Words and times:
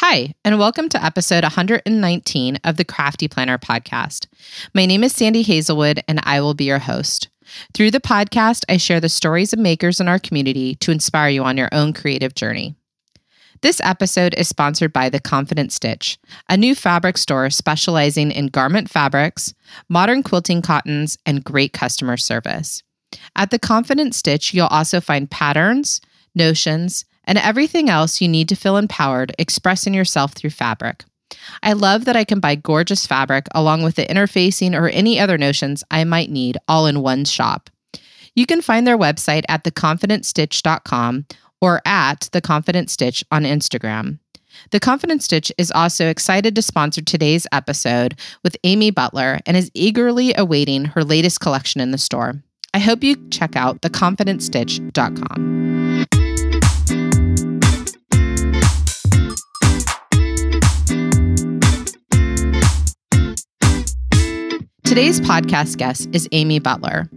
Hi, 0.00 0.32
and 0.44 0.60
welcome 0.60 0.88
to 0.90 1.04
episode 1.04 1.42
119 1.42 2.58
of 2.62 2.76
the 2.76 2.84
Crafty 2.84 3.26
Planner 3.26 3.58
podcast. 3.58 4.28
My 4.72 4.86
name 4.86 5.02
is 5.02 5.12
Sandy 5.12 5.42
Hazelwood, 5.42 6.04
and 6.06 6.20
I 6.22 6.40
will 6.40 6.54
be 6.54 6.66
your 6.66 6.78
host. 6.78 7.30
Through 7.74 7.90
the 7.90 7.98
podcast, 7.98 8.64
I 8.68 8.76
share 8.76 9.00
the 9.00 9.08
stories 9.08 9.52
of 9.52 9.58
makers 9.58 9.98
in 9.98 10.06
our 10.06 10.20
community 10.20 10.76
to 10.76 10.92
inspire 10.92 11.30
you 11.30 11.42
on 11.42 11.56
your 11.56 11.68
own 11.72 11.92
creative 11.92 12.36
journey. 12.36 12.76
This 13.60 13.80
episode 13.82 14.34
is 14.34 14.46
sponsored 14.46 14.92
by 14.92 15.08
The 15.08 15.18
Confident 15.18 15.72
Stitch, 15.72 16.16
a 16.48 16.56
new 16.56 16.76
fabric 16.76 17.18
store 17.18 17.50
specializing 17.50 18.30
in 18.30 18.46
garment 18.46 18.88
fabrics, 18.88 19.52
modern 19.88 20.22
quilting 20.22 20.62
cottons, 20.62 21.18
and 21.26 21.42
great 21.42 21.72
customer 21.72 22.16
service. 22.16 22.84
At 23.34 23.50
The 23.50 23.58
Confident 23.58 24.14
Stitch, 24.14 24.54
you'll 24.54 24.68
also 24.68 25.00
find 25.00 25.28
patterns, 25.28 26.00
notions, 26.36 27.04
and 27.28 27.38
everything 27.38 27.88
else 27.88 28.20
you 28.20 28.26
need 28.26 28.48
to 28.48 28.56
feel 28.56 28.76
empowered 28.76 29.32
expressing 29.38 29.94
yourself 29.94 30.32
through 30.32 30.50
fabric. 30.50 31.04
I 31.62 31.74
love 31.74 32.06
that 32.06 32.16
I 32.16 32.24
can 32.24 32.40
buy 32.40 32.56
gorgeous 32.56 33.06
fabric 33.06 33.46
along 33.54 33.82
with 33.82 33.96
the 33.96 34.06
interfacing 34.06 34.74
or 34.74 34.88
any 34.88 35.20
other 35.20 35.38
notions 35.38 35.84
I 35.90 36.04
might 36.04 36.30
need 36.30 36.56
all 36.66 36.86
in 36.86 37.02
one 37.02 37.26
shop. 37.26 37.68
You 38.34 38.46
can 38.46 38.62
find 38.62 38.86
their 38.86 38.98
website 38.98 39.44
at 39.48 39.64
theconfidentstitch.com 39.64 41.26
or 41.60 41.82
at 41.84 42.28
The 42.32 42.40
Confident 42.40 42.88
Stitch 42.90 43.24
on 43.30 43.42
Instagram. 43.42 44.18
The 44.70 44.80
Confident 44.80 45.22
Stitch 45.22 45.52
is 45.58 45.70
also 45.72 46.08
excited 46.08 46.54
to 46.54 46.62
sponsor 46.62 47.02
today's 47.02 47.46
episode 47.52 48.18
with 48.42 48.56
Amy 48.64 48.90
Butler 48.90 49.40
and 49.44 49.54
is 49.56 49.70
eagerly 49.74 50.32
awaiting 50.36 50.86
her 50.86 51.04
latest 51.04 51.40
collection 51.40 51.80
in 51.80 51.90
the 51.90 51.98
store. 51.98 52.42
I 52.74 52.78
hope 52.78 53.04
you 53.04 53.16
check 53.30 53.56
out 53.56 53.82
theconfidentstitch.com. 53.82 56.17
Today's 64.98 65.20
podcast 65.20 65.76
guest 65.76 66.08
is 66.12 66.28
Amy 66.32 66.58
Butler. 66.58 67.08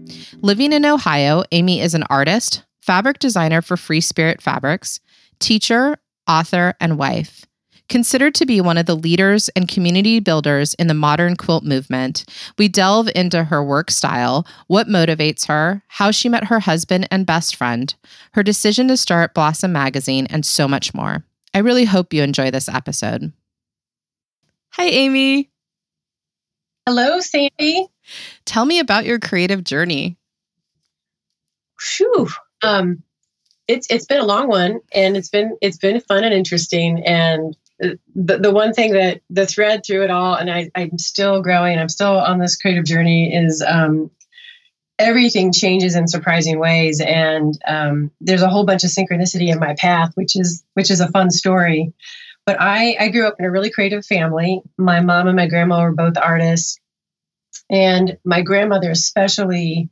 Living 0.43 0.71
in 0.71 0.85
Ohio, 0.85 1.43
Amy 1.51 1.81
is 1.81 1.95
an 1.95 2.03
artist, 2.11 2.63
fabric 2.83 3.17
designer 3.17 3.59
for 3.63 3.75
Free 3.75 4.01
Spirit 4.01 4.39
Fabrics, 4.39 4.99
teacher, 5.39 5.97
author, 6.27 6.75
and 6.79 6.99
wife. 6.99 7.47
Considered 7.89 8.35
to 8.35 8.45
be 8.45 8.61
one 8.61 8.77
of 8.77 8.85
the 8.85 8.95
leaders 8.95 9.49
and 9.55 9.67
community 9.67 10.19
builders 10.19 10.75
in 10.75 10.85
the 10.85 10.93
modern 10.93 11.35
quilt 11.35 11.63
movement, 11.63 12.23
we 12.59 12.67
delve 12.67 13.09
into 13.15 13.45
her 13.45 13.63
work 13.63 13.89
style, 13.89 14.45
what 14.67 14.85
motivates 14.85 15.47
her, 15.47 15.81
how 15.87 16.11
she 16.11 16.29
met 16.29 16.43
her 16.43 16.59
husband 16.59 17.07
and 17.09 17.25
best 17.25 17.55
friend, 17.55 17.95
her 18.33 18.43
decision 18.43 18.89
to 18.89 18.95
start 18.95 19.33
Blossom 19.33 19.71
Magazine, 19.71 20.27
and 20.29 20.45
so 20.45 20.67
much 20.67 20.93
more. 20.93 21.25
I 21.55 21.57
really 21.57 21.85
hope 21.85 22.13
you 22.13 22.21
enjoy 22.21 22.51
this 22.51 22.69
episode. 22.69 23.33
Hi, 24.73 24.85
Amy. 24.85 25.50
Hello, 26.87 27.19
Sandy. 27.19 27.87
Tell 28.45 28.65
me 28.65 28.79
about 28.79 29.05
your 29.05 29.19
creative 29.19 29.63
journey. 29.63 30.17
Phew. 31.79 32.27
Um, 32.63 33.03
it's 33.67 33.87
it's 33.89 34.05
been 34.05 34.19
a 34.19 34.25
long 34.25 34.47
one, 34.47 34.81
and 34.93 35.15
it's 35.15 35.29
been 35.29 35.57
it's 35.61 35.77
been 35.77 36.01
fun 36.01 36.23
and 36.23 36.33
interesting. 36.33 37.03
And 37.05 37.55
the 37.79 38.37
the 38.37 38.51
one 38.51 38.73
thing 38.73 38.93
that 38.93 39.21
the 39.29 39.45
thread 39.45 39.83
through 39.85 40.03
it 40.03 40.11
all, 40.11 40.35
and 40.35 40.49
I 40.49 40.69
I'm 40.75 40.97
still 40.97 41.41
growing. 41.41 41.77
I'm 41.77 41.89
still 41.89 42.17
on 42.17 42.39
this 42.39 42.55
creative 42.55 42.85
journey. 42.85 43.33
Is 43.33 43.63
um, 43.65 44.11
everything 44.97 45.51
changes 45.53 45.95
in 45.95 46.07
surprising 46.07 46.59
ways, 46.59 46.99
and 46.99 47.57
um, 47.67 48.11
there's 48.21 48.41
a 48.41 48.49
whole 48.49 48.65
bunch 48.65 48.83
of 48.83 48.89
synchronicity 48.89 49.51
in 49.51 49.59
my 49.59 49.75
path, 49.75 50.11
which 50.15 50.35
is 50.35 50.63
which 50.73 50.91
is 50.91 50.99
a 50.99 51.11
fun 51.11 51.31
story. 51.31 51.93
But 52.45 52.57
I, 52.59 52.95
I 52.99 53.09
grew 53.09 53.27
up 53.27 53.35
in 53.39 53.45
a 53.45 53.51
really 53.51 53.69
creative 53.69 54.05
family. 54.05 54.61
My 54.77 55.01
mom 55.01 55.27
and 55.27 55.35
my 55.35 55.47
grandma 55.47 55.83
were 55.83 55.91
both 55.91 56.17
artists. 56.17 56.79
And 57.69 58.17
my 58.25 58.41
grandmother, 58.41 58.89
especially, 58.89 59.89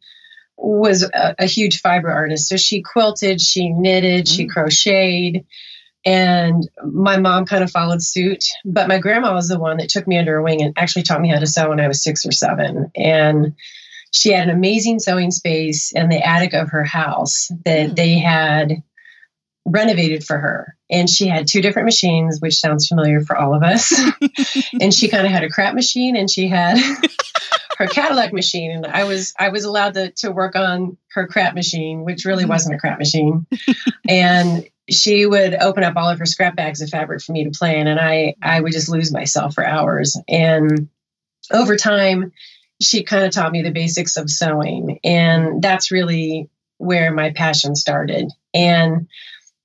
was 0.58 1.04
a, 1.04 1.36
a 1.40 1.46
huge 1.46 1.80
fiber 1.82 2.12
artist. 2.12 2.50
So 2.50 2.58
she 2.58 2.82
quilted, 2.82 3.40
she 3.40 3.70
knitted, 3.70 4.26
mm-hmm. 4.26 4.36
she 4.36 4.46
mm. 4.46 4.50
crocheted. 4.50 5.46
And 6.06 6.70
my 6.84 7.20
mom 7.20 7.46
kind 7.46 7.64
of 7.64 7.72
followed 7.72 8.02
suit. 8.02 8.46
But 8.66 8.88
my 8.88 9.00
grandma 9.00 9.34
was 9.34 9.48
the 9.48 9.60
one 9.60 9.78
that 9.78 9.90
took 9.90 10.08
me 10.08 10.18
under 10.18 10.34
her 10.34 10.42
wing 10.42 10.62
and 10.62 10.74
actually 10.78 11.04
taught 11.04 11.22
me 11.22 11.30
how 11.30 11.40
to 11.40 11.48
sew 11.48 11.70
when 11.70 11.80
I 11.80 11.88
was 11.88 12.04
six 12.04 12.26
or 12.26 12.32
seven. 12.32 12.92
And 12.96 13.56
she 14.12 14.32
had 14.32 14.50
an 14.50 14.56
amazing 14.56 15.00
sewing 15.00 15.32
space 15.32 15.92
in 15.94 16.10
the 16.10 16.26
attic 16.26 16.54
of 16.54 16.70
her 16.70 16.84
house 16.84 17.50
that 17.66 17.92
mm. 17.92 17.96
they 17.96 18.18
had 18.18 18.82
renovated 19.66 20.24
for 20.24 20.38
her. 20.38 20.76
And 20.90 21.10
she 21.10 21.28
had 21.28 21.48
two 21.48 21.62
different 21.62 21.86
machines, 21.86 22.40
which 22.40 22.60
sounds 22.60 22.88
familiar 22.88 23.22
for 23.22 23.38
all 23.38 23.54
of 23.54 23.64
us. 23.64 23.94
and 24.82 24.94
she 24.94 25.08
kind 25.08 25.26
of 25.26 25.32
had 25.32 25.44
a 25.44 25.50
crap 25.50 25.76
machine 25.76 26.16
and 26.16 26.30
she 26.30 26.48
had 26.48 26.80
her 27.78 27.88
Cadillac 27.88 28.34
machine. 28.34 28.72
And 28.72 28.88
I 28.88 29.04
was 29.04 29.34
I 29.38 29.50
was 29.50 29.66
allowed 29.66 29.94
to, 29.96 30.12
to 30.18 30.32
work 30.32 30.56
on 30.56 30.98
her 31.14 31.28
crap 31.28 31.54
machine, 31.54 32.04
which 32.04 32.26
really 32.26 32.44
mm-hmm. 32.44 32.52
wasn't 32.52 32.76
a 32.76 32.80
crap 32.80 32.98
machine. 32.98 33.46
and 34.08 34.68
she 34.90 35.26
would 35.26 35.54
open 35.54 35.84
up 35.84 35.96
all 35.96 36.10
of 36.10 36.18
her 36.20 36.26
scrap 36.26 36.56
bags 36.56 36.82
of 36.82 36.90
fabric 36.90 37.22
for 37.22 37.32
me 37.32 37.44
to 37.44 37.52
play 37.52 37.80
in 37.80 37.86
and 37.86 38.00
I 38.00 38.36
I 38.42 38.60
would 38.60 38.72
just 38.72 38.90
lose 38.90 39.14
myself 39.14 39.54
for 39.54 39.66
hours. 39.66 40.18
And 40.28 40.90
over 41.52 41.76
time, 41.76 42.32
she 42.82 43.04
kind 43.04 43.26
of 43.26 43.32
taught 43.32 43.52
me 43.52 43.62
the 43.62 43.72
basics 43.72 44.18
of 44.18 44.30
sewing. 44.30 45.00
And 45.04 45.62
that's 45.62 45.92
really 45.92 46.50
where 46.78 47.14
my 47.14 47.32
passion 47.32 47.76
started. 47.76 48.32
And 48.54 49.08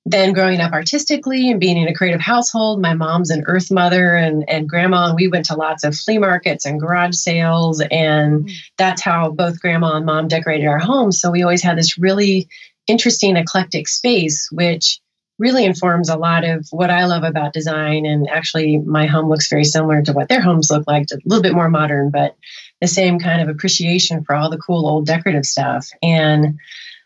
then 0.07 0.33
growing 0.33 0.61
up 0.61 0.71
artistically 0.71 1.49
and 1.49 1.59
being 1.59 1.77
in 1.77 1.87
a 1.87 1.93
creative 1.93 2.21
household, 2.21 2.79
my 2.79 2.93
mom's 2.93 3.31
an 3.31 3.43
earth 3.47 3.71
mother 3.71 4.15
and, 4.15 4.47
and 4.47 4.69
grandma, 4.69 5.07
and 5.07 5.15
we 5.15 5.27
went 5.27 5.45
to 5.45 5.55
lots 5.55 5.83
of 5.83 5.95
flea 5.95 6.19
markets 6.19 6.65
and 6.65 6.79
garage 6.79 7.15
sales. 7.15 7.81
And 7.81 8.45
mm. 8.45 8.51
that's 8.77 9.01
how 9.01 9.31
both 9.31 9.59
grandma 9.59 9.95
and 9.95 10.05
mom 10.05 10.27
decorated 10.27 10.67
our 10.67 10.77
home. 10.77 11.11
So 11.11 11.31
we 11.31 11.41
always 11.41 11.63
had 11.63 11.77
this 11.77 11.97
really 11.97 12.47
interesting, 12.85 13.35
eclectic 13.35 13.87
space, 13.87 14.47
which 14.51 14.99
really 15.39 15.65
informs 15.65 16.09
a 16.09 16.17
lot 16.17 16.45
of 16.45 16.67
what 16.69 16.91
I 16.91 17.07
love 17.07 17.23
about 17.23 17.51
design. 17.51 18.05
And 18.05 18.29
actually, 18.29 18.77
my 18.77 19.07
home 19.07 19.27
looks 19.27 19.49
very 19.49 19.65
similar 19.65 20.03
to 20.03 20.13
what 20.13 20.29
their 20.29 20.39
homes 20.39 20.69
look 20.69 20.85
like, 20.85 21.07
a 21.11 21.17
little 21.25 21.41
bit 21.41 21.55
more 21.55 21.69
modern, 21.69 22.11
but 22.11 22.35
the 22.79 22.87
same 22.87 23.17
kind 23.17 23.41
of 23.41 23.49
appreciation 23.49 24.23
for 24.23 24.35
all 24.35 24.51
the 24.51 24.59
cool 24.59 24.87
old 24.87 25.07
decorative 25.07 25.45
stuff. 25.45 25.89
And 26.03 26.59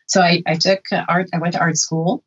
so 0.08 0.22
I, 0.22 0.44
I 0.46 0.56
took 0.56 0.82
art, 0.92 1.30
I 1.34 1.40
went 1.40 1.54
to 1.54 1.62
art 1.62 1.78
school 1.78 2.24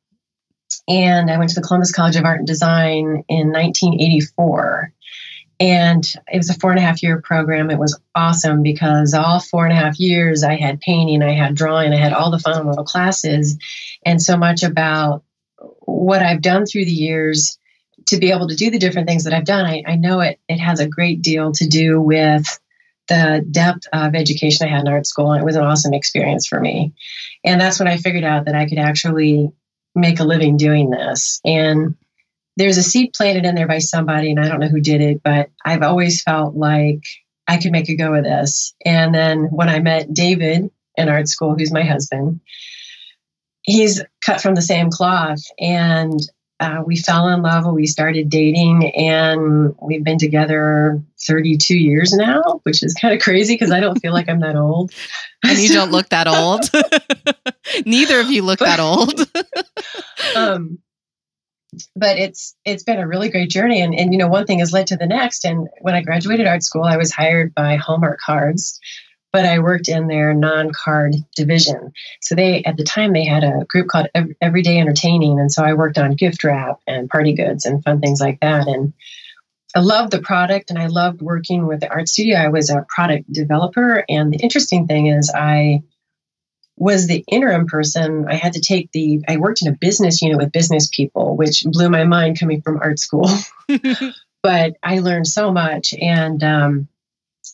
and 0.89 1.31
I 1.31 1.39
went 1.39 1.51
to 1.51 1.61
the 1.61 1.67
Columbus 1.67 1.93
College 1.93 2.17
of 2.17 2.25
Art 2.25 2.39
and 2.39 2.47
Design 2.47 3.25
in 3.29 3.53
1984. 3.53 4.93
And 5.61 6.05
it 6.33 6.39
was 6.39 6.51
a 6.51 6.59
four 6.59 6.71
and 6.71 6.79
a 6.79 6.83
half 6.83 7.03
year 7.03 7.21
program. 7.21 7.71
It 7.71 7.79
was 7.79 7.99
awesome 8.17 8.63
because 8.63 9.15
all 9.15 9.39
four 9.39 9.65
and 9.65 9.73
a 9.73 9.81
half 9.81 10.01
years 10.01 10.43
I 10.43 10.57
had 10.57 10.81
painting, 10.81 11.23
I 11.23 11.35
had 11.35 11.55
drawing, 11.55 11.93
I 11.93 11.99
had 11.99 12.13
all 12.13 12.33
the 12.33 12.39
fun 12.39 12.67
little 12.67 12.85
classes, 12.85 13.57
and 14.05 14.21
so 14.21 14.37
much 14.37 14.65
about 14.65 15.23
what 15.83 16.23
I've 16.23 16.43
done 16.43 16.67
through 16.67 16.87
the 16.87 16.91
years 16.91 17.59
to 18.09 18.19
be 18.19 18.33
able 18.33 18.49
to 18.49 18.57
do 18.57 18.71
the 18.71 18.79
different 18.79 19.07
things 19.07 19.23
that 19.25 19.33
I've 19.33 19.45
done. 19.45 19.65
I, 19.65 19.85
I 19.87 19.95
know 19.95 20.21
it, 20.21 20.41
it 20.49 20.59
has 20.59 20.81
a 20.81 20.89
great 20.89 21.23
deal 21.23 21.53
to 21.53 21.69
do 21.69 22.01
with 22.01 22.59
the 23.09 23.45
depth 23.51 23.87
of 23.93 24.15
education 24.15 24.67
I 24.67 24.71
had 24.71 24.81
in 24.81 24.89
art 24.89 25.07
school. 25.07 25.33
And 25.33 25.41
it 25.41 25.45
was 25.45 25.57
an 25.57 25.65
awesome 25.65 25.95
experience 25.95 26.47
for 26.47 26.59
me. 26.59 26.95
And 27.45 27.61
that's 27.61 27.79
when 27.79 27.89
I 27.89 27.97
figured 27.97 28.25
out 28.25 28.47
that 28.47 28.55
I 28.55 28.69
could 28.69 28.79
actually 28.79 29.53
make 29.95 30.21
a 30.21 30.25
living 30.25 30.57
doing 30.57 30.91
this. 30.91 31.41
And 31.45 31.97
there's 32.57 32.79
a 32.79 32.83
seed 32.83 33.13
planted 33.15 33.45
in 33.45 33.55
there 33.55 33.69
by 33.69 33.79
somebody, 33.79 34.31
and 34.31 34.41
I 34.41 34.49
don't 34.49 34.61
know 34.61 34.69
who 34.69 34.81
did 34.81 35.01
it, 35.01 35.23
but 35.23 35.51
I've 35.65 35.83
always 35.83 36.23
felt 36.23 36.55
like 36.55 37.03
I 37.49 37.57
could 37.59 37.73
make 37.73 37.89
a 37.89 37.97
go 37.97 38.15
of 38.15 38.25
this. 38.25 38.75
And 38.85 39.15
then 39.15 39.45
when 39.45 39.69
I 39.69 39.81
met 39.81 40.13
David 40.13 40.71
in 40.97 41.09
art 41.09 41.29
school, 41.29 41.55
who's 41.57 41.73
my 41.73 41.83
husband, 41.83 42.41
he's 43.63 44.03
cut 44.25 44.41
from 44.41 44.55
the 44.55 44.63
same 44.63 44.91
cloth. 44.91 45.41
And 45.59 46.21
uh, 46.61 46.83
we 46.87 46.97
fell 46.97 47.29
in 47.29 47.43
love 47.43 47.65
and 47.65 47.75
we 47.75 47.87
started 47.87 48.29
dating, 48.29 48.93
and 48.95 49.75
we've 49.83 50.05
been 50.05 50.19
together 50.19 51.03
32 51.27 51.77
years 51.77 52.13
now, 52.13 52.61
which 52.63 52.85
is 52.85 52.95
kind 52.95 53.13
of 53.13 53.21
crazy 53.21 53.55
because 53.55 53.73
I 53.73 53.81
don't 53.81 53.99
feel 53.99 54.13
like 54.13 54.29
I'm 54.29 54.41
that 54.41 54.57
old. 54.57 54.93
And 55.45 55.59
you 55.59 55.71
don't 55.71 55.91
look 55.91 56.09
that 56.11 56.29
old. 56.29 56.71
Neither 57.87 58.21
of 58.21 58.31
you 58.31 58.43
look 58.43 58.61
but, 58.61 58.67
that 58.67 58.79
old. 58.79 59.29
Um, 60.37 60.79
but 61.97 62.19
it's 62.19 62.55
it's 62.65 62.83
been 62.83 62.99
a 62.99 63.09
really 63.09 63.31
great 63.31 63.51
journey, 63.51 63.81
and 63.81 63.95
and 63.95 64.13
you 64.13 64.19
know 64.19 64.29
one 64.29 64.47
thing 64.47 64.59
has 64.59 64.73
led 64.73 64.89
to 64.89 64.97
the 64.97 65.07
next. 65.07 65.45
And 65.45 65.69
when 65.81 65.95
I 65.95 66.03
graduated 66.03 66.47
art 66.47 66.63
school, 66.63 66.85
I 66.85 66.97
was 66.97 67.13
hired 67.13 67.55
by 67.55 67.77
Hallmark 67.77 68.21
Cards 68.21 68.81
but 69.33 69.47
I 69.47 69.59
worked 69.61 69.89
in 69.89 70.09
their 70.09 70.35
non-card 70.35 71.15
division. 71.35 71.93
So 72.21 72.35
they 72.35 72.63
at 72.65 72.77
the 72.77 72.85
time 72.85 73.13
they 73.13 73.25
had 73.25 73.43
a 73.43 73.65
group 73.65 73.89
called 73.89 74.09
Everyday 74.41 74.79
Entertaining, 74.79 75.41
and 75.41 75.51
so 75.51 75.65
I 75.65 75.73
worked 75.73 75.99
on 75.99 76.13
gift 76.13 76.45
wrap 76.45 76.81
and 76.87 77.09
party 77.09 77.33
goods 77.33 77.65
and 77.65 77.83
fun 77.83 78.01
things 78.01 78.21
like 78.21 78.41
that. 78.41 78.69
And 78.69 78.93
I 79.75 79.81
loved 79.81 80.13
the 80.13 80.21
product, 80.21 80.71
and 80.71 80.79
I 80.79 80.87
loved 80.87 81.23
working 81.23 81.67
with 81.67 81.81
the 81.81 81.89
art 81.89 82.09
studio. 82.09 82.37
I 82.37 82.49
was 82.49 82.69
a 82.69 82.85
product 82.89 83.33
developer, 83.33 84.05
and 84.09 84.33
the 84.33 84.39
interesting 84.39 84.87
thing 84.87 85.07
is 85.07 85.33
I 85.35 85.83
was 86.83 87.07
the 87.07 87.25
interim 87.29 87.67
person. 87.67 88.27
I 88.29 88.35
had 88.35 88.55
to 88.55 88.61
take 88.61 88.91
the, 88.91 89.23
I 89.29 89.37
worked 89.37 89.63
in 89.63 89.69
a 89.69 89.77
business 89.77 90.21
unit 90.21 90.37
with 90.37 90.51
business 90.51 90.89
people, 90.89 91.37
which 91.37 91.63
blew 91.65 91.89
my 91.89 92.03
mind 92.03 92.41
coming 92.41 92.61
from 92.61 92.79
art 92.79 92.99
school. 92.99 93.31
but 94.43 94.77
I 94.83 94.99
learned 94.99 95.29
so 95.29 95.53
much. 95.53 95.95
And 95.95 96.43
um, 96.43 96.89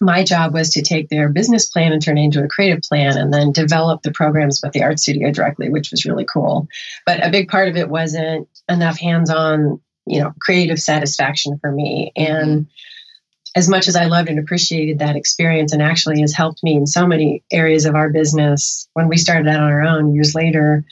my 0.01 0.25
job 0.25 0.55
was 0.55 0.71
to 0.71 0.83
take 0.83 1.11
their 1.11 1.29
business 1.29 1.69
plan 1.69 1.93
and 1.93 2.03
turn 2.03 2.17
it 2.17 2.23
into 2.23 2.43
a 2.43 2.49
creative 2.49 2.81
plan 2.81 3.19
and 3.19 3.31
then 3.31 3.53
develop 3.53 4.01
the 4.01 4.13
programs 4.13 4.61
with 4.63 4.73
the 4.73 4.83
art 4.83 4.99
studio 4.99 5.31
directly, 5.31 5.69
which 5.69 5.91
was 5.91 6.07
really 6.07 6.25
cool. 6.25 6.67
But 7.05 7.23
a 7.23 7.31
big 7.31 7.49
part 7.49 7.69
of 7.69 7.77
it 7.77 7.91
wasn't 7.91 8.49
enough 8.67 8.99
hands 8.99 9.29
on, 9.29 9.79
you 10.07 10.21
know, 10.23 10.33
creative 10.41 10.79
satisfaction 10.79 11.59
for 11.61 11.71
me. 11.71 12.13
And 12.17 12.69
as 13.57 13.69
much 13.69 13.89
as 13.89 13.97
I 13.97 14.07
loved 14.07 14.29
and 14.29 14.39
appreciated 14.39 14.99
that 14.99 15.17
experience 15.17 15.73
and 15.73 15.83
actually 15.83 16.21
has 16.21 16.35
helped 16.35 16.63
me 16.63 16.75
in 16.75 16.87
so 16.87 17.07
many 17.07 17.43
areas 17.51 17.87
of 17.87 17.95
our 17.95 18.11
business 18.11 18.89
when 18.95 19.09
we 19.09 19.17
started 19.17 19.49
out 19.49 19.61
on 19.61 19.71
our 19.71 19.83
own 19.83 20.15
years 20.15 20.35
later, 20.35 20.85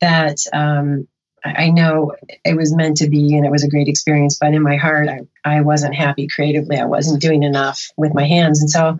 that 0.00 0.38
um, 0.52 1.08
I 1.44 1.70
know 1.70 2.12
it 2.44 2.56
was 2.56 2.74
meant 2.74 2.98
to 2.98 3.08
be 3.08 3.36
and 3.36 3.44
it 3.44 3.50
was 3.50 3.64
a 3.64 3.68
great 3.68 3.88
experience, 3.88 4.38
but 4.40 4.54
in 4.54 4.62
my 4.62 4.76
heart, 4.76 5.08
I, 5.08 5.20
I 5.44 5.60
wasn't 5.60 5.94
happy 5.94 6.26
creatively. 6.26 6.78
I 6.78 6.86
wasn't 6.86 7.22
doing 7.22 7.42
enough 7.42 7.88
with 7.96 8.14
my 8.14 8.26
hands. 8.26 8.60
And 8.60 8.70
so 8.70 8.98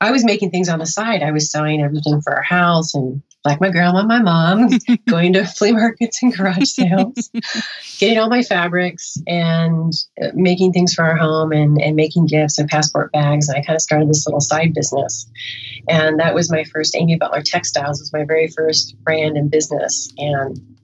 I 0.00 0.10
was 0.10 0.24
making 0.24 0.50
things 0.50 0.68
on 0.68 0.78
the 0.78 0.86
side. 0.86 1.22
I 1.22 1.32
was 1.32 1.50
sewing 1.50 1.82
everything 1.82 2.20
for 2.22 2.34
our 2.34 2.42
house 2.42 2.94
and 2.94 3.22
like 3.44 3.60
my 3.60 3.70
grandma 3.70 4.04
my 4.04 4.20
mom, 4.20 4.68
going 5.08 5.32
to 5.32 5.44
flea 5.44 5.72
markets 5.72 6.22
and 6.22 6.34
garage 6.34 6.68
sales, 6.68 7.30
getting 7.98 8.18
all 8.18 8.28
my 8.28 8.42
fabrics 8.42 9.16
and 9.26 9.92
uh, 10.22 10.28
making 10.34 10.72
things 10.72 10.94
for 10.94 11.04
our 11.04 11.16
home 11.16 11.52
and, 11.52 11.80
and 11.80 11.96
making 11.96 12.26
gifts 12.26 12.58
and 12.58 12.68
passport 12.68 13.10
bags. 13.12 13.48
And 13.48 13.58
I 13.58 13.62
kind 13.62 13.74
of 13.74 13.82
started 13.82 14.08
this 14.08 14.26
little 14.26 14.40
side 14.40 14.74
business. 14.74 15.28
And 15.88 16.20
that 16.20 16.34
was 16.34 16.50
my 16.50 16.64
first 16.64 16.96
Amy 16.96 17.16
Butler 17.16 17.42
Textiles 17.42 17.98
was 18.00 18.12
my 18.12 18.24
very 18.24 18.48
first 18.48 18.96
brand 19.02 19.36
and 19.36 19.50
business. 19.50 20.12
And 20.18 20.76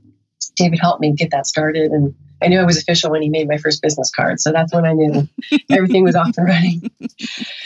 David 0.56 0.80
helped 0.80 1.00
me 1.00 1.12
get 1.12 1.30
that 1.30 1.46
started. 1.46 1.92
And 1.92 2.14
I 2.42 2.48
knew 2.48 2.58
I 2.58 2.64
was 2.64 2.78
official 2.78 3.10
when 3.10 3.22
he 3.22 3.28
made 3.28 3.48
my 3.48 3.58
first 3.58 3.82
business 3.82 4.10
card. 4.10 4.40
So 4.40 4.50
that's 4.50 4.72
when 4.72 4.84
I 4.84 4.92
knew 4.92 5.28
everything 5.70 6.02
was 6.02 6.16
off 6.16 6.36
and 6.36 6.46
running. 6.46 6.90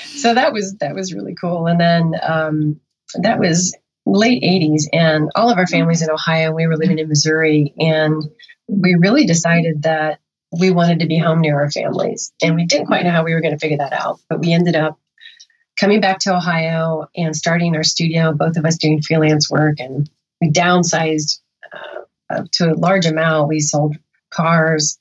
So 0.04 0.34
that 0.34 0.52
was 0.52 0.76
that 0.80 0.94
was 0.94 1.14
really 1.14 1.34
cool. 1.34 1.66
And 1.66 1.80
then 1.80 2.14
um, 2.22 2.80
that 3.16 3.38
was 3.38 3.74
late 4.04 4.42
80s 4.42 4.84
and 4.92 5.30
all 5.34 5.50
of 5.50 5.58
our 5.58 5.66
families 5.66 6.02
in 6.02 6.10
Ohio, 6.10 6.52
we 6.52 6.66
were 6.66 6.76
living 6.76 6.98
in 6.98 7.08
Missouri 7.08 7.72
and 7.78 8.22
we 8.66 8.94
really 8.94 9.26
decided 9.26 9.82
that 9.82 10.18
we 10.58 10.70
wanted 10.70 11.00
to 11.00 11.06
be 11.06 11.18
home 11.18 11.40
near 11.40 11.60
our 11.60 11.70
families. 11.70 12.32
And 12.42 12.56
we 12.56 12.66
didn't 12.66 12.86
quite 12.86 13.04
know 13.04 13.10
how 13.10 13.24
we 13.24 13.32
were 13.32 13.40
going 13.40 13.54
to 13.54 13.58
figure 13.58 13.78
that 13.78 13.92
out, 13.92 14.20
but 14.28 14.40
we 14.40 14.52
ended 14.52 14.76
up 14.76 14.98
coming 15.78 16.00
back 16.00 16.18
to 16.20 16.36
Ohio 16.36 17.08
and 17.16 17.34
starting 17.34 17.74
our 17.76 17.84
studio, 17.84 18.32
both 18.32 18.56
of 18.56 18.64
us 18.64 18.76
doing 18.76 19.02
freelance 19.02 19.50
work 19.50 19.80
and 19.80 20.10
we 20.40 20.50
downsized 20.50 21.40
uh, 22.28 22.42
to 22.52 22.72
a 22.72 22.74
large 22.74 23.06
amount. 23.06 23.48
We 23.48 23.60
sold 23.60 23.96
cars. 24.30 24.98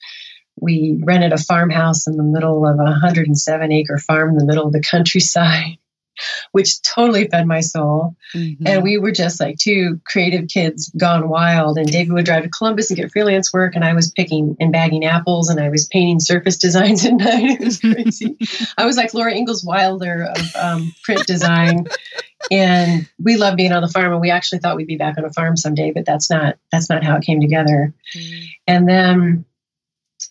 We 0.59 0.99
rented 1.03 1.33
a 1.33 1.37
farmhouse 1.37 2.07
in 2.07 2.15
the 2.15 2.23
middle 2.23 2.67
of 2.67 2.79
a 2.79 2.83
107 2.83 3.71
acre 3.71 3.97
farm 3.97 4.29
in 4.29 4.37
the 4.37 4.45
middle 4.45 4.67
of 4.67 4.73
the 4.73 4.81
countryside 4.81 5.77
which 6.51 6.81
totally 6.81 7.27
fed 7.27 7.47
my 7.47 7.61
soul. 7.61 8.15
Mm-hmm. 8.35 8.67
And 8.67 8.83
we 8.83 8.97
were 8.97 9.11
just 9.11 9.39
like 9.39 9.57
two 9.57 9.99
creative 10.05 10.47
kids 10.47 10.91
gone 10.97 11.29
wild. 11.29 11.77
And 11.77 11.91
David 11.91 12.13
would 12.13 12.25
drive 12.25 12.43
to 12.43 12.49
Columbus 12.49 12.89
and 12.89 12.97
get 12.97 13.11
freelance 13.11 13.53
work, 13.53 13.75
and 13.75 13.83
I 13.83 13.93
was 13.93 14.11
picking 14.11 14.55
and 14.59 14.71
bagging 14.71 15.05
apples, 15.05 15.49
and 15.49 15.59
I 15.59 15.69
was 15.69 15.85
painting 15.87 16.19
surface 16.19 16.57
designs 16.59 17.05
at 17.05 17.13
night. 17.13 17.59
It 17.59 17.65
was 17.65 17.79
crazy. 17.79 18.37
I 18.77 18.85
was 18.85 18.97
like 18.97 19.13
Laura 19.13 19.33
Ingalls 19.33 19.63
Wilder 19.63 20.27
of 20.35 20.55
um, 20.55 20.93
print 21.03 21.25
design. 21.27 21.87
and 22.49 23.07
we 23.23 23.37
loved 23.37 23.57
being 23.57 23.71
on 23.71 23.83
the 23.83 23.87
farm 23.87 24.11
and 24.11 24.21
we 24.21 24.31
actually 24.31 24.57
thought 24.57 24.75
we'd 24.75 24.87
be 24.87 24.97
back 24.97 25.15
on 25.17 25.23
a 25.23 25.31
farm 25.31 25.55
someday 25.55 25.91
but 25.91 26.05
that's 26.05 26.27
not 26.27 26.57
that's 26.71 26.89
not 26.89 27.03
how 27.03 27.15
it 27.15 27.23
came 27.23 27.39
together 27.39 27.93
mm. 28.17 28.45
and 28.65 28.89
then 28.89 29.45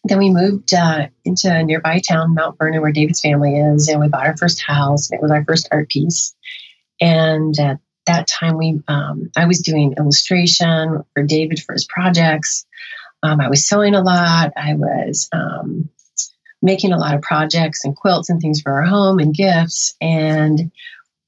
then 0.04 0.18
we 0.18 0.30
moved 0.30 0.72
uh, 0.74 1.08
into 1.24 1.54
a 1.54 1.62
nearby 1.62 2.00
town, 2.00 2.34
Mount 2.34 2.58
Vernon, 2.58 2.80
where 2.80 2.92
David's 2.92 3.20
family 3.20 3.56
is, 3.56 3.88
and 3.88 4.00
we 4.00 4.08
bought 4.08 4.26
our 4.26 4.36
first 4.36 4.62
house. 4.62 5.12
It 5.12 5.20
was 5.20 5.30
our 5.30 5.44
first 5.44 5.68
art 5.70 5.88
piece, 5.88 6.34
and 7.00 7.58
at 7.58 7.78
that 8.06 8.26
time, 8.26 8.56
we 8.56 8.80
um, 8.88 9.30
I 9.36 9.46
was 9.46 9.60
doing 9.60 9.94
illustration 9.98 11.04
for 11.14 11.22
David 11.22 11.60
for 11.60 11.72
his 11.72 11.84
projects. 11.84 12.66
Um, 13.22 13.40
I 13.40 13.48
was 13.48 13.68
sewing 13.68 13.94
a 13.94 14.02
lot. 14.02 14.52
I 14.56 14.74
was 14.74 15.28
um, 15.32 15.90
making 16.62 16.92
a 16.92 16.98
lot 16.98 17.14
of 17.14 17.22
projects 17.22 17.84
and 17.84 17.94
quilts 17.94 18.30
and 18.30 18.40
things 18.40 18.62
for 18.62 18.72
our 18.72 18.84
home 18.84 19.18
and 19.18 19.34
gifts, 19.34 19.94
and 20.00 20.72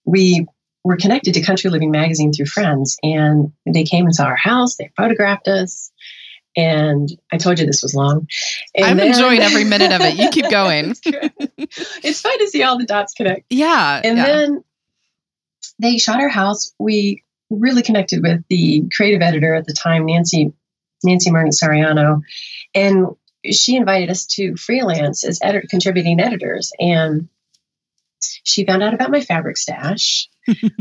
we 0.05 0.47
were 0.85 0.97
connected 0.97 1.35
to 1.35 1.43
Country 1.43 1.71
Living 1.71 1.91
magazine 1.91 2.33
through 2.33 2.47
friends, 2.47 2.97
and 3.03 3.53
they 3.67 3.85
came 3.85 4.07
and 4.07 4.15
saw 4.15 4.25
our 4.25 4.37
house. 4.37 4.77
They 4.77 4.91
photographed 4.97 5.47
us 5.47 5.92
and 6.57 7.09
I 7.33 7.39
told 7.39 7.59
you 7.59 7.67
this 7.67 7.83
was 7.83 7.95
long. 7.95 8.29
And 8.75 8.85
I'm 8.85 8.97
then, 8.97 9.09
enjoying 9.09 9.41
every 9.43 9.65
minute 9.65 9.93
of 9.93 10.01
it. 10.03 10.17
You 10.17 10.31
keep 10.31 10.51
going. 10.51 10.95
it's 11.05 12.21
fun 12.21 12.39
to 12.39 12.49
see 12.49 12.63
all 12.63 12.79
the 12.79 12.85
dots 12.85 13.15
connect. 13.15 13.47
Yeah. 13.51 14.01
And 14.03 14.19
yeah. 14.19 14.27
then 14.27 14.65
they 15.79 15.99
shot 15.99 16.21
our 16.21 16.29
house. 16.29 16.75
We 16.79 17.25
really 17.51 17.83
connected 17.83 18.23
with 18.23 18.45
the 18.49 18.89
creative 18.95 19.23
editor 19.23 19.55
at 19.55 19.67
the 19.67 19.75
time, 19.75 20.07
Nancy 20.07 20.53
Nancy 21.05 21.31
Mernit 21.31 21.53
Soriano, 21.61 22.23
and 22.75 23.09
she 23.51 23.77
invited 23.77 24.09
us 24.11 24.27
to 24.27 24.57
freelance 24.57 25.25
as 25.25 25.41
edit- 25.43 25.69
contributing 25.69 26.21
editors. 26.21 26.73
And 26.79 27.29
she 28.45 28.65
found 28.65 28.83
out 28.83 28.95
about 28.95 29.11
my 29.11 29.21
fabric 29.21 29.57
stash. 29.57 30.29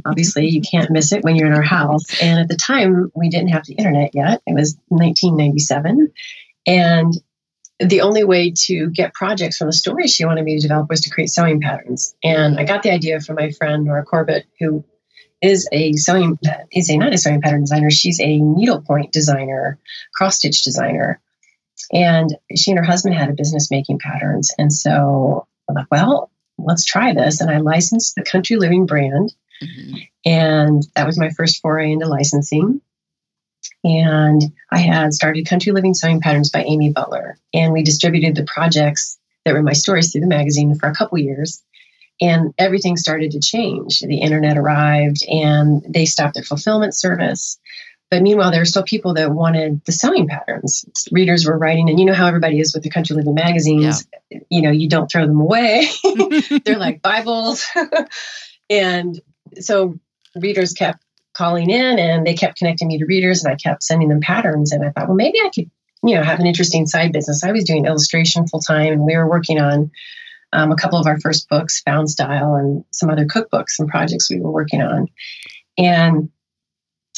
Obviously, 0.06 0.48
you 0.48 0.62
can't 0.62 0.92
miss 0.92 1.12
it 1.12 1.24
when 1.24 1.36
you're 1.36 1.48
in 1.48 1.54
our 1.54 1.62
house. 1.62 2.22
And 2.22 2.40
at 2.40 2.48
the 2.48 2.56
time, 2.56 3.12
we 3.16 3.30
didn't 3.30 3.50
have 3.50 3.66
the 3.66 3.76
internet 3.76 4.12
yet. 4.14 4.42
It 4.48 4.56
was 4.56 4.78
1997. 4.90 6.12
And 6.68 7.14
the 7.80 8.02
only 8.02 8.24
way 8.24 8.54
to 8.66 8.90
get 8.90 9.14
projects 9.14 9.58
from 9.58 9.68
the 9.68 9.74
stories 9.74 10.14
she 10.14 10.26
wanted 10.26 10.44
me 10.46 10.56
to 10.56 10.62
develop 10.62 10.90
was 10.90 11.02
to 11.02 11.10
create 11.10 11.30
sewing 11.30 11.62
patterns. 11.62 12.16
And 12.24 12.60
I 12.60 12.64
got 12.64 12.84
the 12.84 12.92
idea 12.92 13.20
from 13.20 13.36
my 13.36 13.52
friend 13.52 13.86
Nora 13.86 14.04
Corbett, 14.04 14.46
who 14.60 14.84
is 15.42 15.68
a 15.72 15.94
sewing 15.94 16.38
is 16.72 16.90
a 16.90 16.98
not 16.98 17.14
a 17.14 17.18
sewing 17.18 17.42
pattern 17.42 17.62
designer. 17.62 17.90
She's 17.90 18.20
a 18.20 18.38
needlepoint 18.40 19.12
designer, 19.12 19.80
cross 20.14 20.38
stitch 20.38 20.64
designer. 20.64 21.20
And 21.92 22.38
she 22.56 22.72
and 22.72 22.78
her 22.78 22.86
husband 22.86 23.16
had 23.16 23.30
a 23.30 23.34
business 23.34 23.72
making 23.72 24.00
patterns. 24.00 24.52
And 24.60 24.72
so 24.72 25.48
I'm 25.68 25.76
like, 25.76 25.88
well, 25.90 26.32
let's 26.60 26.86
try 26.86 27.14
this. 27.14 27.42
And 27.42 27.50
I 27.50 27.58
licensed 27.58 28.16
the 28.16 28.24
Country 28.24 28.58
Living 28.58 28.86
brand. 28.86 29.34
Mm-hmm. 29.62 29.96
And 30.26 30.88
that 30.96 31.06
was 31.06 31.18
my 31.18 31.30
first 31.30 31.62
foray 31.62 31.92
into 31.92 32.08
licensing. 32.08 32.82
And 33.84 34.42
I 34.72 34.80
had 34.80 35.14
started 35.14 35.48
Country 35.48 35.72
Living 35.72 35.94
Sewing 35.94 36.20
Patterns 36.20 36.50
by 36.50 36.64
Amy 36.64 36.92
Butler. 36.92 37.38
And 37.54 37.74
we 37.74 37.84
distributed 37.84 38.36
the 38.36 38.44
projects 38.44 39.18
that 39.46 39.54
were 39.54 39.64
my 39.64 39.74
stories 39.74 40.12
through 40.12 40.22
the 40.22 40.28
magazine 40.28 40.76
for 40.76 40.88
a 40.88 40.96
couple 40.96 41.18
years. 41.18 41.64
And 42.20 42.54
everything 42.58 42.98
started 42.98 43.32
to 43.32 43.40
change. 43.40 44.02
The 44.02 44.20
internet 44.20 44.58
arrived 44.58 45.26
and 45.28 45.84
they 45.88 46.06
stopped 46.06 46.36
their 46.36 46.44
fulfillment 46.44 46.96
service. 46.96 47.60
But 48.12 48.22
meanwhile, 48.22 48.52
there 48.52 48.60
were 48.60 48.66
still 48.66 48.84
people 48.84 49.14
that 49.14 49.32
wanted 49.32 49.84
the 49.86 49.94
sewing 49.94 50.28
patterns. 50.28 50.84
Readers 51.14 51.46
were 51.46 51.58
writing, 51.58 51.90
and 51.90 51.98
you 51.98 52.06
know 52.06 52.14
how 52.14 52.28
everybody 52.28 52.60
is 52.60 52.74
with 52.74 52.84
the 52.84 52.90
Country 52.90 53.16
Living 53.16 53.34
magazines. 53.34 54.06
Yeah. 54.30 54.40
You 54.50 54.62
know, 54.62 54.70
you 54.70 54.90
don't 54.90 55.10
throw 55.10 55.26
them 55.26 55.40
away. 55.40 55.88
They're 56.66 56.78
like 56.78 57.02
Bibles. 57.02 57.66
and 58.70 59.20
so 59.60 60.00
readers 60.36 60.74
kept 60.74 61.04
calling 61.34 61.70
in 61.70 62.00
and 62.00 62.26
they 62.26 62.34
kept 62.34 62.58
connecting 62.58 62.88
me 62.88 62.98
to 63.00 63.06
readers 63.06 63.44
and 63.44 63.54
I 63.54 63.56
kept 63.56 63.84
sending 63.84 64.10
them 64.10 64.22
patterns. 64.22 64.72
And 64.72 64.84
I 64.84 64.92
thought, 64.92 65.08
well, 65.08 65.16
maybe 65.16 65.40
I 65.40 65.50
could, 65.54 65.70
you 66.04 66.16
know, 66.16 66.24
have 66.24 66.40
an 66.40 66.48
interesting 66.48 66.86
side 66.86 67.14
business. 67.14 67.44
I 67.44 67.52
was 67.52 67.64
doing 67.64 67.86
illustration 67.86 68.48
full 68.48 68.60
time 68.60 68.94
and 68.94 69.06
we 69.06 69.16
were 69.16 69.30
working 69.30 69.60
on 69.60 69.92
um, 70.54 70.72
a 70.72 70.76
couple 70.76 71.00
of 71.00 71.08
our 71.08 71.20
first 71.20 71.48
books, 71.48 71.82
Found 71.82 72.10
Style, 72.10 72.56
and 72.56 72.84
some 72.92 73.10
other 73.10 73.26
cookbooks 73.26 73.80
and 73.80 73.88
projects 73.88 74.30
we 74.30 74.42
were 74.42 74.52
working 74.52 74.82
on. 74.82 75.08
And 75.78 76.30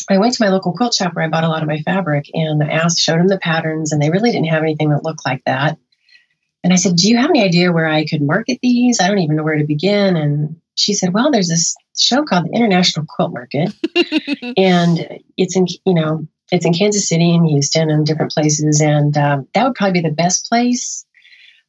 I 0.10 0.20
went 0.20 0.34
to 0.34 0.44
my 0.44 0.50
local 0.50 0.74
quilt 0.74 0.94
shop 0.94 1.13
where 1.13 1.25
I 1.25 1.30
bought 1.30 1.44
a 1.44 1.50
lot 1.50 1.63
of 1.63 1.68
my 1.68 1.80
fabric 1.80 2.30
and 2.34 2.62
I 2.62 2.68
asked, 2.68 3.00
showed 3.00 3.20
them 3.20 3.28
the 3.28 3.40
patterns, 3.40 3.92
and 3.92 4.02
they 4.02 4.10
really 4.10 4.32
didn't 4.32 4.50
have 4.50 4.63
anything 4.63 4.90
that 4.90 5.04
looked 5.04 5.25
like 5.25 5.44
that. 5.46 5.78
And 6.63 6.72
I 6.72 6.75
said, 6.78 6.96
Do 6.96 7.10
you 7.10 7.18
have 7.18 7.30
any 7.30 7.44
idea 7.44 7.72
where 7.72 7.88
I 7.88 8.06
could 8.06 8.22
market 8.22 8.60
these? 8.62 9.00
I 9.00 9.08
don't 9.08 9.20
even 9.20 9.36
know 9.36 9.44
where 9.44 9.58
to 9.58 9.66
begin. 9.66 10.16
And 10.16 10.62
she 10.75 10.94
said, 10.94 11.13
Well, 11.13 11.32
there's 11.32 11.50
this 11.50 11.75
show 11.98 12.24
called 12.24 12.46
the 12.46 12.56
International 12.56 13.06
Quilt 13.08 13.34
Market, 13.34 13.74
and 14.58 15.20
it's 15.38 15.56
in, 15.56 15.68
you 15.86 15.94
know, 15.94 16.27
it's 16.51 16.65
in 16.65 16.74
Kansas 16.74 17.08
City 17.08 17.34
and 17.34 17.48
Houston 17.48 17.89
and 17.89 18.06
different 18.06 18.32
places. 18.32 18.82
And 18.82 19.18
um, 19.18 19.48
that 19.53 19.63
would 19.63 19.75
probably 19.75 20.01
be 20.01 20.08
the 20.08 20.13
best 20.13 20.48
place 20.48 21.06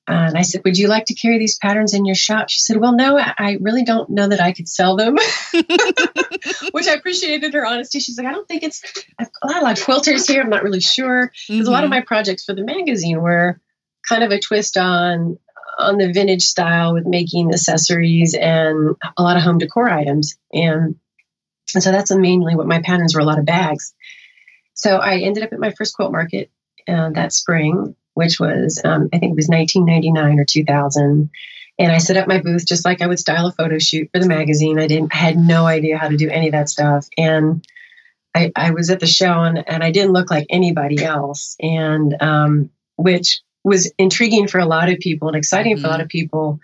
uh, 0.07 0.29
and 0.29 0.37
I 0.37 0.43
said, 0.43 0.61
Would 0.65 0.77
you 0.77 0.89
like 0.89 1.07
to 1.07 1.15
carry 1.15 1.39
these 1.39 1.57
patterns 1.57 1.95
in 1.95 2.05
your 2.05 2.15
shop? 2.15 2.51
She 2.51 2.61
said, 2.61 2.77
Well, 2.77 2.95
no, 2.95 3.19
I 3.19 3.57
really 3.61 3.85
don't 3.85 4.11
know 4.11 4.29
that 4.29 4.41
I 4.41 4.53
could 4.53 4.69
sell 4.69 4.97
them, 4.97 5.15
which 6.73 6.87
I 6.87 6.93
appreciated 6.93 7.55
her 7.55 7.65
honesty. 7.65 8.01
She's 8.01 8.19
like, 8.19 8.27
I 8.27 8.33
don't 8.33 8.47
think 8.47 8.65
it's, 8.65 8.83
I've 9.19 9.31
a 9.43 9.47
lot 9.47 9.63
of 9.63 9.85
quilters 9.85 10.29
here. 10.31 10.43
I'm 10.43 10.51
not 10.51 10.63
really 10.63 10.81
sure. 10.81 11.33
Because 11.49 11.63
mm-hmm. 11.63 11.69
a 11.69 11.71
lot 11.71 11.85
of 11.85 11.91
mm-hmm. 11.91 12.01
my 12.01 12.03
projects 12.03 12.45
for 12.45 12.55
the 12.55 12.65
magazine 12.65 13.23
were 13.23 13.61
kind 14.07 14.23
of 14.23 14.31
a 14.31 14.39
twist 14.39 14.77
on 14.77 15.39
on 15.79 15.99
the 15.99 16.13
vintage 16.13 16.45
style 16.45 16.95
with 16.95 17.07
making 17.07 17.53
accessories 17.53 18.35
and 18.35 18.97
a 19.17 19.23
lot 19.23 19.37
of 19.37 19.43
home 19.43 19.59
decor 19.59 19.89
items. 19.89 20.37
And 20.53 20.97
And 21.75 21.83
so 21.83 21.91
that's 21.91 22.15
mainly 22.15 22.55
what 22.55 22.67
my 22.67 22.81
patterns 22.83 23.15
were 23.15 23.21
a 23.21 23.25
lot 23.25 23.39
of 23.39 23.47
bags. 23.47 23.95
So 24.75 24.97
I 24.97 25.19
ended 25.19 25.43
up 25.43 25.53
at 25.53 25.59
my 25.59 25.71
first 25.71 25.95
quilt 25.95 26.13
market 26.13 26.51
uh, 26.89 27.11
that 27.11 27.33
spring, 27.33 27.97
which 28.15 28.39
was, 28.39 28.81
um, 28.85 29.09
I 29.13 29.19
think 29.19 29.33
it 29.33 29.37
was 29.37 29.49
1999 29.49 30.39
or 30.39 30.45
2000. 30.45 31.31
And 31.79 31.93
I 31.93 31.99
set 31.99 32.17
up 32.17 32.29
my 32.29 32.41
booth 32.41 32.67
just 32.67 32.85
like 32.85 33.03
I 33.03 33.07
would 33.07 33.19
style 33.19 33.47
a 33.47 33.53
photo 33.53 33.79
shoot 33.79 34.11
for 34.13 34.21
the 34.21 34.29
magazine. 34.29 34.79
I 34.79 34.87
didn't, 34.87 35.13
I 35.15 35.19
had 35.19 35.37
no 35.37 35.67
idea 35.67 35.99
how 35.99 36.09
to 36.09 36.17
do 36.17 36.29
any 36.31 36.49
of 36.49 36.53
that 36.53 36.69
stuff. 36.69 37.09
And 37.19 37.67
I, 38.35 38.53
I 38.55 38.71
was 38.71 38.91
at 38.91 39.01
the 39.01 39.07
show 39.07 39.43
and, 39.43 39.69
and 39.69 39.83
I 39.83 39.91
didn't 39.91 40.13
look 40.13 40.31
like 40.31 40.47
anybody 40.51 41.03
else. 41.03 41.57
And, 41.61 42.15
um, 42.21 42.71
which 42.97 43.41
was 43.65 43.91
intriguing 43.99 44.47
for 44.47 44.59
a 44.59 44.67
lot 44.67 44.91
of 44.91 44.99
people 44.99 45.29
and 45.29 45.37
exciting 45.37 45.75
mm-hmm. 45.75 45.83
for 45.83 45.89
a 45.89 45.91
lot 45.91 45.97
mm-hmm. 45.97 46.05
of 46.05 46.09
people 46.09 46.61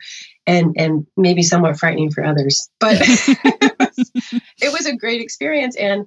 and, 0.46 0.74
and 0.76 1.06
maybe 1.16 1.42
somewhat 1.42 1.78
frightening 1.78 2.10
for 2.10 2.24
others. 2.24 2.68
But 2.78 2.98
it, 3.00 3.76
was, 3.78 4.10
it 4.60 4.72
was 4.72 4.86
a 4.86 4.96
great 4.96 5.22
experience. 5.22 5.76
And 5.76 6.06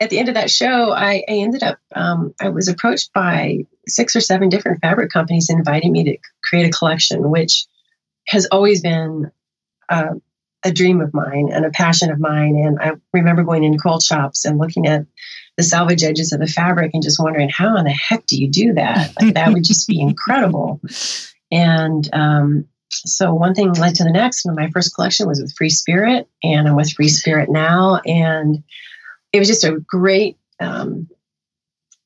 at 0.00 0.10
the 0.10 0.18
end 0.18 0.28
of 0.28 0.34
that 0.34 0.50
show, 0.50 0.90
I, 0.90 1.22
I 1.28 1.32
ended 1.32 1.62
up, 1.62 1.78
um, 1.94 2.34
I 2.40 2.48
was 2.48 2.68
approached 2.68 3.12
by 3.12 3.66
six 3.86 4.16
or 4.16 4.20
seven 4.20 4.48
different 4.48 4.80
fabric 4.80 5.10
companies 5.12 5.50
inviting 5.50 5.92
me 5.92 6.04
to 6.04 6.16
create 6.42 6.66
a 6.66 6.76
collection, 6.76 7.30
which 7.30 7.66
has 8.26 8.46
always 8.50 8.82
been 8.82 9.30
uh, 9.88 10.14
a 10.64 10.72
dream 10.72 11.00
of 11.00 11.14
mine 11.14 11.50
and 11.52 11.64
a 11.64 11.70
passion 11.70 12.10
of 12.10 12.18
mine. 12.18 12.56
And 12.56 12.78
I 12.80 12.92
remember 13.12 13.44
going 13.44 13.62
into 13.64 13.78
quilt 13.78 14.02
shops 14.02 14.44
and 14.44 14.58
looking 14.58 14.86
at 14.86 15.06
the 15.56 15.62
selvage 15.62 16.02
edges 16.02 16.32
of 16.32 16.40
the 16.40 16.46
fabric 16.46 16.90
and 16.94 17.02
just 17.02 17.20
wondering, 17.20 17.48
how 17.48 17.76
in 17.76 17.84
the 17.84 17.90
heck 17.90 18.26
do 18.26 18.36
you 18.36 18.48
do 18.48 18.74
that? 18.74 19.12
Like, 19.20 19.34
that 19.34 19.52
would 19.52 19.64
just 19.64 19.86
be 19.86 20.00
incredible. 20.00 20.80
And 21.50 22.08
um, 22.12 22.68
so 22.88 23.34
one 23.34 23.54
thing 23.54 23.72
led 23.72 23.94
to 23.96 24.04
the 24.04 24.10
next. 24.10 24.44
And 24.46 24.56
my 24.56 24.70
first 24.70 24.94
collection 24.94 25.28
was 25.28 25.40
with 25.40 25.54
Free 25.56 25.70
Spirit, 25.70 26.28
and 26.42 26.68
I'm 26.68 26.76
with 26.76 26.92
Free 26.92 27.08
Spirit 27.08 27.50
now. 27.50 28.00
And 28.04 28.62
it 29.32 29.38
was 29.38 29.48
just 29.48 29.64
a 29.64 29.78
great, 29.80 30.36
um, 30.60 31.08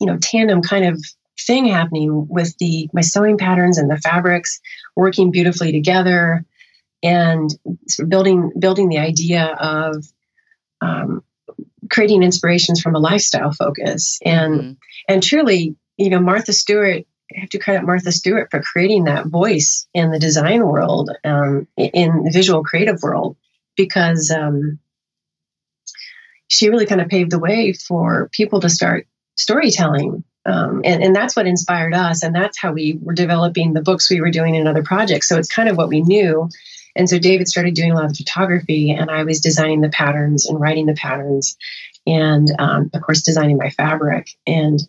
you 0.00 0.06
know, 0.06 0.18
tandem 0.20 0.62
kind 0.62 0.84
of 0.84 1.02
thing 1.40 1.66
happening 1.66 2.26
with 2.28 2.56
the 2.58 2.88
my 2.92 3.00
sewing 3.00 3.38
patterns 3.38 3.78
and 3.78 3.90
the 3.90 3.96
fabrics 3.98 4.60
working 4.96 5.30
beautifully 5.30 5.70
together 5.70 6.44
and 7.02 7.50
building 8.08 8.50
building 8.58 8.88
the 8.88 8.98
idea 8.98 9.56
of 9.60 10.04
um, 10.80 11.22
creating 11.90 12.22
inspirations 12.22 12.80
from 12.80 12.94
a 12.94 12.98
lifestyle 12.98 13.52
focus 13.52 14.18
and 14.24 14.54
mm-hmm. 14.54 14.72
and 15.08 15.22
truly 15.22 15.76
you 15.96 16.10
know 16.10 16.20
martha 16.20 16.52
stewart 16.52 17.04
I 17.34 17.40
have 17.40 17.50
to 17.50 17.58
credit 17.58 17.84
Martha 17.84 18.10
Stewart 18.10 18.50
for 18.50 18.62
creating 18.62 19.04
that 19.04 19.26
voice 19.26 19.86
in 19.92 20.10
the 20.10 20.18
design 20.18 20.66
world, 20.66 21.10
um, 21.24 21.68
in 21.76 22.24
the 22.24 22.30
visual 22.32 22.64
creative 22.64 23.02
world, 23.02 23.36
because 23.76 24.30
um, 24.30 24.78
she 26.48 26.70
really 26.70 26.86
kind 26.86 27.00
of 27.00 27.08
paved 27.08 27.30
the 27.30 27.38
way 27.38 27.74
for 27.74 28.30
people 28.32 28.60
to 28.60 28.70
start 28.70 29.06
storytelling. 29.36 30.24
Um, 30.46 30.80
and, 30.84 31.02
and 31.02 31.14
that's 31.14 31.36
what 31.36 31.46
inspired 31.46 31.92
us. 31.92 32.22
And 32.22 32.34
that's 32.34 32.58
how 32.58 32.72
we 32.72 32.98
were 33.00 33.12
developing 33.12 33.74
the 33.74 33.82
books 33.82 34.10
we 34.10 34.22
were 34.22 34.30
doing 34.30 34.54
in 34.54 34.66
other 34.66 34.82
projects. 34.82 35.28
So 35.28 35.36
it's 35.36 35.52
kind 35.52 35.68
of 35.68 35.76
what 35.76 35.88
we 35.88 36.00
knew. 36.00 36.48
And 36.98 37.08
so 37.08 37.18
David 37.18 37.46
started 37.46 37.74
doing 37.74 37.92
a 37.92 37.94
lot 37.94 38.06
of 38.06 38.16
photography, 38.16 38.90
and 38.90 39.08
I 39.08 39.22
was 39.22 39.40
designing 39.40 39.80
the 39.80 39.88
patterns 39.88 40.46
and 40.46 40.60
writing 40.60 40.86
the 40.86 40.94
patterns, 40.94 41.56
and 42.04 42.50
um, 42.58 42.90
of 42.92 43.00
course, 43.00 43.22
designing 43.22 43.56
my 43.56 43.70
fabric. 43.70 44.28
And 44.46 44.80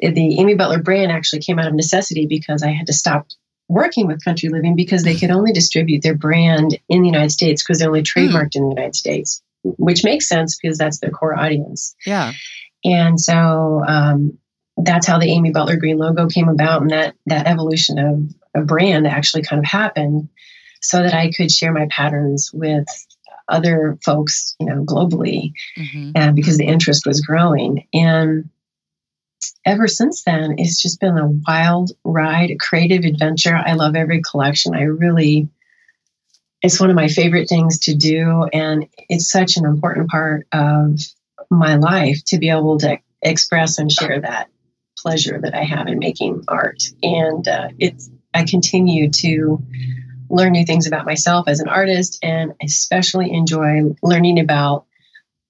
the 0.00 0.40
Amy 0.40 0.54
Butler 0.54 0.82
brand 0.82 1.12
actually 1.12 1.40
came 1.40 1.58
out 1.58 1.66
of 1.66 1.74
necessity 1.74 2.26
because 2.26 2.62
I 2.62 2.70
had 2.70 2.86
to 2.86 2.94
stop 2.94 3.26
working 3.68 4.06
with 4.06 4.24
Country 4.24 4.48
Living 4.48 4.74
because 4.74 5.04
they 5.04 5.16
could 5.16 5.30
only 5.30 5.52
distribute 5.52 6.02
their 6.02 6.16
brand 6.16 6.78
in 6.88 7.02
the 7.02 7.08
United 7.08 7.30
States 7.30 7.62
because 7.62 7.78
they're 7.78 7.88
only 7.88 8.00
hmm. 8.00 8.18
trademarked 8.18 8.52
mm. 8.52 8.56
in 8.56 8.62
the 8.62 8.74
United 8.74 8.96
States, 8.96 9.42
which 9.62 10.04
makes 10.04 10.26
sense 10.26 10.56
because 10.56 10.78
that's 10.78 10.98
their 10.98 11.10
core 11.10 11.38
audience. 11.38 11.94
Yeah. 12.06 12.32
And 12.84 13.20
so 13.20 13.84
um, 13.86 14.38
that's 14.78 15.06
how 15.06 15.18
the 15.18 15.30
Amy 15.30 15.50
Butler 15.50 15.76
Green 15.76 15.98
logo 15.98 16.26
came 16.28 16.48
about, 16.48 16.80
and 16.80 16.90
that 16.90 17.16
that 17.26 17.46
evolution 17.46 17.98
of 17.98 18.34
a 18.54 18.64
brand 18.64 19.06
actually 19.06 19.42
kind 19.42 19.58
of 19.58 19.66
happened 19.66 20.30
so 20.80 21.02
that 21.02 21.14
I 21.14 21.30
could 21.30 21.50
share 21.50 21.72
my 21.72 21.86
patterns 21.90 22.50
with 22.52 22.86
other 23.48 23.98
folks, 24.04 24.54
you 24.60 24.66
know, 24.66 24.84
globally, 24.84 25.52
mm-hmm. 25.76 26.12
and 26.14 26.36
because 26.36 26.58
the 26.58 26.66
interest 26.66 27.06
was 27.06 27.20
growing. 27.20 27.86
And 27.92 28.50
ever 29.64 29.88
since 29.88 30.22
then, 30.24 30.56
it's 30.58 30.80
just 30.80 31.00
been 31.00 31.16
a 31.16 31.28
wild 31.46 31.92
ride, 32.04 32.50
a 32.50 32.56
creative 32.56 33.04
adventure. 33.04 33.56
I 33.56 33.72
love 33.74 33.96
every 33.96 34.20
collection. 34.20 34.74
I 34.74 34.82
really, 34.82 35.48
it's 36.62 36.80
one 36.80 36.90
of 36.90 36.96
my 36.96 37.08
favorite 37.08 37.48
things 37.48 37.78
to 37.80 37.94
do, 37.94 38.48
and 38.52 38.86
it's 39.08 39.30
such 39.30 39.56
an 39.56 39.64
important 39.64 40.10
part 40.10 40.46
of 40.52 40.98
my 41.50 41.76
life 41.76 42.22
to 42.26 42.38
be 42.38 42.50
able 42.50 42.78
to 42.78 42.98
express 43.22 43.78
and 43.78 43.90
share 43.90 44.20
that 44.20 44.48
pleasure 44.98 45.40
that 45.40 45.54
I 45.54 45.62
have 45.62 45.86
in 45.86 45.98
making 45.98 46.44
art. 46.48 46.82
And 47.02 47.46
uh, 47.46 47.68
it's 47.78 48.10
I 48.34 48.44
continue 48.44 49.10
to 49.10 49.62
learn 50.30 50.52
new 50.52 50.64
things 50.64 50.86
about 50.86 51.06
myself 51.06 51.48
as 51.48 51.60
an 51.60 51.68
artist 51.68 52.18
and 52.22 52.52
especially 52.62 53.32
enjoy 53.32 53.82
learning 54.02 54.38
about 54.38 54.84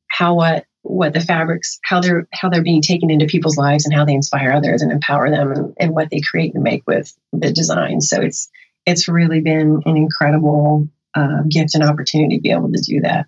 how 0.09 0.35
what 0.35 0.65
what 0.83 1.13
the 1.13 1.21
fabrics 1.21 1.79
how 1.85 2.01
they're 2.01 2.27
how 2.33 2.49
they're 2.49 2.63
being 2.63 2.83
taken 2.83 3.11
into 3.11 3.27
people's 3.27 3.57
lives 3.57 3.85
and 3.85 3.95
how 3.95 4.05
they 4.05 4.15
inspire 4.15 4.53
others 4.53 4.83
and 4.83 4.93
empower 4.93 5.31
them 5.31 5.53
and, 5.53 5.75
and 5.79 5.93
what 5.93 6.11
they 6.11 6.21
create 6.21 6.55
and 6.55 6.63
make 6.63 6.87
with 6.87 7.15
the 7.33 7.53
design. 7.53 8.01
So 8.01 8.23
it's 8.23 8.51
it's 8.87 9.09
really 9.09 9.41
been 9.41 9.83
an 9.85 9.97
incredible 9.97 10.89
uh, 11.15 11.43
gift 11.49 11.75
and 11.75 11.85
opportunity 11.85 12.37
to 12.37 12.43
be 12.43 12.51
able 12.51 12.73
to 12.73 12.81
do 12.81 13.01
that. 13.01 13.27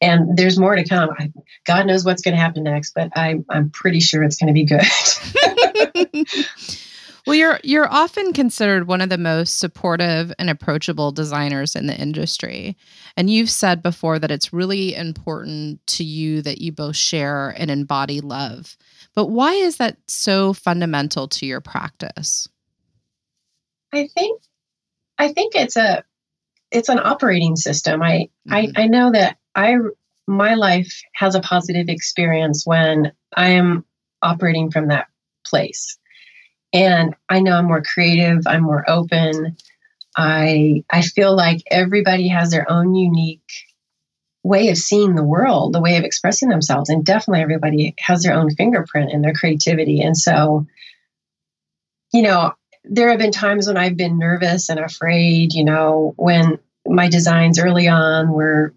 And 0.00 0.36
there's 0.36 0.58
more 0.58 0.74
to 0.74 0.86
come. 0.86 1.10
I, 1.18 1.32
god 1.66 1.86
knows 1.86 2.04
what's 2.04 2.22
going 2.22 2.34
to 2.34 2.40
happen 2.40 2.64
next 2.64 2.92
but 2.94 3.10
I, 3.16 3.42
i'm 3.48 3.70
pretty 3.70 4.00
sure 4.00 4.22
it's 4.22 4.36
going 4.36 4.48
to 4.48 4.52
be 4.52 4.64
good 4.64 4.82
Well, 7.26 7.36
you're 7.36 7.60
you're 7.62 7.90
often 7.90 8.32
considered 8.32 8.86
one 8.86 9.00
of 9.00 9.08
the 9.08 9.18
most 9.18 9.58
supportive 9.58 10.32
and 10.38 10.48
approachable 10.48 11.12
designers 11.12 11.76
in 11.76 11.86
the 11.86 11.96
industry. 11.96 12.76
And 13.16 13.30
you've 13.30 13.50
said 13.50 13.82
before 13.82 14.18
that 14.18 14.30
it's 14.30 14.52
really 14.52 14.94
important 14.94 15.86
to 15.88 16.04
you 16.04 16.42
that 16.42 16.60
you 16.60 16.72
both 16.72 16.96
share 16.96 17.50
and 17.50 17.70
embody 17.70 18.20
love. 18.20 18.76
But 19.14 19.26
why 19.26 19.52
is 19.52 19.76
that 19.76 19.98
so 20.06 20.52
fundamental 20.52 21.28
to 21.28 21.46
your 21.46 21.60
practice? 21.60 22.48
I 23.92 24.06
think 24.06 24.40
I 25.18 25.32
think 25.32 25.54
it's 25.54 25.76
a 25.76 26.04
it's 26.70 26.88
an 26.88 27.00
operating 27.00 27.56
system. 27.56 28.02
I 28.02 28.30
mm-hmm. 28.48 28.54
I, 28.54 28.68
I 28.76 28.86
know 28.86 29.12
that 29.12 29.38
I 29.54 29.76
my 30.26 30.54
life 30.54 31.02
has 31.14 31.34
a 31.34 31.40
positive 31.40 31.88
experience 31.88 32.64
when 32.64 33.12
I 33.36 33.50
am 33.50 33.84
operating 34.22 34.70
from 34.70 34.88
that 34.88 35.08
place. 35.44 35.98
And 36.72 37.14
I 37.28 37.40
know 37.40 37.52
I'm 37.52 37.66
more 37.66 37.82
creative, 37.82 38.46
I'm 38.46 38.62
more 38.62 38.88
open. 38.88 39.56
I 40.16 40.84
I 40.90 41.02
feel 41.02 41.34
like 41.34 41.62
everybody 41.70 42.28
has 42.28 42.50
their 42.50 42.70
own 42.70 42.94
unique 42.94 43.42
way 44.42 44.68
of 44.68 44.76
seeing 44.76 45.14
the 45.14 45.24
world, 45.24 45.72
the 45.72 45.80
way 45.80 45.96
of 45.96 46.04
expressing 46.04 46.48
themselves, 46.48 46.88
and 46.88 47.04
definitely 47.04 47.42
everybody 47.42 47.94
has 47.98 48.22
their 48.22 48.34
own 48.34 48.50
fingerprint 48.54 49.12
in 49.12 49.20
their 49.20 49.34
creativity. 49.34 50.00
And 50.00 50.16
so, 50.16 50.66
you 52.12 52.22
know, 52.22 52.52
there 52.84 53.10
have 53.10 53.18
been 53.18 53.32
times 53.32 53.66
when 53.66 53.76
I've 53.76 53.96
been 53.96 54.18
nervous 54.18 54.68
and 54.68 54.80
afraid, 54.80 55.52
you 55.52 55.64
know, 55.64 56.14
when 56.16 56.58
my 56.86 57.08
designs 57.08 57.58
early 57.58 57.88
on 57.88 58.30
were 58.30 58.74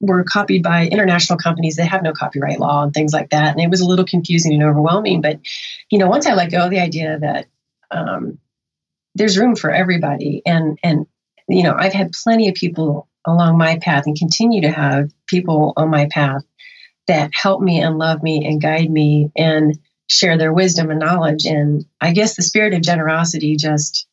were 0.00 0.24
copied 0.24 0.62
by 0.62 0.86
international 0.86 1.38
companies 1.38 1.76
that 1.76 1.86
have 1.86 2.02
no 2.02 2.12
copyright 2.12 2.60
law 2.60 2.84
and 2.84 2.94
things 2.94 3.12
like 3.12 3.30
that. 3.30 3.52
And 3.52 3.60
it 3.60 3.70
was 3.70 3.80
a 3.80 3.86
little 3.86 4.04
confusing 4.04 4.54
and 4.54 4.62
overwhelming. 4.62 5.20
But, 5.20 5.40
you 5.90 5.98
know, 5.98 6.08
once 6.08 6.26
I 6.26 6.34
let 6.34 6.50
go 6.50 6.64
of 6.64 6.70
the 6.70 6.80
idea 6.80 7.18
that 7.18 7.46
um, 7.90 8.38
there's 9.14 9.38
room 9.38 9.56
for 9.56 9.70
everybody, 9.70 10.42
and 10.46 10.78
and 10.82 11.06
you 11.48 11.62
know, 11.62 11.74
I've 11.76 11.92
had 11.92 12.12
plenty 12.12 12.48
of 12.48 12.54
people 12.54 13.08
along 13.26 13.58
my 13.58 13.78
path, 13.78 14.04
and 14.06 14.16
continue 14.16 14.62
to 14.62 14.70
have 14.70 15.10
people 15.26 15.72
on 15.76 15.90
my 15.90 16.08
path 16.10 16.42
that 17.08 17.30
help 17.32 17.60
me 17.60 17.80
and 17.80 17.98
love 17.98 18.22
me 18.22 18.46
and 18.46 18.60
guide 18.60 18.90
me 18.90 19.32
and 19.34 19.78
share 20.08 20.38
their 20.38 20.52
wisdom 20.52 20.90
and 20.90 21.00
knowledge. 21.00 21.46
And 21.46 21.84
I 22.00 22.12
guess 22.12 22.36
the 22.36 22.42
spirit 22.42 22.74
of 22.74 22.82
generosity 22.82 23.56
just 23.56 24.06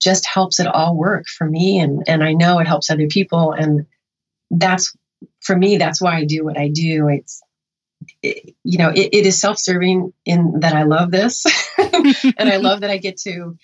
just 0.00 0.26
helps 0.26 0.60
it 0.60 0.66
all 0.66 0.94
work 0.94 1.26
for 1.26 1.48
me 1.48 1.80
and 1.80 2.02
and 2.06 2.22
I 2.22 2.34
know 2.34 2.58
it 2.58 2.66
helps 2.66 2.90
other 2.90 3.06
people 3.06 3.52
and 3.52 3.86
that's 4.50 4.94
for 5.40 5.56
me 5.56 5.76
that's 5.76 6.00
why 6.00 6.16
i 6.16 6.24
do 6.24 6.44
what 6.44 6.58
i 6.58 6.68
do. 6.68 7.08
It's 7.08 7.42
it, 8.22 8.54
you 8.62 8.78
know 8.78 8.90
it, 8.90 9.10
it 9.12 9.26
is 9.26 9.40
self-serving 9.40 10.12
in 10.24 10.60
that 10.60 10.74
i 10.74 10.82
love 10.82 11.10
this 11.10 11.44
and 11.78 12.48
i 12.48 12.58
love 12.58 12.82
that 12.82 12.90
i 12.90 12.98
get 12.98 13.16
to 13.18 13.56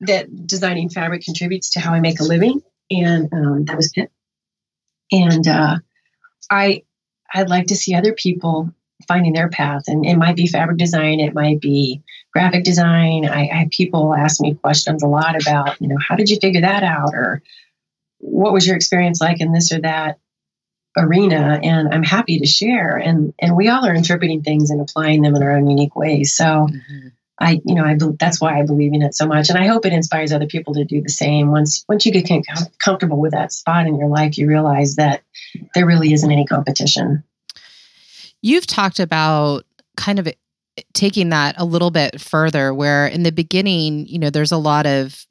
that 0.00 0.46
designing 0.46 0.88
fabric 0.88 1.22
contributes 1.22 1.70
to 1.70 1.80
how 1.80 1.92
i 1.92 2.00
make 2.00 2.20
a 2.20 2.24
living. 2.24 2.60
And 2.90 3.32
um, 3.32 3.64
that 3.64 3.76
was 3.76 3.92
it. 3.96 4.10
And 5.12 5.46
uh, 5.46 5.78
i 6.50 6.82
i'd 7.34 7.48
like 7.48 7.68
to 7.68 7.76
see 7.76 7.94
other 7.94 8.12
people 8.12 8.72
finding 9.06 9.32
their 9.32 9.48
path. 9.48 9.84
And 9.88 10.04
it 10.06 10.16
might 10.16 10.36
be 10.36 10.46
fabric 10.46 10.78
design. 10.78 11.20
It 11.20 11.34
might 11.34 11.60
be 11.60 12.02
graphic 12.32 12.64
design. 12.64 13.26
I, 13.26 13.48
I 13.48 13.54
have 13.54 13.70
people 13.70 14.14
ask 14.14 14.40
me 14.40 14.54
questions 14.54 15.02
a 15.02 15.08
lot 15.08 15.40
about 15.40 15.80
you 15.80 15.88
know 15.88 15.98
how 15.98 16.16
did 16.16 16.30
you 16.30 16.38
figure 16.40 16.62
that 16.62 16.82
out? 16.82 17.14
Or 17.14 17.42
what 18.18 18.52
was 18.52 18.66
your 18.66 18.76
experience 18.76 19.20
like 19.20 19.40
in 19.40 19.52
this 19.52 19.72
or 19.72 19.80
that? 19.80 20.18
arena 20.96 21.60
and 21.62 21.92
I'm 21.92 22.02
happy 22.02 22.38
to 22.38 22.46
share 22.46 22.96
and 22.96 23.34
and 23.38 23.54
we 23.54 23.68
all 23.68 23.84
are 23.84 23.94
interpreting 23.94 24.42
things 24.42 24.70
and 24.70 24.80
applying 24.80 25.22
them 25.22 25.36
in 25.36 25.42
our 25.42 25.52
own 25.52 25.68
unique 25.68 25.94
ways. 25.94 26.34
So 26.34 26.44
mm-hmm. 26.44 27.08
I 27.38 27.60
you 27.64 27.74
know 27.74 27.84
I 27.84 27.98
that's 28.18 28.40
why 28.40 28.58
I 28.58 28.64
believe 28.64 28.94
in 28.94 29.02
it 29.02 29.14
so 29.14 29.26
much 29.26 29.50
and 29.50 29.58
I 29.58 29.66
hope 29.66 29.84
it 29.84 29.92
inspires 29.92 30.32
other 30.32 30.46
people 30.46 30.74
to 30.74 30.84
do 30.84 31.02
the 31.02 31.10
same. 31.10 31.50
Once 31.50 31.84
once 31.88 32.06
you 32.06 32.12
get 32.12 32.44
comfortable 32.78 33.20
with 33.20 33.32
that 33.32 33.52
spot 33.52 33.86
in 33.86 33.98
your 33.98 34.08
life 34.08 34.38
you 34.38 34.48
realize 34.48 34.96
that 34.96 35.22
there 35.74 35.86
really 35.86 36.12
isn't 36.12 36.30
any 36.30 36.46
competition. 36.46 37.24
You've 38.40 38.66
talked 38.66 39.00
about 39.00 39.64
kind 39.96 40.18
of 40.18 40.28
taking 40.94 41.30
that 41.30 41.56
a 41.58 41.64
little 41.64 41.90
bit 41.90 42.20
further 42.20 42.72
where 42.72 43.06
in 43.06 43.22
the 43.22 43.32
beginning, 43.32 44.06
you 44.06 44.18
know, 44.18 44.30
there's 44.30 44.52
a 44.52 44.58
lot 44.58 44.86
of 44.86 45.26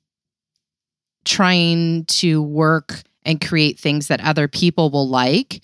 trying 1.26 2.06
to 2.06 2.42
work 2.42 3.02
and 3.24 3.42
create 3.42 3.80
things 3.80 4.08
that 4.08 4.22
other 4.22 4.48
people 4.48 4.90
will 4.90 5.08
like. 5.08 5.64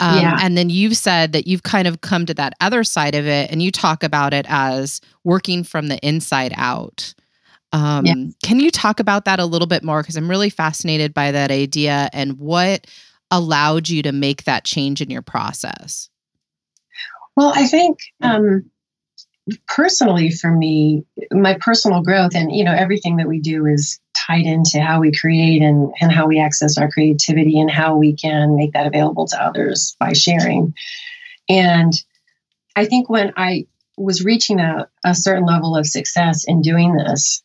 Um, 0.00 0.20
yeah. 0.20 0.38
And 0.40 0.58
then 0.58 0.70
you've 0.70 0.96
said 0.96 1.32
that 1.32 1.46
you've 1.46 1.62
kind 1.62 1.86
of 1.86 2.00
come 2.00 2.26
to 2.26 2.34
that 2.34 2.54
other 2.60 2.82
side 2.82 3.14
of 3.14 3.26
it 3.26 3.50
and 3.50 3.62
you 3.62 3.70
talk 3.70 4.02
about 4.02 4.34
it 4.34 4.46
as 4.48 5.00
working 5.22 5.62
from 5.62 5.88
the 5.88 5.98
inside 5.98 6.52
out. 6.56 7.14
Um. 7.72 8.04
Can 8.42 8.60
you 8.60 8.70
talk 8.70 9.00
about 9.00 9.24
that 9.24 9.40
a 9.40 9.44
little 9.44 9.66
bit 9.66 9.82
more? 9.82 10.02
Because 10.02 10.16
I'm 10.16 10.30
really 10.30 10.50
fascinated 10.50 11.12
by 11.12 11.32
that 11.32 11.50
idea 11.50 12.08
and 12.12 12.38
what 12.38 12.86
allowed 13.30 13.88
you 13.88 14.02
to 14.02 14.12
make 14.12 14.44
that 14.44 14.64
change 14.64 15.00
in 15.00 15.10
your 15.10 15.22
process. 15.22 16.08
Well, 17.36 17.52
I 17.54 17.66
think 17.66 17.98
um, 18.20 18.70
personally 19.66 20.30
for 20.30 20.50
me, 20.50 21.04
my 21.30 21.56
personal 21.60 22.02
growth 22.02 22.34
and 22.34 22.54
you 22.54 22.64
know 22.64 22.72
everything 22.72 23.16
that 23.16 23.28
we 23.28 23.40
do 23.40 23.66
is 23.66 24.00
tied 24.14 24.46
into 24.46 24.80
how 24.80 25.00
we 25.00 25.12
create 25.12 25.62
and, 25.62 25.92
and 26.00 26.10
how 26.10 26.26
we 26.26 26.40
access 26.40 26.78
our 26.78 26.90
creativity 26.90 27.60
and 27.60 27.70
how 27.70 27.96
we 27.96 28.14
can 28.14 28.56
make 28.56 28.72
that 28.72 28.86
available 28.86 29.26
to 29.26 29.42
others 29.42 29.96
by 29.98 30.12
sharing. 30.12 30.74
And 31.48 31.92
I 32.74 32.86
think 32.86 33.10
when 33.10 33.32
I 33.36 33.66
was 33.96 34.24
reaching 34.24 34.60
a, 34.60 34.88
a 35.04 35.14
certain 35.14 35.44
level 35.44 35.76
of 35.76 35.86
success 35.86 36.44
in 36.46 36.62
doing 36.62 36.96
this, 36.96 37.42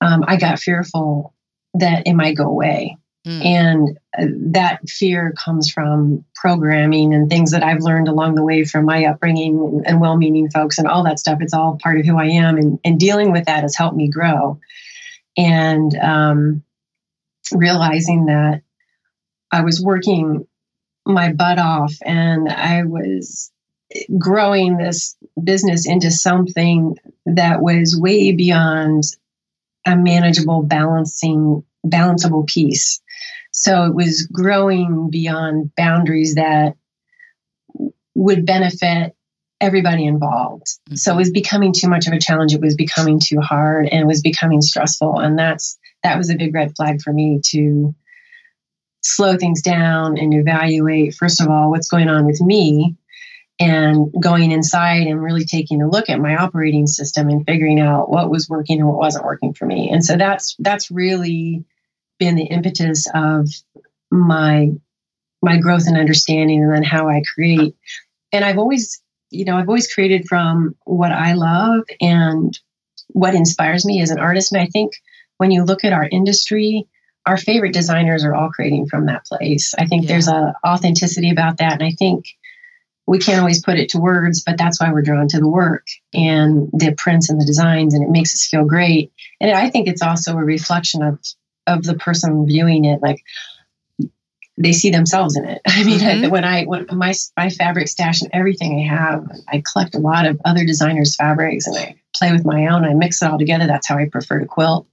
um, 0.00 0.24
I 0.26 0.36
got 0.36 0.58
fearful 0.58 1.34
that 1.74 2.06
it 2.06 2.14
might 2.14 2.36
go 2.36 2.44
away. 2.44 2.96
Mm. 3.26 3.44
And 3.44 3.98
uh, 4.18 4.32
that 4.52 4.88
fear 4.88 5.32
comes 5.32 5.70
from 5.70 6.24
programming 6.34 7.12
and 7.12 7.28
things 7.28 7.50
that 7.50 7.62
I've 7.62 7.82
learned 7.82 8.08
along 8.08 8.34
the 8.34 8.44
way 8.44 8.64
from 8.64 8.86
my 8.86 9.04
upbringing 9.04 9.82
and 9.84 10.00
well 10.00 10.16
meaning 10.16 10.50
folks 10.50 10.78
and 10.78 10.88
all 10.88 11.04
that 11.04 11.18
stuff. 11.18 11.38
It's 11.40 11.52
all 11.52 11.78
part 11.82 12.00
of 12.00 12.06
who 12.06 12.18
I 12.18 12.26
am. 12.26 12.56
And, 12.56 12.78
and 12.84 12.98
dealing 12.98 13.32
with 13.32 13.44
that 13.44 13.62
has 13.62 13.76
helped 13.76 13.96
me 13.96 14.08
grow. 14.08 14.58
And 15.36 15.94
um, 15.96 16.62
realizing 17.52 18.26
that 18.26 18.62
I 19.52 19.62
was 19.62 19.82
working 19.82 20.46
my 21.04 21.32
butt 21.32 21.58
off 21.58 21.92
and 22.02 22.48
I 22.48 22.84
was 22.84 23.50
growing 24.18 24.76
this 24.76 25.16
business 25.42 25.86
into 25.86 26.10
something 26.10 26.96
that 27.26 27.60
was 27.60 27.98
way 27.98 28.32
beyond 28.32 29.04
a 29.86 29.96
manageable 29.96 30.62
balancing 30.62 31.64
balanceable 31.84 32.46
piece 32.46 33.00
so 33.50 33.84
it 33.84 33.94
was 33.94 34.28
growing 34.32 35.10
beyond 35.10 35.72
boundaries 35.76 36.34
that 36.36 36.76
would 38.14 38.46
benefit 38.46 39.16
everybody 39.60 40.06
involved. 40.06 40.66
Mm-hmm. 40.66 40.96
So 40.96 41.12
it 41.12 41.16
was 41.16 41.30
becoming 41.30 41.72
too 41.72 41.88
much 41.88 42.06
of 42.06 42.12
a 42.12 42.18
challenge. 42.18 42.54
It 42.54 42.60
was 42.60 42.76
becoming 42.76 43.20
too 43.20 43.40
hard 43.40 43.88
and 43.90 44.00
it 44.00 44.06
was 44.06 44.22
becoming 44.22 44.62
stressful. 44.62 45.18
And 45.18 45.38
that's 45.38 45.78
that 46.02 46.16
was 46.16 46.30
a 46.30 46.36
big 46.36 46.54
red 46.54 46.74
flag 46.76 47.02
for 47.02 47.12
me 47.12 47.40
to 47.46 47.94
slow 49.02 49.36
things 49.36 49.62
down 49.62 50.18
and 50.18 50.32
evaluate, 50.34 51.14
first 51.14 51.40
of 51.40 51.48
all, 51.48 51.70
what's 51.70 51.88
going 51.88 52.08
on 52.08 52.26
with 52.26 52.40
me 52.40 52.96
and 53.58 54.12
going 54.18 54.50
inside 54.50 55.06
and 55.06 55.22
really 55.22 55.44
taking 55.44 55.82
a 55.82 55.88
look 55.88 56.08
at 56.08 56.20
my 56.20 56.36
operating 56.36 56.86
system 56.86 57.28
and 57.28 57.44
figuring 57.46 57.78
out 57.78 58.10
what 58.10 58.30
was 58.30 58.48
working 58.48 58.80
and 58.80 58.88
what 58.88 58.98
wasn't 58.98 59.24
working 59.24 59.52
for 59.52 59.66
me. 59.66 59.90
And 59.90 60.02
so 60.02 60.16
that's 60.16 60.56
that's 60.58 60.90
really 60.90 61.64
been 62.20 62.36
the 62.36 62.44
impetus 62.44 63.08
of 63.12 63.48
my 64.12 64.70
my 65.42 65.56
growth 65.56 65.86
and 65.86 65.96
understanding 65.96 66.62
and 66.62 66.72
then 66.72 66.82
how 66.84 67.08
I 67.08 67.22
create. 67.34 67.74
And 68.30 68.44
I've 68.44 68.58
always, 68.58 69.02
you 69.30 69.46
know, 69.46 69.56
I've 69.56 69.68
always 69.68 69.92
created 69.92 70.26
from 70.28 70.76
what 70.84 71.12
I 71.12 71.32
love 71.32 71.84
and 72.00 72.56
what 73.08 73.34
inspires 73.34 73.86
me 73.86 74.02
as 74.02 74.10
an 74.10 74.20
artist. 74.20 74.52
And 74.52 74.60
I 74.60 74.66
think 74.66 74.92
when 75.38 75.50
you 75.50 75.64
look 75.64 75.82
at 75.82 75.94
our 75.94 76.06
industry, 76.06 76.86
our 77.24 77.38
favorite 77.38 77.72
designers 77.72 78.22
are 78.22 78.34
all 78.34 78.50
creating 78.50 78.86
from 78.86 79.06
that 79.06 79.24
place. 79.24 79.74
I 79.78 79.86
think 79.86 80.02
yeah. 80.02 80.08
there's 80.08 80.28
a 80.28 80.52
authenticity 80.64 81.30
about 81.30 81.56
that. 81.56 81.80
And 81.80 81.82
I 81.82 81.92
think 81.92 82.26
we 83.06 83.18
can't 83.18 83.40
always 83.40 83.62
put 83.62 83.78
it 83.78 83.88
to 83.90 83.98
words, 83.98 84.42
but 84.44 84.58
that's 84.58 84.80
why 84.80 84.92
we're 84.92 85.02
drawn 85.02 85.26
to 85.28 85.40
the 85.40 85.48
work 85.48 85.86
and 86.14 86.70
the 86.72 86.94
prints 86.96 87.28
and 87.28 87.40
the 87.40 87.44
designs, 87.44 87.92
and 87.94 88.04
it 88.04 88.10
makes 88.10 88.34
us 88.34 88.46
feel 88.46 88.64
great. 88.64 89.12
And 89.40 89.50
I 89.50 89.68
think 89.68 89.88
it's 89.88 90.02
also 90.02 90.36
a 90.36 90.44
reflection 90.44 91.02
of 91.02 91.18
of 91.66 91.82
the 91.82 91.94
person 91.94 92.46
viewing 92.46 92.84
it 92.84 93.00
like 93.02 93.22
they 94.56 94.72
see 94.72 94.90
themselves 94.90 95.36
in 95.36 95.46
it. 95.46 95.62
I 95.66 95.84
mean, 95.84 96.00
mm-hmm. 96.00 96.30
when 96.30 96.44
I 96.44 96.64
when 96.64 96.86
my 96.92 97.14
my 97.36 97.50
fabric 97.50 97.88
stash 97.88 98.22
and 98.22 98.30
everything 98.32 98.80
I 98.80 98.94
have, 98.94 99.26
I 99.48 99.62
collect 99.72 99.94
a 99.94 99.98
lot 99.98 100.26
of 100.26 100.40
other 100.44 100.64
designers' 100.64 101.16
fabrics 101.16 101.66
and 101.66 101.76
I 101.76 101.96
play 102.14 102.32
with 102.32 102.44
my 102.44 102.66
own. 102.66 102.84
I 102.84 102.94
mix 102.94 103.22
it 103.22 103.30
all 103.30 103.38
together. 103.38 103.66
That's 103.66 103.88
how 103.88 103.96
I 103.96 104.08
prefer 104.08 104.40
to 104.40 104.46
quilt, 104.46 104.86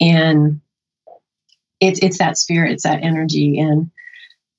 and 0.00 0.60
it's 1.80 2.00
it's 2.02 2.18
that 2.18 2.38
spirit, 2.38 2.72
it's 2.72 2.84
that 2.84 3.02
energy, 3.02 3.58
and 3.58 3.90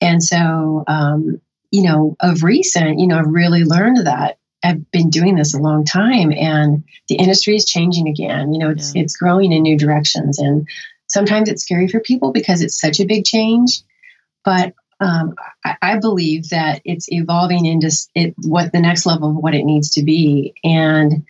and 0.01 0.23
so 0.23 0.83
um, 0.87 1.41
you 1.71 1.83
know, 1.83 2.15
of 2.19 2.43
recent, 2.43 2.99
you 2.99 3.07
know, 3.07 3.17
I've 3.17 3.27
really 3.27 3.63
learned 3.63 4.05
that 4.05 4.37
I've 4.63 4.89
been 4.91 5.09
doing 5.09 5.35
this 5.35 5.53
a 5.53 5.59
long 5.59 5.85
time, 5.85 6.31
and 6.31 6.83
the 7.09 7.15
industry 7.15 7.55
is 7.55 7.65
changing 7.65 8.07
again. 8.07 8.53
You 8.53 8.59
know, 8.59 8.69
it's 8.69 8.95
yeah. 8.95 9.03
it's 9.03 9.17
growing 9.17 9.51
in 9.51 9.63
new 9.63 9.77
directions, 9.77 10.39
and 10.39 10.67
Sometimes 11.07 11.49
it's 11.49 11.63
scary 11.63 11.87
for 11.87 11.99
people 11.99 12.31
because 12.31 12.61
it's 12.61 12.79
such 12.79 12.99
a 12.99 13.05
big 13.05 13.25
change, 13.25 13.81
but 14.43 14.73
um, 14.99 15.35
I, 15.63 15.75
I, 15.81 15.99
believe 15.99 16.49
that 16.49 16.81
it's 16.83 17.11
evolving 17.11 17.67
into 17.67 17.91
it, 18.15 18.33
what 18.37 18.71
the 18.71 18.81
next 18.81 19.05
level 19.05 19.29
of 19.29 19.35
what 19.35 19.53
it 19.53 19.63
needs 19.63 19.91
to 19.91 20.03
be. 20.03 20.55
And, 20.63 21.25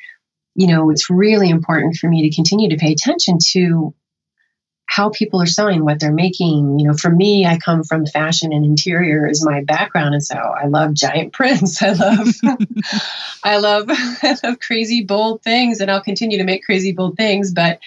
you 0.56 0.68
know, 0.68 0.90
it's 0.90 1.10
really 1.10 1.50
important 1.50 1.96
for 1.96 2.08
me 2.08 2.30
to 2.30 2.36
continue 2.36 2.70
to 2.70 2.78
pay 2.78 2.94
attention 2.94 3.40
to 3.52 3.94
how 4.88 5.10
people 5.10 5.42
are 5.42 5.48
selling, 5.48 5.84
what 5.84 6.00
they're 6.00 6.14
making. 6.14 6.80
You 6.80 6.88
know, 6.88 6.94
for 6.94 7.10
me, 7.10 7.46
I 7.46 7.58
come 7.58 7.84
from 7.84 8.06
fashion 8.06 8.54
and 8.54 8.66
interior 8.66 9.28
is 9.28 9.46
my 9.46 9.62
background, 9.64 10.14
and 10.14 10.24
so 10.24 10.36
I 10.36 10.68
love 10.68 10.94
giant 10.94 11.34
prints. 11.34 11.84
I 11.84 11.92
love, 11.92 12.28
I 13.44 13.58
love, 13.58 13.86
I 13.90 14.38
love 14.44 14.60
crazy 14.60 15.04
bold 15.04 15.44
things, 15.44 15.82
and 15.82 15.92
I'll 15.92 16.02
continue 16.02 16.38
to 16.38 16.46
make 16.46 16.64
crazy 16.64 16.94
bold 16.94 17.18
things. 17.18 17.54
But 17.54 17.80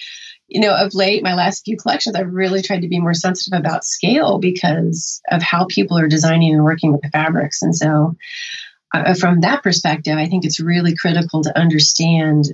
you 0.50 0.60
know, 0.60 0.74
of 0.74 0.94
late, 0.94 1.22
my 1.22 1.34
last 1.34 1.64
few 1.64 1.76
collections, 1.76 2.16
I've 2.16 2.32
really 2.32 2.60
tried 2.60 2.80
to 2.80 2.88
be 2.88 2.98
more 2.98 3.14
sensitive 3.14 3.58
about 3.58 3.84
scale 3.84 4.38
because 4.38 5.22
of 5.30 5.42
how 5.42 5.66
people 5.66 5.96
are 5.96 6.08
designing 6.08 6.52
and 6.52 6.64
working 6.64 6.90
with 6.90 7.02
the 7.02 7.08
fabrics. 7.08 7.62
And 7.62 7.74
so, 7.74 8.16
uh, 8.92 9.14
from 9.14 9.42
that 9.42 9.62
perspective, 9.62 10.18
I 10.18 10.26
think 10.26 10.44
it's 10.44 10.58
really 10.58 10.96
critical 10.96 11.42
to 11.44 11.56
understand, 11.56 12.46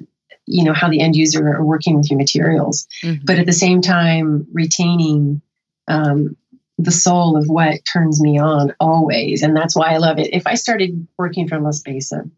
you 0.45 0.65
know, 0.65 0.75
how 0.75 0.91
the 0.91 1.01
end 1.01 1.17
user 1.17 1.49
are 1.49 1.65
working 1.65 1.97
with 1.97 2.11
your 2.11 2.19
materials, 2.19 2.87
mm-hmm. 3.03 3.25
but 3.25 3.39
at 3.39 3.47
the 3.47 3.53
same 3.55 3.81
time, 3.81 4.47
retaining 4.53 5.41
um, 5.89 6.37
the 6.77 6.93
soul 6.93 7.39
of 7.39 7.49
what 7.49 7.81
turns 7.91 8.21
me 8.21 8.39
on 8.39 8.75
always. 8.79 9.43
And 9.43 9.57
that's 9.57 9.75
why 9.75 9.95
I 9.95 9.97
love 9.97 10.19
it. 10.19 10.35
If 10.35 10.47
I 10.47 10.55
started 10.55 11.09
working 11.17 11.49
from 11.49 11.65
a 11.65 11.73
space 11.73 12.13
of, 12.13 12.31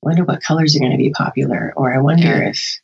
wonder 0.00 0.24
what 0.24 0.42
colors 0.42 0.74
are 0.74 0.80
going 0.80 0.92
to 0.92 0.98
be 0.98 1.10
popular, 1.10 1.74
or 1.76 1.92
I 1.92 1.98
wonder 1.98 2.24
yeah. 2.24 2.48
if 2.48 2.80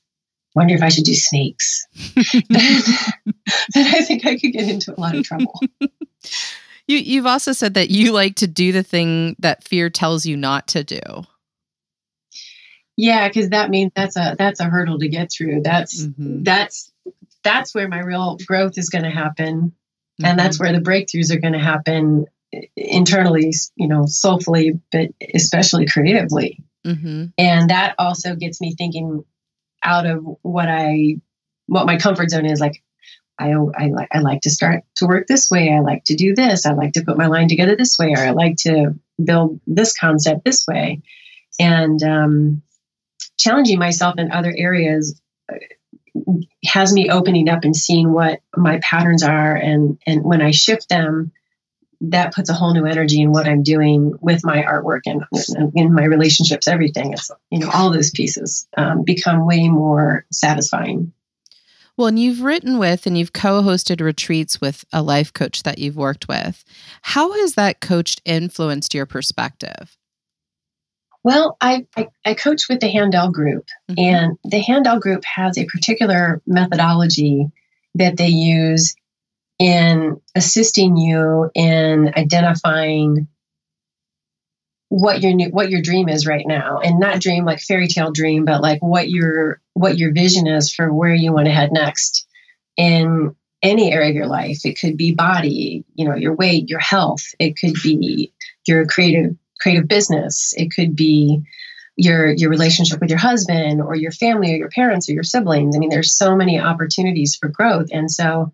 wonder 0.54 0.74
if 0.74 0.82
I 0.82 0.88
should 0.88 1.04
do 1.04 1.14
snakes. 1.14 1.86
then, 2.24 3.86
I 3.86 4.02
think 4.02 4.26
I 4.26 4.38
could 4.38 4.52
get 4.52 4.68
into 4.68 4.92
a 4.96 5.00
lot 5.00 5.14
of 5.14 5.24
trouble. 5.24 5.60
You 6.86 6.98
you've 6.98 7.26
also 7.26 7.52
said 7.52 7.74
that 7.74 7.90
you 7.90 8.12
like 8.12 8.36
to 8.36 8.46
do 8.46 8.72
the 8.72 8.82
thing 8.82 9.36
that 9.38 9.64
fear 9.64 9.90
tells 9.90 10.26
you 10.26 10.36
not 10.36 10.66
to 10.68 10.82
do. 10.82 11.00
Yeah, 12.96 13.28
because 13.28 13.50
that 13.50 13.70
means 13.70 13.92
that's 13.94 14.16
a 14.16 14.34
that's 14.38 14.60
a 14.60 14.64
hurdle 14.64 14.98
to 14.98 15.08
get 15.08 15.30
through. 15.30 15.62
That's 15.62 16.04
mm-hmm. 16.04 16.42
that's 16.42 16.92
that's 17.42 17.74
where 17.74 17.88
my 17.88 18.00
real 18.00 18.36
growth 18.44 18.76
is 18.76 18.90
going 18.90 19.04
to 19.04 19.10
happen, 19.10 19.56
mm-hmm. 19.60 20.24
and 20.24 20.38
that's 20.38 20.56
mm-hmm. 20.56 20.64
where 20.64 20.72
the 20.72 20.84
breakthroughs 20.84 21.34
are 21.34 21.40
going 21.40 21.52
to 21.52 21.60
happen 21.60 22.26
internally, 22.76 23.52
you 23.76 23.88
know, 23.88 24.06
soulfully, 24.06 24.80
but 24.92 25.10
especially 25.34 25.86
creatively. 25.86 26.62
Mm-hmm. 26.84 27.26
And 27.38 27.70
that 27.70 27.94
also 27.98 28.34
gets 28.34 28.60
me 28.60 28.74
thinking 28.76 29.24
out 29.82 30.06
of 30.06 30.24
what 30.42 30.68
I 30.68 31.16
what 31.66 31.86
my 31.86 31.98
comfort 31.98 32.30
zone 32.30 32.46
is. 32.46 32.60
Like 32.60 32.82
I 33.38 33.52
I 33.52 33.88
like 33.88 34.08
I 34.12 34.18
like 34.20 34.42
to 34.42 34.50
start 34.50 34.84
to 34.96 35.06
work 35.06 35.26
this 35.26 35.50
way. 35.50 35.72
I 35.72 35.80
like 35.80 36.04
to 36.04 36.14
do 36.14 36.34
this. 36.34 36.66
I 36.66 36.72
like 36.72 36.92
to 36.94 37.04
put 37.04 37.16
my 37.16 37.26
line 37.26 37.48
together 37.48 37.76
this 37.76 37.98
way, 37.98 38.12
or 38.12 38.18
I 38.18 38.30
like 38.30 38.56
to 38.58 38.94
build 39.22 39.60
this 39.66 39.96
concept 39.96 40.44
this 40.44 40.66
way, 40.66 41.02
and 41.58 42.02
um, 42.02 42.62
challenging 43.38 43.78
myself 43.78 44.18
in 44.18 44.30
other 44.30 44.54
areas 44.56 45.20
uh, 45.50 45.56
has 46.64 46.92
me 46.92 47.08
opening 47.08 47.48
up 47.48 47.64
and 47.64 47.74
seeing 47.74 48.12
what 48.12 48.40
my 48.56 48.78
patterns 48.82 49.22
are 49.22 49.54
and 49.54 49.98
and 50.06 50.22
when 50.22 50.42
I 50.42 50.50
shift 50.50 50.88
them 50.88 51.32
that 52.02 52.34
puts 52.34 52.48
a 52.48 52.54
whole 52.54 52.72
new 52.72 52.86
energy 52.86 53.20
in 53.20 53.32
what 53.32 53.46
I'm 53.46 53.62
doing 53.62 54.14
with 54.20 54.44
my 54.44 54.62
artwork 54.62 55.02
and, 55.06 55.22
in 55.74 55.92
my 55.92 56.04
relationships. 56.04 56.66
Everything, 56.66 57.12
it's 57.12 57.30
you 57.50 57.58
know, 57.58 57.70
all 57.72 57.90
those 57.90 58.10
pieces 58.10 58.66
um, 58.76 59.02
become 59.04 59.46
way 59.46 59.68
more 59.68 60.24
satisfying. 60.32 61.12
Well, 61.96 62.06
and 62.06 62.18
you've 62.18 62.40
written 62.40 62.78
with 62.78 63.06
and 63.06 63.18
you've 63.18 63.34
co 63.34 63.62
hosted 63.62 64.00
retreats 64.00 64.60
with 64.60 64.84
a 64.92 65.02
life 65.02 65.32
coach 65.32 65.64
that 65.64 65.78
you've 65.78 65.96
worked 65.96 66.28
with. 66.28 66.64
How 67.02 67.32
has 67.32 67.54
that 67.54 67.80
coach 67.80 68.16
influenced 68.24 68.94
your 68.94 69.04
perspective? 69.04 69.98
Well, 71.22 71.58
I, 71.60 71.86
I, 71.98 72.08
I 72.24 72.32
coach 72.32 72.70
with 72.70 72.80
the 72.80 72.88
Handel 72.88 73.30
Group, 73.30 73.66
mm-hmm. 73.90 73.98
and 73.98 74.38
the 74.44 74.60
Handel 74.60 74.98
Group 74.98 75.22
has 75.24 75.58
a 75.58 75.66
particular 75.66 76.40
methodology 76.46 77.50
that 77.96 78.16
they 78.16 78.28
use 78.28 78.94
in 79.60 80.20
assisting 80.34 80.96
you 80.96 81.50
in 81.54 82.14
identifying 82.16 83.28
what 84.88 85.20
your 85.20 85.34
new, 85.34 85.50
what 85.50 85.70
your 85.70 85.82
dream 85.82 86.08
is 86.08 86.26
right 86.26 86.46
now. 86.46 86.80
And 86.82 86.98
not 86.98 87.20
dream 87.20 87.44
like 87.44 87.60
fairy 87.60 87.86
tale 87.86 88.10
dream 88.10 88.46
but 88.46 88.62
like 88.62 88.80
what 88.80 89.08
your 89.08 89.60
what 89.74 89.98
your 89.98 90.12
vision 90.12 90.48
is 90.48 90.72
for 90.72 90.92
where 90.92 91.14
you 91.14 91.32
want 91.32 91.46
to 91.46 91.52
head 91.52 91.72
next 91.72 92.26
in 92.76 93.36
any 93.62 93.92
area 93.92 94.08
of 94.08 94.16
your 94.16 94.26
life. 94.26 94.64
It 94.64 94.78
could 94.80 94.96
be 94.96 95.14
body 95.14 95.84
you 95.94 96.08
know 96.08 96.16
your 96.16 96.34
weight 96.34 96.70
your 96.70 96.80
health. 96.80 97.26
It 97.38 97.58
could 97.58 97.74
be 97.82 98.32
your 98.66 98.86
creative 98.86 99.36
creative 99.60 99.86
business. 99.86 100.54
It 100.56 100.70
could 100.74 100.96
be 100.96 101.42
your 101.96 102.32
your 102.32 102.48
relationship 102.48 102.98
with 102.98 103.10
your 103.10 103.18
husband 103.18 103.82
or 103.82 103.94
your 103.94 104.10
family 104.10 104.54
or 104.54 104.56
your 104.56 104.70
parents 104.70 105.10
or 105.10 105.12
your 105.12 105.22
siblings. 105.22 105.76
I 105.76 105.78
mean 105.78 105.90
there's 105.90 106.16
so 106.16 106.34
many 106.34 106.58
opportunities 106.58 107.36
for 107.36 107.50
growth. 107.50 107.88
And 107.92 108.10
so 108.10 108.50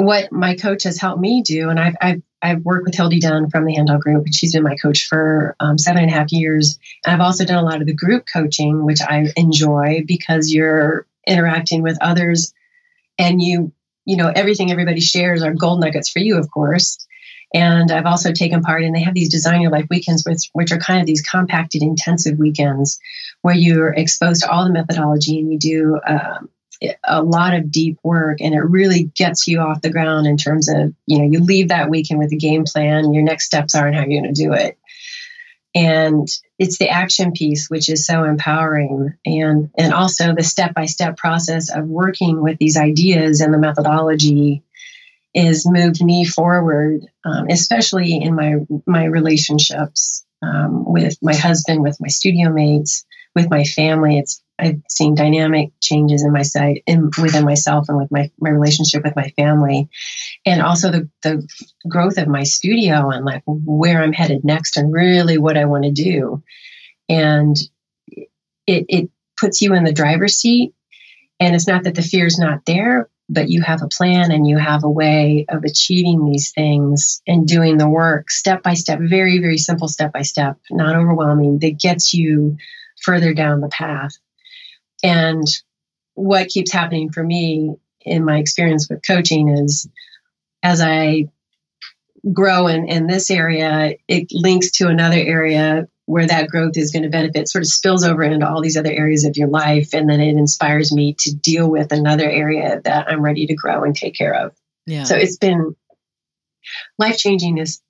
what 0.00 0.32
my 0.32 0.54
coach 0.54 0.84
has 0.84 1.00
helped 1.00 1.20
me 1.20 1.42
do 1.42 1.68
and 1.68 1.78
i've 1.78 1.94
i've, 2.00 2.22
I've 2.42 2.62
worked 2.62 2.86
with 2.86 2.94
hildy 2.94 3.20
dunn 3.20 3.50
from 3.50 3.64
the 3.64 3.74
handel 3.74 3.98
group 3.98 4.24
and 4.24 4.34
she's 4.34 4.52
been 4.54 4.62
my 4.62 4.76
coach 4.76 5.06
for 5.08 5.56
um, 5.60 5.78
seven 5.78 6.02
and 6.02 6.10
a 6.10 6.14
half 6.14 6.32
years. 6.32 6.78
And 7.04 7.14
i've 7.14 7.24
also 7.24 7.44
done 7.44 7.62
a 7.62 7.66
lot 7.66 7.80
of 7.80 7.86
the 7.86 7.94
group 7.94 8.24
coaching 8.32 8.84
which 8.84 9.00
i 9.00 9.26
enjoy 9.36 10.04
because 10.06 10.52
you're 10.52 11.06
interacting 11.26 11.82
with 11.82 11.98
others 12.00 12.52
and 13.18 13.40
you 13.40 13.72
you 14.04 14.16
know 14.16 14.30
everything 14.34 14.70
everybody 14.70 15.00
shares 15.00 15.42
are 15.42 15.54
gold 15.54 15.80
nuggets 15.80 16.08
for 16.08 16.20
you 16.20 16.38
of 16.38 16.50
course. 16.50 16.98
And 17.54 17.90
I've 17.90 18.06
also 18.06 18.32
taken 18.32 18.62
part 18.62 18.82
in, 18.82 18.92
they 18.92 19.02
have 19.02 19.14
these 19.14 19.30
Design 19.30 19.62
Your 19.62 19.70
Life 19.70 19.86
weekends, 19.88 20.24
which, 20.26 20.50
which 20.52 20.72
are 20.72 20.78
kind 20.78 21.00
of 21.00 21.06
these 21.06 21.22
compacted, 21.22 21.82
intensive 21.82 22.38
weekends 22.38 22.98
where 23.42 23.54
you're 23.54 23.94
exposed 23.94 24.42
to 24.42 24.50
all 24.50 24.64
the 24.64 24.72
methodology 24.72 25.38
and 25.38 25.52
you 25.52 25.58
do 25.58 26.00
um, 26.06 26.50
a 27.04 27.22
lot 27.22 27.54
of 27.54 27.70
deep 27.70 27.98
work 28.02 28.40
and 28.40 28.54
it 28.54 28.60
really 28.60 29.04
gets 29.14 29.46
you 29.46 29.60
off 29.60 29.82
the 29.82 29.90
ground 29.90 30.26
in 30.26 30.36
terms 30.36 30.68
of, 30.68 30.92
you 31.06 31.18
know, 31.18 31.24
you 31.24 31.40
leave 31.40 31.68
that 31.68 31.90
weekend 31.90 32.18
with 32.18 32.32
a 32.32 32.36
game 32.36 32.64
plan, 32.64 33.12
your 33.12 33.22
next 33.22 33.46
steps 33.46 33.74
are 33.74 33.86
and 33.86 33.96
how 33.96 34.04
you're 34.04 34.22
going 34.22 34.34
to 34.34 34.42
do 34.42 34.52
it. 34.52 34.78
And 35.74 36.26
it's 36.58 36.78
the 36.78 36.88
action 36.88 37.32
piece 37.32 37.68
which 37.68 37.88
is 37.88 38.06
so 38.06 38.24
empowering 38.24 39.14
and 39.26 39.70
and 39.76 39.92
also 39.92 40.34
the 40.34 40.42
step-by-step 40.42 41.18
process 41.18 41.74
of 41.74 41.86
working 41.86 42.42
with 42.42 42.58
these 42.58 42.78
ideas 42.78 43.40
and 43.40 43.52
the 43.52 43.58
methodology 43.58 44.62
is 45.34 45.66
moved 45.68 46.02
me 46.02 46.24
forward, 46.24 47.02
um, 47.26 47.48
especially 47.50 48.16
in 48.16 48.34
my 48.34 48.54
my 48.86 49.04
relationships 49.04 50.24
um, 50.40 50.90
with 50.90 51.18
my 51.20 51.34
husband, 51.34 51.82
with 51.82 52.00
my 52.00 52.08
studio 52.08 52.50
mates, 52.50 53.04
with 53.34 53.50
my 53.50 53.64
family. 53.64 54.18
It's 54.18 54.42
I've 54.58 54.80
seen 54.88 55.14
dynamic 55.14 55.70
changes 55.80 56.24
in 56.24 56.32
my 56.32 56.42
side 56.42 56.80
in, 56.86 57.10
within 57.20 57.44
myself 57.44 57.88
and 57.88 57.98
with 57.98 58.10
my, 58.10 58.30
my 58.40 58.50
relationship 58.50 59.04
with 59.04 59.14
my 59.16 59.28
family, 59.36 59.88
and 60.44 60.62
also 60.62 60.90
the 60.90 61.08
the 61.22 61.46
growth 61.88 62.18
of 62.18 62.28
my 62.28 62.44
studio 62.44 63.10
and 63.10 63.24
like 63.24 63.42
where 63.46 64.02
I'm 64.02 64.12
headed 64.12 64.44
next 64.44 64.76
and 64.76 64.92
really 64.92 65.38
what 65.38 65.56
I 65.56 65.66
want 65.66 65.84
to 65.84 65.90
do, 65.90 66.42
and 67.08 67.56
it 68.66 68.86
it 68.88 69.10
puts 69.38 69.60
you 69.60 69.74
in 69.74 69.84
the 69.84 69.92
driver's 69.92 70.36
seat. 70.36 70.72
And 71.38 71.54
it's 71.54 71.68
not 71.68 71.84
that 71.84 71.94
the 71.94 72.00
fear 72.02 72.24
is 72.24 72.38
not 72.38 72.64
there, 72.64 73.10
but 73.28 73.50
you 73.50 73.60
have 73.60 73.82
a 73.82 73.88
plan 73.88 74.30
and 74.30 74.46
you 74.46 74.56
have 74.56 74.84
a 74.84 74.90
way 74.90 75.44
of 75.50 75.64
achieving 75.64 76.24
these 76.24 76.52
things 76.52 77.20
and 77.26 77.46
doing 77.46 77.76
the 77.76 77.88
work 77.88 78.30
step 78.30 78.62
by 78.62 78.72
step, 78.72 79.00
very, 79.02 79.38
very 79.38 79.58
simple 79.58 79.88
step 79.88 80.12
by 80.12 80.22
step, 80.22 80.56
not 80.70 80.96
overwhelming, 80.96 81.58
that 81.58 81.78
gets 81.78 82.14
you 82.14 82.56
further 83.02 83.34
down 83.34 83.60
the 83.60 83.68
path. 83.68 84.16
And 85.02 85.46
what 86.14 86.48
keeps 86.48 86.72
happening 86.72 87.12
for 87.12 87.22
me 87.22 87.76
in 88.00 88.24
my 88.24 88.38
experience 88.38 88.88
with 88.88 89.06
coaching 89.06 89.48
is 89.48 89.88
as 90.62 90.80
I 90.80 91.28
grow 92.32 92.66
in, 92.66 92.88
in 92.88 93.06
this 93.06 93.30
area, 93.30 93.96
it 94.08 94.28
links 94.32 94.72
to 94.72 94.88
another 94.88 95.18
area 95.18 95.88
where 96.06 96.26
that 96.26 96.48
growth 96.48 96.76
is 96.76 96.92
going 96.92 97.02
to 97.02 97.08
benefit 97.08 97.48
sort 97.48 97.62
of 97.62 97.68
spills 97.68 98.04
over 98.04 98.22
into 98.22 98.48
all 98.48 98.62
these 98.62 98.76
other 98.76 98.92
areas 98.92 99.24
of 99.24 99.36
your 99.36 99.48
life 99.48 99.92
and 99.92 100.08
then 100.08 100.20
it 100.20 100.36
inspires 100.36 100.92
me 100.92 101.14
to 101.18 101.34
deal 101.34 101.68
with 101.68 101.92
another 101.92 102.28
area 102.30 102.80
that 102.84 103.08
i'm 103.08 103.22
ready 103.22 103.46
to 103.46 103.54
grow 103.54 103.82
and 103.82 103.96
take 103.96 104.14
care 104.14 104.32
of. 104.32 104.54
Yeah. 104.86 105.02
So 105.02 105.16
it's 105.16 105.36
been 105.36 105.74
life 106.98 107.18
changing 107.18 107.58
is 107.58 107.80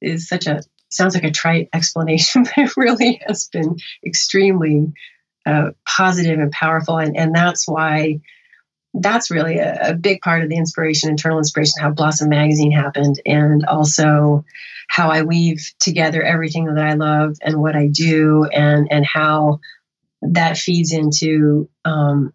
is 0.00 0.28
such 0.28 0.46
a 0.46 0.62
sounds 0.88 1.14
like 1.14 1.24
a 1.24 1.30
trite 1.30 1.68
explanation 1.74 2.42
but 2.56 2.56
it 2.56 2.76
really 2.76 3.20
has 3.26 3.48
been 3.48 3.76
extremely 4.04 4.92
positive 5.86 6.38
and 6.38 6.52
powerful 6.52 6.98
and 6.98 7.16
and 7.16 7.34
that's 7.34 7.66
why 7.68 8.20
that's 8.94 9.30
really 9.30 9.58
a, 9.58 9.90
a 9.90 9.94
big 9.94 10.20
part 10.20 10.42
of 10.42 10.48
the 10.48 10.56
inspiration 10.56 11.10
internal 11.10 11.38
inspiration 11.38 11.74
how 11.80 11.90
blossom 11.90 12.28
magazine 12.28 12.72
happened 12.72 13.20
and 13.26 13.64
also 13.66 14.44
how 14.88 15.10
I 15.10 15.22
weave 15.22 15.72
together 15.78 16.22
everything 16.22 16.64
that 16.64 16.84
I 16.84 16.94
love 16.94 17.36
and 17.42 17.60
what 17.60 17.76
I 17.76 17.88
do, 17.88 18.44
and 18.44 18.88
and 18.90 19.06
how 19.06 19.60
that 20.22 20.56
feeds 20.56 20.92
into 20.92 21.68
um, 21.84 22.32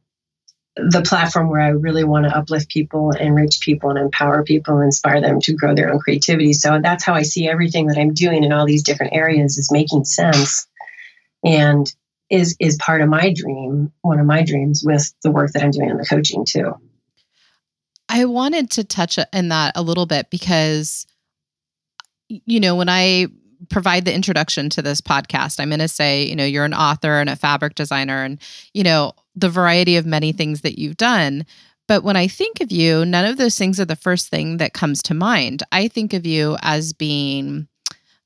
the 0.75 1.01
platform 1.01 1.49
where 1.49 1.59
I 1.59 1.69
really 1.69 2.03
want 2.03 2.25
to 2.25 2.35
uplift 2.35 2.69
people, 2.69 3.11
enrich 3.11 3.59
people, 3.59 3.89
and 3.89 3.99
empower 3.99 4.43
people, 4.43 4.75
and 4.75 4.85
inspire 4.85 5.19
them 5.19 5.41
to 5.41 5.53
grow 5.53 5.75
their 5.75 5.91
own 5.91 5.99
creativity. 5.99 6.53
So 6.53 6.79
that's 6.81 7.03
how 7.03 7.15
I 7.15 7.23
see 7.23 7.49
everything 7.49 7.87
that 7.87 7.97
I'm 7.97 8.13
doing 8.13 8.43
in 8.43 8.53
all 8.53 8.65
these 8.65 8.83
different 8.83 9.13
areas 9.13 9.57
is 9.57 9.71
making 9.71 10.05
sense, 10.05 10.67
and 11.43 11.91
is 12.33 12.55
is 12.59 12.75
part 12.77 13.01
of 13.01 13.09
my 13.09 13.33
dream, 13.33 13.91
one 14.01 14.19
of 14.19 14.25
my 14.25 14.43
dreams 14.43 14.83
with 14.85 15.13
the 15.23 15.31
work 15.31 15.51
that 15.53 15.63
I'm 15.63 15.71
doing 15.71 15.89
in 15.89 15.97
the 15.97 16.05
coaching 16.05 16.45
too. 16.45 16.73
I 18.09 18.25
wanted 18.25 18.71
to 18.71 18.83
touch 18.83 19.17
in 19.31 19.49
that 19.49 19.73
a 19.75 19.81
little 19.81 20.05
bit 20.05 20.29
because 20.29 21.05
you 22.27 22.59
know, 22.59 22.75
when 22.75 22.89
I 22.89 23.27
provide 23.69 24.05
the 24.05 24.13
introduction 24.13 24.69
to 24.71 24.81
this 24.81 25.01
podcast, 25.01 25.59
I'm 25.59 25.69
going 25.69 25.79
to 25.79 25.87
say, 25.87 26.23
you 26.23 26.35
know, 26.35 26.45
you're 26.45 26.65
an 26.65 26.73
author 26.73 27.19
and 27.19 27.29
a 27.29 27.35
fabric 27.35 27.75
designer 27.75 28.23
and, 28.23 28.39
you 28.73 28.83
know, 28.83 29.13
the 29.35 29.49
variety 29.49 29.97
of 29.97 30.05
many 30.05 30.31
things 30.31 30.61
that 30.61 30.79
you've 30.79 30.97
done. 30.97 31.45
But 31.87 32.03
when 32.03 32.15
I 32.15 32.27
think 32.27 32.61
of 32.61 32.71
you, 32.71 33.05
none 33.05 33.25
of 33.25 33.37
those 33.37 33.57
things 33.57 33.79
are 33.79 33.85
the 33.85 33.95
first 33.95 34.29
thing 34.29 34.57
that 34.57 34.73
comes 34.73 35.03
to 35.03 35.13
mind. 35.13 35.63
I 35.71 35.87
think 35.87 36.13
of 36.13 36.25
you 36.25 36.57
as 36.61 36.93
being 36.93 37.67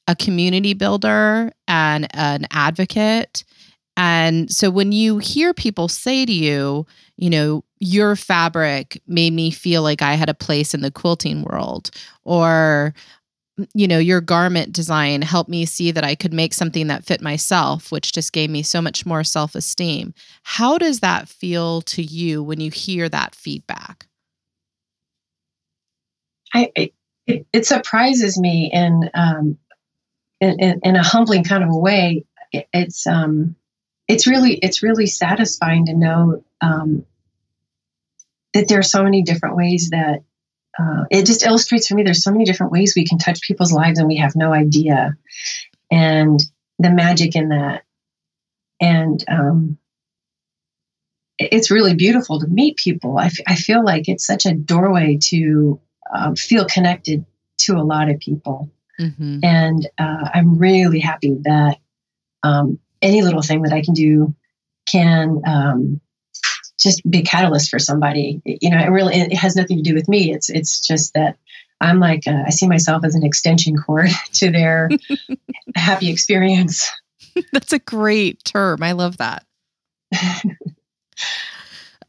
a 0.08 0.16
community 0.16 0.74
builder 0.74 1.52
and 1.68 2.08
an 2.16 2.48
advocate. 2.52 3.44
And 3.98 4.52
so 4.52 4.70
when 4.70 4.92
you 4.92 5.18
hear 5.18 5.56
people 5.56 5.88
say 5.88 6.24
to 6.26 6.32
you, 6.32 6.86
you 7.18 7.32
know, 7.32 7.64
your 7.80 8.16
fabric 8.16 9.02
made 9.08 9.34
me 9.34 9.50
feel 9.50 9.82
like 9.82 10.04
I 10.04 10.14
had 10.14 10.30
a 10.30 10.36
place 10.36 10.76
in 10.76 10.82
the 10.82 10.92
quilting 10.92 11.44
world, 11.44 11.90
or 12.24 12.94
you 13.74 13.88
know, 13.88 13.98
your 13.98 14.22
garment 14.22 14.72
design 14.72 15.24
helped 15.24 15.50
me 15.50 15.66
see 15.66 15.90
that 15.90 16.04
I 16.04 16.14
could 16.14 16.32
make 16.32 16.54
something 16.54 16.88
that 16.88 17.06
fit 17.06 17.22
myself, 17.22 17.92
which 17.92 18.14
just 18.14 18.32
gave 18.32 18.52
me 18.52 18.62
so 18.62 18.82
much 18.84 19.04
more 19.04 19.24
self 19.24 19.56
esteem. 19.56 20.14
How 20.44 20.78
does 20.78 21.00
that 21.00 21.28
feel 21.28 21.82
to 21.82 22.04
you 22.04 22.44
when 22.44 22.60
you 22.60 22.70
hear 22.70 23.10
that 23.10 23.34
feedback? 23.34 24.08
I, 26.54 26.72
it, 26.76 26.94
it 27.52 27.66
surprises 27.66 28.40
me 28.40 28.70
in, 28.72 29.10
um, 29.16 29.58
in, 30.40 30.60
in, 30.60 30.80
in, 30.84 30.96
a 30.96 31.04
humbling 31.04 31.44
kind 31.44 31.64
of 31.64 31.70
a 31.72 31.78
way. 31.78 32.26
It, 32.54 32.68
it's, 32.72 33.06
um, 33.06 33.57
it's 34.08 34.28
really, 34.28 34.54
it's 34.56 34.84
really 34.84 35.08
satisfying 35.08 35.86
to 35.88 35.94
know, 35.94 36.44
um, 36.62 37.06
that 38.54 38.68
there 38.68 38.80
are 38.80 38.84
so 38.84 39.04
many 39.04 39.22
different 39.22 39.56
ways 39.56 39.90
that 39.92 40.24
uh, 40.80 41.04
it 41.10 41.26
just 41.26 41.46
illustrates 41.46 41.88
for 41.88 41.96
me 41.96 42.04
there's 42.04 42.24
so 42.24 42.32
many 42.32 42.46
different 42.46 42.72
ways 42.72 42.94
we 42.96 43.06
can 43.06 43.18
touch 43.18 43.42
people's 43.42 43.74
lives 43.74 44.00
and 44.00 44.08
we 44.08 44.18
have 44.18 44.36
no 44.36 44.54
idea. 44.54 45.16
And 45.92 46.40
the 46.80 46.92
magic 46.92 47.36
in 47.36 47.50
that. 47.50 47.84
And 48.80 49.24
um, 49.28 49.78
it's 51.40 51.72
really 51.72 51.96
beautiful 51.96 52.40
to 52.40 52.48
meet 52.48 52.78
people. 52.78 53.18
I, 53.18 53.26
f- 53.26 53.40
I 53.48 53.56
feel 53.56 53.84
like 53.84 54.08
it's 54.08 54.26
such 54.26 54.46
a 54.46 54.54
doorway 54.54 55.18
to 55.30 55.80
um, 56.14 56.36
feel 56.36 56.66
connected 56.66 57.26
to 57.60 57.78
a 57.78 57.84
lot 57.84 58.10
of 58.10 58.20
people. 58.20 58.72
Mm-hmm. 59.00 59.42
and 59.44 59.88
uh, 60.00 60.30
i'm 60.34 60.58
really 60.58 60.98
happy 60.98 61.38
that 61.44 61.78
um, 62.42 62.80
any 63.02 63.22
little 63.22 63.42
thing 63.42 63.62
that 63.62 63.74
i 63.74 63.82
can 63.82 63.94
do 63.94 64.34
can 64.88 65.42
um, 65.46 66.02
just 66.80 67.10
be 67.10 67.20
a 67.20 67.24
catalyst 67.24 67.70
for 67.70 67.80
somebody. 67.80 68.42
You 68.46 68.70
know, 68.70 68.80
it 68.80 68.90
really 68.90 69.16
it 69.16 69.34
has 69.34 69.56
nothing 69.56 69.78
to 69.78 69.84
do 69.84 69.94
with 69.94 70.08
me. 70.08 70.34
It's 70.34 70.50
it's 70.50 70.80
just 70.80 71.14
that 71.14 71.38
I'm 71.82 72.00
like, 72.00 72.28
uh, 72.28 72.44
I 72.46 72.50
see 72.50 72.68
myself 72.68 73.04
as 73.04 73.16
an 73.16 73.24
extension 73.24 73.76
cord 73.78 74.10
to 74.34 74.52
their 74.52 74.90
happy 75.76 76.10
experience. 76.10 76.90
That's 77.54 77.74
a 77.74 77.80
great 77.80 78.44
term. 78.44 78.82
I 78.82 78.94
love 78.94 79.18
that. 79.18 79.46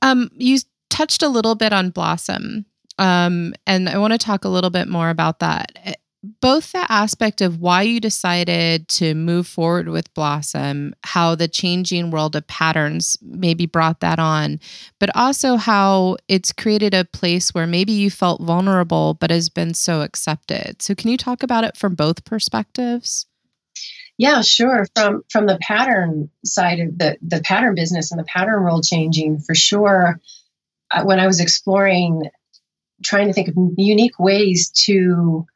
um, 0.02 0.30
you 0.34 0.58
touched 0.90 1.22
a 1.22 1.28
little 1.28 1.54
bit 1.54 1.72
on 1.72 1.90
Blossom, 1.90 2.64
um, 2.98 3.54
and 3.66 3.88
I 3.88 3.98
want 3.98 4.12
to 4.12 4.18
talk 4.18 4.44
a 4.44 4.48
little 4.48 4.70
bit 4.70 4.88
more 4.88 5.10
about 5.10 5.40
that. 5.40 5.97
Both 6.40 6.70
the 6.70 6.86
aspect 6.90 7.40
of 7.40 7.60
why 7.60 7.82
you 7.82 7.98
decided 7.98 8.86
to 8.88 9.14
move 9.14 9.48
forward 9.48 9.88
with 9.88 10.12
Blossom, 10.14 10.94
how 11.02 11.34
the 11.34 11.48
changing 11.48 12.12
world 12.12 12.36
of 12.36 12.46
patterns 12.46 13.16
maybe 13.20 13.66
brought 13.66 13.98
that 14.00 14.20
on, 14.20 14.60
but 15.00 15.10
also 15.16 15.56
how 15.56 16.16
it's 16.28 16.52
created 16.52 16.94
a 16.94 17.04
place 17.04 17.52
where 17.52 17.66
maybe 17.66 17.90
you 17.90 18.08
felt 18.08 18.40
vulnerable 18.40 19.14
but 19.14 19.30
has 19.30 19.48
been 19.48 19.74
so 19.74 20.02
accepted. 20.02 20.80
So, 20.80 20.94
can 20.94 21.10
you 21.10 21.16
talk 21.16 21.42
about 21.42 21.64
it 21.64 21.76
from 21.76 21.96
both 21.96 22.24
perspectives? 22.24 23.26
Yeah, 24.16 24.42
sure. 24.42 24.86
From 24.94 25.22
from 25.30 25.46
the 25.46 25.58
pattern 25.60 26.30
side 26.44 26.80
of 26.80 26.98
the 26.98 27.16
the 27.22 27.40
pattern 27.40 27.74
business 27.74 28.10
and 28.10 28.20
the 28.20 28.24
pattern 28.24 28.62
world 28.62 28.84
changing, 28.84 29.38
for 29.40 29.54
sure. 29.54 30.20
Uh, 30.90 31.04
when 31.04 31.20
I 31.20 31.26
was 31.26 31.40
exploring, 31.40 32.22
trying 33.04 33.26
to 33.28 33.32
think 33.32 33.48
of 33.48 33.54
unique 33.76 34.18
ways 34.18 34.70
to 34.86 35.46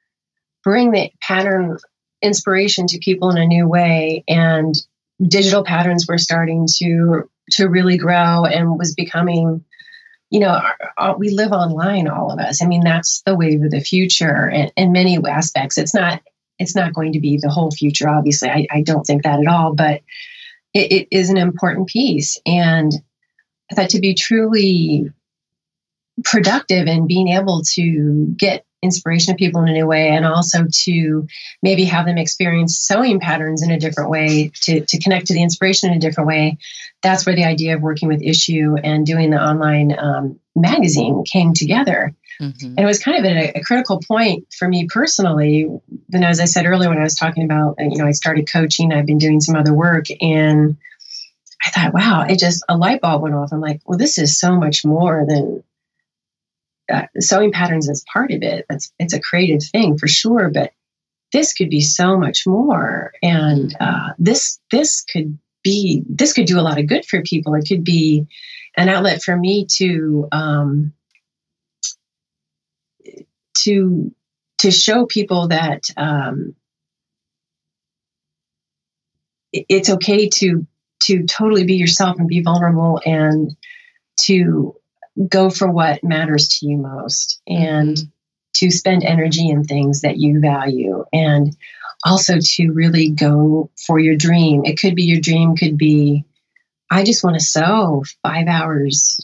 bring 0.65 0.93
the 0.93 1.11
pattern 1.21 1.79
inspiration 2.21 2.87
to 2.89 2.99
people 2.99 3.31
in 3.31 3.39
a 3.39 3.47
new 3.47 3.67
way, 3.67 4.25
and 4.29 4.75
digital 5.21 5.65
patterns 5.65 6.07
were 6.07 6.19
starting 6.19 6.67
to 6.79 7.29
to 7.53 7.69
really 7.69 7.97
grow 7.97 8.45
and 8.45 8.79
was 8.79 8.95
becoming 8.95 9.65
you 10.33 10.41
know, 10.41 10.49
our, 10.49 10.77
our, 10.97 11.19
we 11.19 11.29
live 11.29 11.53
online, 11.53 12.09
all 12.09 12.33
of 12.33 12.39
us. 12.39 12.63
I 12.63 12.67
mean, 12.67 12.81
that's 12.81 13.21
the 13.27 13.37
wave 13.37 13.63
of 13.63 13.71
the 13.71 13.83
future 13.83 14.49
in, 14.49 14.71
in 14.79 14.91
many 14.91 15.19
aspects. 15.29 15.77
It's 15.77 15.93
not 15.95 16.23
it's 16.59 16.75
not 16.75 16.95
going 16.95 17.13
to 17.13 17.21
be 17.21 17.37
the 17.37 17.51
whole 17.51 17.71
future, 17.71 18.09
obviously. 18.09 18.49
I, 18.49 18.67
I 18.71 18.83
don't 18.83 19.05
think 19.05 19.25
that 19.25 19.41
at 19.41 19.47
all, 19.47 19.75
but 19.75 20.01
it, 20.73 20.93
it 20.93 21.09
is 21.11 21.29
an 21.29 21.37
important 21.37 21.89
piece. 21.89 22.39
And 22.47 22.93
I 23.71 23.75
thought 23.75 23.91
to 23.91 24.01
be 24.01 24.15
truly 24.15 25.11
productive 26.25 26.87
and 26.87 27.09
being 27.09 27.29
able 27.29 27.63
to 27.75 28.27
get 28.37 28.65
inspiration 28.83 29.33
of 29.33 29.39
people 29.39 29.63
in 29.63 29.69
a 29.69 29.73
new 29.73 29.87
way 29.87 30.09
and 30.09 30.27
also 30.27 30.67
to 30.71 31.27
maybe 31.63 31.85
have 31.85 32.05
them 32.05 32.19
experience 32.19 32.79
sewing 32.79 33.21
patterns 33.21 33.63
in 33.63 33.71
a 33.71 33.79
different 33.79 34.11
way 34.11 34.51
to, 34.63 34.85
to 34.85 34.99
connect 34.99 35.27
to 35.27 35.35
the 35.35 35.43
inspiration 35.43 35.91
in 35.91 35.97
a 35.97 36.01
different 36.01 36.29
way 36.29 36.59
that's 37.03 37.27
where 37.27 37.35
the 37.35 37.45
idea 37.45 37.75
of 37.75 37.83
working 37.83 38.09
with 38.09 38.23
Issuu 38.23 38.79
and 38.85 39.05
doing 39.05 39.31
the 39.31 39.43
online 39.43 39.99
um, 39.99 40.39
magazine 40.55 41.25
came 41.25 41.53
together 41.53 42.15
Mm-hmm. 42.41 42.67
And 42.67 42.81
it 42.81 42.85
was 42.85 42.99
kind 42.99 43.19
of 43.19 43.25
a, 43.25 43.59
a, 43.59 43.63
critical 43.63 44.01
point 44.01 44.53
for 44.53 44.67
me 44.67 44.87
personally. 44.89 45.69
Then, 46.09 46.25
as 46.25 46.41
I 46.41 46.47
said 46.47 46.67
earlier, 46.67 46.89
when 46.89 46.99
I 46.99 47.05
was 47.05 47.15
talking 47.15 47.45
about, 47.45 47.77
you 47.79 47.97
know, 47.97 48.07
I 48.07 48.13
started 48.13 48.51
coaching, 48.51 48.93
I've 48.93 49.07
been 49.07 49.19
doing 49.19 49.41
some 49.41 49.55
other 49.55 49.73
work, 49.73 50.07
and 50.21 50.77
I 51.65 51.71
thought, 51.71 51.95
wow, 51.95 52.27
it 52.29 52.39
just 52.39 52.65
a 52.69 52.77
light 52.77 53.01
bulb 53.01 53.23
went 53.23 53.35
off. 53.35 53.53
I'm 53.53 53.61
like, 53.61 53.81
well, 53.87 53.99
this 53.99 54.19
is 54.19 54.39
so 54.39 54.57
much 54.57 54.85
more 54.85 55.25
than 55.29 55.63
uh, 56.91 57.07
sewing 57.19 57.53
patterns 57.53 57.89
is 57.89 58.05
part 58.13 58.31
of 58.31 58.43
it. 58.43 58.67
It's 58.71 58.93
it's 58.99 59.15
a 59.15 59.21
creative 59.21 59.63
thing 59.63 59.99
for 59.99 60.09
sure, 60.09 60.51
but 60.53 60.73
this 61.33 61.55
could 61.55 61.71
be 61.71 61.81
so 61.81 62.17
much 62.17 62.47
more, 62.47 63.13
and 63.23 63.75
uh, 63.81 64.11
this 64.19 64.61
this 64.71 65.03
could 65.03 65.39
be 65.63 66.05
this 66.09 66.33
could 66.33 66.47
do 66.47 66.59
a 66.59 66.63
lot 66.63 66.79
of 66.79 66.87
good 66.87 67.05
for 67.05 67.23
people. 67.23 67.55
It 67.55 67.67
could 67.69 67.85
be 67.85 68.27
an 68.77 68.89
outlet 68.89 69.23
for 69.23 69.37
me 69.37 69.67
to 69.77 70.29
um, 70.33 70.93
to 73.59 74.15
to 74.59 74.71
show 74.71 75.07
people 75.07 75.49
that 75.49 75.85
um, 75.97 76.55
it's 79.53 79.91
okay 79.91 80.29
to 80.29 80.67
to 81.05 81.25
totally 81.25 81.65
be 81.65 81.75
yourself 81.75 82.19
and 82.19 82.29
be 82.29 82.43
vulnerable 82.43 83.01
and 83.05 83.57
to 84.21 84.77
go 85.29 85.51
for 85.51 85.71
what 85.71 86.03
matters 86.03 86.49
to 86.49 86.67
you 86.67 86.79
most 86.79 87.41
and 87.47 87.97
mm-hmm. 87.97 88.09
to 88.55 88.71
spend 88.71 89.05
energy 89.05 89.49
in 89.49 89.65
things 89.65 90.03
that 90.03 90.19
you 90.19 90.41
value 90.41 91.05
and 91.13 91.57
also 92.05 92.39
to 92.41 92.71
really 92.71 93.11
go 93.11 93.71
for 93.87 93.99
your 93.99 94.17
dream 94.17 94.65
it 94.65 94.79
could 94.79 94.95
be 94.95 95.05
your 95.05 95.21
dream 95.21 95.57
could 95.57 95.77
be 95.77 96.25
i 96.91 97.05
just 97.05 97.23
want 97.23 97.39
to 97.39 97.45
sew 97.45 98.03
five 98.23 98.47
hours 98.49 99.21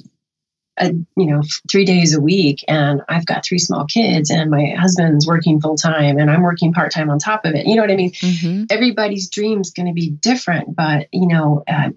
a, 0.80 0.92
you 0.92 1.26
know 1.26 1.42
three 1.70 1.84
days 1.84 2.14
a 2.14 2.20
week 2.20 2.64
and 2.68 3.02
i've 3.08 3.26
got 3.26 3.44
three 3.44 3.58
small 3.58 3.86
kids 3.86 4.30
and 4.30 4.50
my 4.50 4.74
husband's 4.78 5.26
working 5.26 5.60
full 5.60 5.76
time 5.76 6.18
and 6.18 6.30
i'm 6.30 6.42
working 6.42 6.72
part 6.72 6.92
time 6.92 7.10
on 7.10 7.18
top 7.18 7.44
of 7.44 7.54
it 7.54 7.66
you 7.66 7.74
know 7.74 7.82
what 7.82 7.90
i 7.90 7.96
mean 7.96 8.12
mm-hmm. 8.12 8.64
everybody's 8.70 9.28
dream 9.30 9.60
is 9.60 9.70
going 9.70 9.86
to 9.86 9.94
be 9.94 10.10
different 10.10 10.76
but 10.76 11.08
you 11.12 11.26
know 11.26 11.64
uh, 11.66 11.90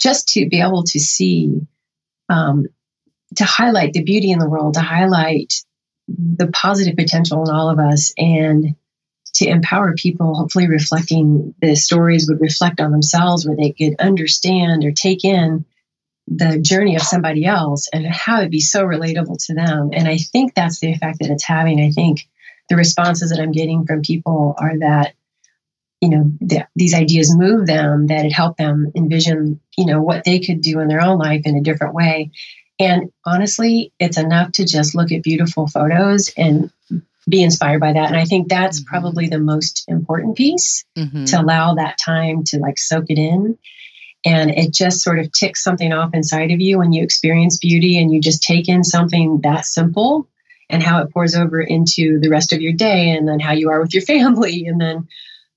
just 0.00 0.28
to 0.28 0.48
be 0.48 0.60
able 0.60 0.84
to 0.84 1.00
see 1.00 1.60
um, 2.28 2.66
to 3.36 3.44
highlight 3.44 3.92
the 3.92 4.02
beauty 4.02 4.30
in 4.30 4.38
the 4.38 4.48
world 4.48 4.74
to 4.74 4.80
highlight 4.80 5.54
the 6.08 6.48
positive 6.48 6.96
potential 6.96 7.42
in 7.44 7.54
all 7.54 7.70
of 7.70 7.78
us 7.78 8.12
and 8.18 8.74
to 9.34 9.48
empower 9.48 9.94
people 9.94 10.34
hopefully 10.34 10.68
reflecting 10.68 11.54
the 11.60 11.76
stories 11.76 12.28
would 12.28 12.40
reflect 12.40 12.80
on 12.80 12.90
themselves 12.90 13.46
where 13.46 13.56
they 13.56 13.70
could 13.70 13.94
understand 14.00 14.84
or 14.84 14.90
take 14.90 15.24
in 15.24 15.64
the 16.30 16.58
journey 16.60 16.94
of 16.96 17.02
somebody 17.02 17.44
else 17.44 17.88
and 17.92 18.06
how 18.06 18.40
it 18.40 18.50
be 18.50 18.60
so 18.60 18.84
relatable 18.84 19.44
to 19.46 19.54
them. 19.54 19.90
And 19.92 20.06
I 20.06 20.16
think 20.16 20.54
that's 20.54 20.78
the 20.78 20.92
effect 20.92 21.18
that 21.20 21.30
it's 21.30 21.44
having. 21.44 21.80
I 21.80 21.90
think 21.90 22.28
the 22.68 22.76
responses 22.76 23.30
that 23.30 23.40
I'm 23.40 23.50
getting 23.50 23.84
from 23.84 24.02
people 24.02 24.54
are 24.56 24.78
that, 24.78 25.14
you 26.00 26.08
know, 26.08 26.30
th- 26.48 26.66
these 26.76 26.94
ideas 26.94 27.36
move 27.36 27.66
them, 27.66 28.06
that 28.06 28.24
it 28.24 28.32
helped 28.32 28.58
them 28.58 28.92
envision, 28.94 29.60
you 29.76 29.86
know, 29.86 30.00
what 30.00 30.24
they 30.24 30.38
could 30.38 30.60
do 30.60 30.78
in 30.78 30.88
their 30.88 31.00
own 31.00 31.18
life 31.18 31.42
in 31.44 31.56
a 31.56 31.62
different 31.62 31.94
way. 31.94 32.30
And 32.80 33.12
honestly, 33.24 33.92
it's 34.00 34.18
enough 34.18 34.52
to 34.52 34.64
just 34.64 34.94
look 34.94 35.12
at 35.12 35.22
beautiful 35.22 35.68
photos 35.68 36.32
and 36.36 36.72
be 37.28 37.42
inspired 37.42 37.80
by 37.80 37.92
that. 37.92 38.08
And 38.08 38.16
I 38.16 38.24
think 38.24 38.48
that's 38.48 38.80
mm-hmm. 38.80 38.88
probably 38.88 39.28
the 39.28 39.38
most 39.38 39.84
important 39.86 40.36
piece 40.36 40.84
mm-hmm. 40.96 41.26
to 41.26 41.40
allow 41.40 41.74
that 41.74 41.98
time 41.98 42.42
to 42.44 42.58
like 42.58 42.78
soak 42.78 43.04
it 43.08 43.18
in 43.18 43.58
and 44.24 44.50
it 44.50 44.72
just 44.72 45.02
sort 45.02 45.18
of 45.18 45.32
ticks 45.32 45.62
something 45.64 45.92
off 45.92 46.10
inside 46.12 46.50
of 46.50 46.60
you 46.60 46.78
when 46.78 46.92
you 46.92 47.02
experience 47.02 47.58
beauty 47.58 47.98
and 47.98 48.12
you 48.12 48.20
just 48.20 48.42
take 48.42 48.68
in 48.68 48.84
something 48.84 49.40
that 49.42 49.64
simple 49.64 50.28
and 50.68 50.82
how 50.82 51.02
it 51.02 51.10
pours 51.12 51.34
over 51.34 51.60
into 51.60 52.20
the 52.20 52.28
rest 52.28 52.52
of 52.52 52.60
your 52.60 52.72
day 52.72 53.10
and 53.10 53.26
then 53.26 53.40
how 53.40 53.52
you 53.52 53.70
are 53.70 53.80
with 53.80 53.94
your 53.94 54.02
family 54.06 54.66
and 54.66 54.80
then 54.80 55.08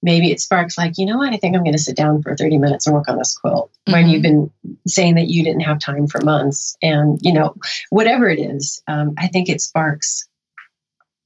maybe 0.01 0.31
it 0.31 0.39
sparks 0.39 0.77
like 0.77 0.97
you 0.97 1.05
know 1.05 1.17
what 1.17 1.33
i 1.33 1.37
think 1.37 1.55
i'm 1.55 1.63
going 1.63 1.73
to 1.73 1.79
sit 1.79 1.95
down 1.95 2.21
for 2.21 2.35
30 2.35 2.57
minutes 2.57 2.87
and 2.87 2.95
work 2.95 3.09
on 3.09 3.17
this 3.17 3.37
quilt. 3.37 3.71
When 3.87 4.07
you've 4.07 4.21
been 4.21 4.49
saying 4.87 5.15
that 5.15 5.27
you 5.27 5.43
didn't 5.43 5.61
have 5.61 5.79
time 5.79 6.07
for 6.07 6.21
months 6.21 6.77
and 6.81 7.19
you 7.21 7.33
know 7.33 7.55
whatever 7.89 8.29
it 8.29 8.39
is 8.39 8.81
um, 8.87 9.13
i 9.17 9.27
think 9.27 9.49
it 9.49 9.61
sparks 9.61 10.27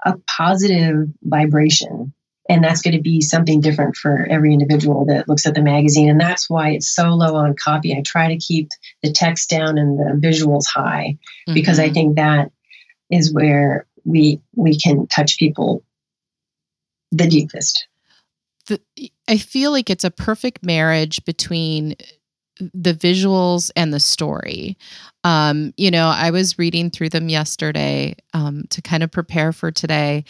a 0.05 0.15
positive 0.27 1.07
vibration 1.23 2.13
and 2.49 2.63
that's 2.63 2.81
going 2.81 2.95
to 2.95 3.01
be 3.01 3.21
something 3.21 3.59
different 3.59 3.95
for 3.95 4.25
every 4.29 4.53
individual 4.53 5.05
that 5.05 5.27
looks 5.27 5.45
at 5.45 5.53
the 5.53 5.61
magazine 5.61 6.09
and 6.09 6.19
that's 6.19 6.49
why 6.49 6.71
it's 6.71 6.93
so 6.93 7.09
low 7.09 7.35
on 7.35 7.55
copy 7.55 7.93
i 7.93 8.01
try 8.01 8.29
to 8.29 8.37
keep 8.37 8.69
the 9.03 9.11
text 9.11 9.49
down 9.49 9.77
and 9.77 9.99
the 9.99 10.27
visuals 10.27 10.65
high 10.65 11.17
mm-hmm. 11.47 11.53
because 11.53 11.79
i 11.79 11.85
mm-hmm. 11.85 11.93
think 11.93 12.15
that 12.15 12.51
is 13.09 13.33
where 13.33 13.85
we 14.03 14.41
we 14.55 14.77
can 14.77 15.07
touch 15.07 15.37
people 15.37 15.83
the 17.11 17.27
deepest 17.27 17.87
the, 18.67 18.81
i 19.27 19.37
feel 19.37 19.71
like 19.71 19.89
it's 19.89 20.03
a 20.03 20.11
perfect 20.11 20.65
marriage 20.65 21.23
between 21.25 21.95
the 22.73 22.93
visuals 22.93 23.71
and 23.75 23.93
the 23.93 23.99
story. 23.99 24.77
Um, 25.23 25.73
you 25.77 25.91
know, 25.91 26.07
I 26.07 26.31
was 26.31 26.57
reading 26.57 26.89
through 26.89 27.09
them 27.09 27.29
yesterday 27.29 28.15
um, 28.33 28.63
to 28.69 28.81
kind 28.81 29.03
of 29.03 29.11
prepare 29.11 29.51
for 29.51 29.71
today. 29.71 30.23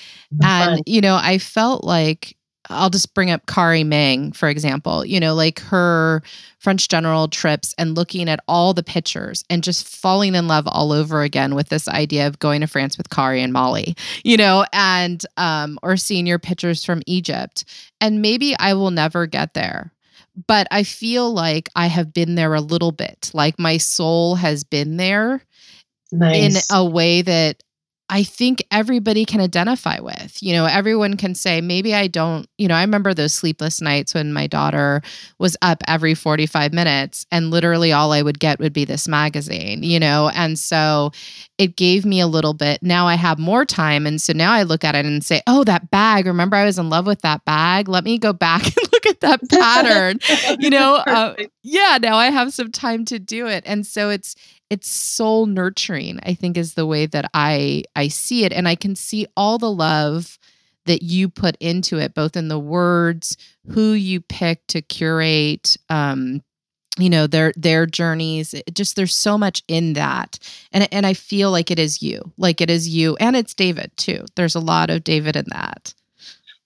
And, 0.44 0.82
you 0.86 1.02
know, 1.02 1.20
I 1.22 1.38
felt 1.38 1.84
like 1.84 2.36
I'll 2.70 2.90
just 2.90 3.14
bring 3.14 3.32
up 3.32 3.46
Kaari 3.46 3.86
Meng, 3.86 4.34
for 4.34 4.50
example, 4.50 5.06
you 5.06 5.20
know, 5.20 5.34
like 5.34 5.60
her 5.60 6.22
French 6.60 6.90
general 6.90 7.28
trips 7.28 7.74
and 7.78 7.96
looking 7.96 8.28
at 8.28 8.42
all 8.48 8.74
the 8.74 8.84
pictures 8.84 9.44
and 9.50 9.64
just 9.64 9.88
falling 9.88 10.36
in 10.36 10.48
love 10.48 10.68
all 10.68 10.92
over 10.92 11.22
again 11.22 11.56
with 11.56 11.70
this 11.70 11.88
idea 11.88 12.28
of 12.28 12.40
going 12.40 12.62
to 12.62 12.68
France 12.68 12.98
with 12.98 13.10
Kaari 13.10 13.40
and 13.40 13.54
Molly, 13.54 13.96
you 14.24 14.36
know, 14.36 14.66
and, 14.74 15.26
um, 15.38 15.80
or 15.82 15.96
seeing 15.96 16.28
your 16.28 16.40
pictures 16.40 16.84
from 16.84 17.02
Egypt. 17.06 17.64
And 18.02 18.22
maybe 18.22 18.56
I 18.60 18.74
will 18.74 18.92
never 18.92 19.28
get 19.28 19.54
there 19.54 19.94
but 20.48 20.68
I 20.72 20.84
feel 20.84 21.34
like 21.34 21.70
I 21.76 21.88
have 21.88 22.14
been 22.14 22.36
there 22.36 22.54
a 22.54 22.62
little 22.62 22.92
bit. 22.92 23.32
Like 23.34 23.58
my 23.60 23.78
soul 23.78 24.36
has 24.36 24.64
been 24.64 24.98
there 24.98 25.42
nice. 26.12 26.72
in 26.72 26.78
a 26.78 26.86
way 26.86 27.22
that 27.22 27.64
I 28.10 28.24
think 28.24 28.64
everybody 28.72 29.26
can 29.26 29.42
identify 29.42 30.00
with. 30.00 30.42
You 30.42 30.54
know, 30.54 30.66
everyone 30.66 31.18
can 31.18 31.36
say, 31.36 31.60
maybe 31.60 31.94
I 31.94 32.08
don't, 32.08 32.48
you 32.58 32.68
know, 32.70 32.76
I 32.76 32.82
remember 32.82 33.14
those 33.14 33.34
sleepless 33.34 33.82
nights 33.82 34.14
when 34.14 34.32
my 34.32 34.48
daughter 34.48 35.02
was 35.40 35.58
up 35.62 35.84
every 35.88 36.14
45 36.14 36.72
minutes 36.72 37.26
and 37.32 37.52
literally 37.52 37.92
all 37.92 38.14
I 38.14 38.22
would 38.22 38.40
get 38.40 38.60
would 38.60 38.72
be 38.72 38.86
this 38.86 39.10
magazine, 39.10 39.84
you 39.84 40.00
know? 40.00 40.30
And 40.34 40.58
so 40.58 41.12
it 41.58 41.76
gave 41.76 42.06
me 42.06 42.22
a 42.22 42.28
little 42.28 42.54
bit. 42.54 42.82
Now 42.82 43.08
I 43.08 43.16
have 43.16 43.40
more 43.40 43.66
time. 43.66 44.08
And 44.08 44.22
so 44.22 44.32
now 44.32 44.54
I 44.54 44.64
look 44.64 44.86
at 44.86 44.96
it 44.96 45.06
and 45.06 45.26
say, 45.26 45.42
oh, 45.46 45.66
that 45.66 45.92
bag. 45.92 46.28
Remember, 46.28 46.56
I 46.56 46.66
was 46.66 46.80
in 46.80 46.90
love 46.90 47.08
with 47.08 47.22
that 47.24 47.44
bag. 47.44 47.90
Let 47.90 48.06
me 48.06 48.18
go 48.18 48.32
back 48.32 48.64
and 48.78 48.94
look 48.94 49.06
at 49.06 49.20
that 49.20 49.50
pattern. 49.50 50.20
you 50.60 50.70
know, 50.70 50.96
uh, 50.96 51.36
yeah, 51.62 51.98
now 52.02 52.16
I 52.16 52.30
have 52.30 52.54
some 52.54 52.72
time 52.72 53.04
to 53.06 53.20
do 53.20 53.48
it. 53.48 53.64
And 53.66 53.86
so 53.86 54.10
it's, 54.10 54.36
it's 54.70 54.90
soul 54.90 55.46
nurturing 55.46 56.20
i 56.24 56.34
think 56.34 56.58
is 56.58 56.74
the 56.74 56.86
way 56.86 57.06
that 57.06 57.30
i 57.34 57.84
i 57.96 58.08
see 58.08 58.44
it. 58.44 58.54
And 58.54 58.68
i 58.68 58.76
can 58.76 58.96
see 58.96 59.28
all 59.36 59.58
the 59.58 59.72
love 59.72 60.38
that 60.86 61.04
you 61.04 61.28
put 61.30 61.58
into 61.60 61.98
it 62.00 62.14
both 62.14 62.38
in 62.38 62.48
the 62.48 62.60
words 62.60 63.38
who 63.70 63.92
you 63.92 64.22
pick 64.22 64.66
to 64.68 64.82
curate 64.82 65.78
um 65.90 66.42
you 66.98 67.10
know 67.10 67.28
their 67.28 67.54
their 67.56 67.86
journeys. 67.86 68.54
It 68.54 68.74
just 68.74 68.96
there's 68.96 69.16
so 69.16 69.38
much 69.38 69.64
in 69.68 69.94
that. 69.94 70.40
And 70.72 70.92
and 70.92 71.06
i 71.06 71.14
feel 71.14 71.52
like 71.52 71.72
it 71.72 71.80
is 71.80 72.02
you 72.02 72.32
like 72.38 72.62
it 72.62 72.70
is 72.70 72.90
you. 72.90 73.16
And 73.20 73.36
it's 73.36 73.54
david 73.54 73.92
too. 73.98 74.26
There's 74.36 74.56
a 74.56 74.60
lot 74.60 74.90
of 74.90 75.04
david 75.04 75.36
in 75.36 75.46
that. 75.50 75.94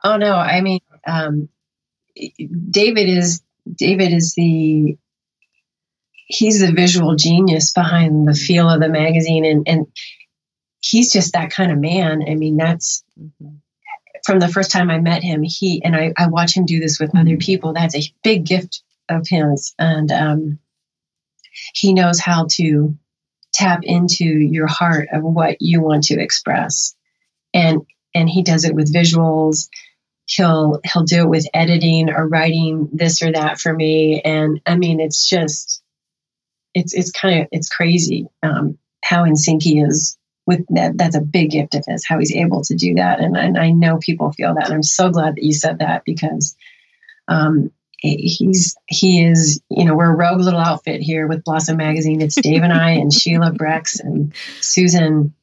Oh 0.03 0.17
no. 0.17 0.35
I 0.35 0.61
mean 0.61 0.79
um 1.05 1.49
david 2.69 3.09
is 3.09 3.41
david 3.73 4.13
is 4.13 4.33
the 4.35 4.97
he's 6.31 6.59
the 6.59 6.71
visual 6.71 7.15
genius 7.15 7.73
behind 7.73 8.27
the 8.27 8.33
feel 8.33 8.69
of 8.69 8.79
the 8.79 8.89
magazine 8.89 9.45
and 9.45 9.67
and 9.67 9.87
he's 10.79 11.11
just 11.11 11.33
that 11.33 11.51
kind 11.51 11.71
of 11.71 11.77
man. 11.77 12.23
I 12.27 12.35
mean 12.35 12.57
that's 12.57 13.03
mm-hmm. 13.19 13.55
from 14.25 14.39
the 14.39 14.47
first 14.47 14.71
time 14.71 14.89
i 14.89 14.99
met 14.99 15.23
him 15.23 15.43
he 15.43 15.83
and 15.83 15.95
i 15.95 16.13
i 16.17 16.27
watch 16.27 16.55
him 16.55 16.65
do 16.65 16.79
this 16.79 16.99
with 16.99 17.15
other 17.17 17.37
people 17.37 17.73
that's 17.73 17.95
a 17.95 18.13
big 18.23 18.45
gift 18.45 18.83
of 19.09 19.27
his 19.27 19.73
and 19.77 20.11
um 20.11 20.59
he 21.73 21.93
knows 21.93 22.19
how 22.19 22.47
to 22.51 22.97
tap 23.53 23.81
into 23.83 24.25
your 24.25 24.67
heart 24.67 25.09
of 25.11 25.23
what 25.23 25.57
you 25.61 25.81
want 25.81 26.05
to 26.05 26.19
express. 26.19 26.95
And 27.53 27.81
and 28.13 28.29
he 28.29 28.43
does 28.43 28.65
it 28.65 28.75
with 28.75 28.93
visuals. 28.93 29.69
He'll 30.25 30.79
he'll 30.83 31.03
do 31.03 31.21
it 31.21 31.29
with 31.29 31.47
editing 31.53 32.09
or 32.09 32.27
writing 32.27 32.89
this 32.93 33.21
or 33.21 33.33
that 33.33 33.59
for 33.59 33.73
me 33.73 34.21
and 34.21 34.61
i 34.65 34.77
mean 34.77 35.01
it's 35.01 35.27
just 35.27 35.81
it's 36.73 36.93
it's 36.93 37.11
kind 37.11 37.41
of 37.41 37.47
it's 37.51 37.69
crazy 37.69 38.27
um, 38.43 38.77
how 39.03 39.23
in 39.23 39.35
sync 39.35 39.63
he 39.63 39.79
is 39.79 40.17
with 40.45 40.65
that. 40.69 40.97
That's 40.97 41.15
a 41.15 41.21
big 41.21 41.51
gift 41.51 41.75
of 41.75 41.85
his 41.87 42.05
how 42.05 42.19
he's 42.19 42.33
able 42.33 42.63
to 42.63 42.75
do 42.75 42.95
that, 42.95 43.19
and, 43.19 43.37
and 43.37 43.57
I 43.57 43.71
know 43.71 43.97
people 43.97 44.31
feel 44.31 44.53
that. 44.55 44.65
And 44.65 44.73
I'm 44.73 44.83
so 44.83 45.09
glad 45.09 45.35
that 45.35 45.43
you 45.43 45.53
said 45.53 45.79
that 45.79 46.03
because 46.05 46.55
um, 47.27 47.71
he's 47.97 48.75
he 48.87 49.23
is 49.23 49.61
you 49.69 49.85
know 49.85 49.95
we're 49.95 50.11
a 50.11 50.15
rogue 50.15 50.39
little 50.39 50.59
outfit 50.59 51.01
here 51.01 51.27
with 51.27 51.43
Blossom 51.43 51.77
Magazine. 51.77 52.21
It's 52.21 52.35
Dave 52.35 52.63
and 52.63 52.73
I 52.73 52.91
and 52.91 53.13
Sheila 53.13 53.51
Brex 53.51 53.99
and 53.99 54.33
Susan. 54.59 55.33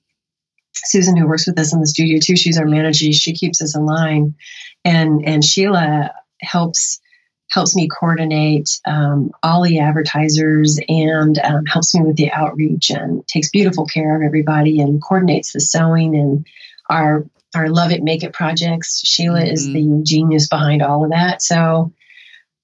Susan, 0.81 1.17
who 1.17 1.27
works 1.27 1.49
with 1.49 1.59
us 1.59 1.75
in 1.75 1.81
the 1.81 1.89
studio 1.89 2.21
too, 2.21 2.37
she's 2.37 2.57
our 2.57 2.65
manager. 2.65 3.13
She 3.13 3.33
keeps 3.33 3.61
us 3.61 3.77
in 3.77 3.85
line, 3.85 4.37
and 4.85 5.27
and 5.27 5.45
Sheila 5.45 6.13
helps 6.41 7.01
helps 7.49 7.75
me 7.75 7.89
coordinate 7.89 8.81
um, 8.85 9.31
all 9.43 9.63
the 9.63 9.81
advertisers 9.81 10.79
and 10.89 11.39
um, 11.39 11.65
helps 11.67 11.95
me 11.95 12.03
with 12.03 12.17
the 12.17 12.31
outreach 12.31 12.91
and 12.91 13.27
takes 13.27 13.51
beautiful 13.51 13.87
care 13.87 14.17
of 14.17 14.23
everybody 14.23 14.81
and 14.81 15.03
coordinates 15.03 15.53
the 15.53 15.61
sewing 15.61 16.15
and 16.17 16.47
our 16.89 17.25
our 17.55 17.69
love 17.69 17.91
it 17.91 18.03
make 18.03 18.23
it 18.23 18.35
projects 18.35 19.01
sheila 19.07 19.41
mm-hmm. 19.41 19.53
is 19.53 19.67
the 19.67 20.01
genius 20.03 20.49
behind 20.49 20.83
all 20.83 21.05
of 21.05 21.11
that 21.11 21.41
so 21.41 21.93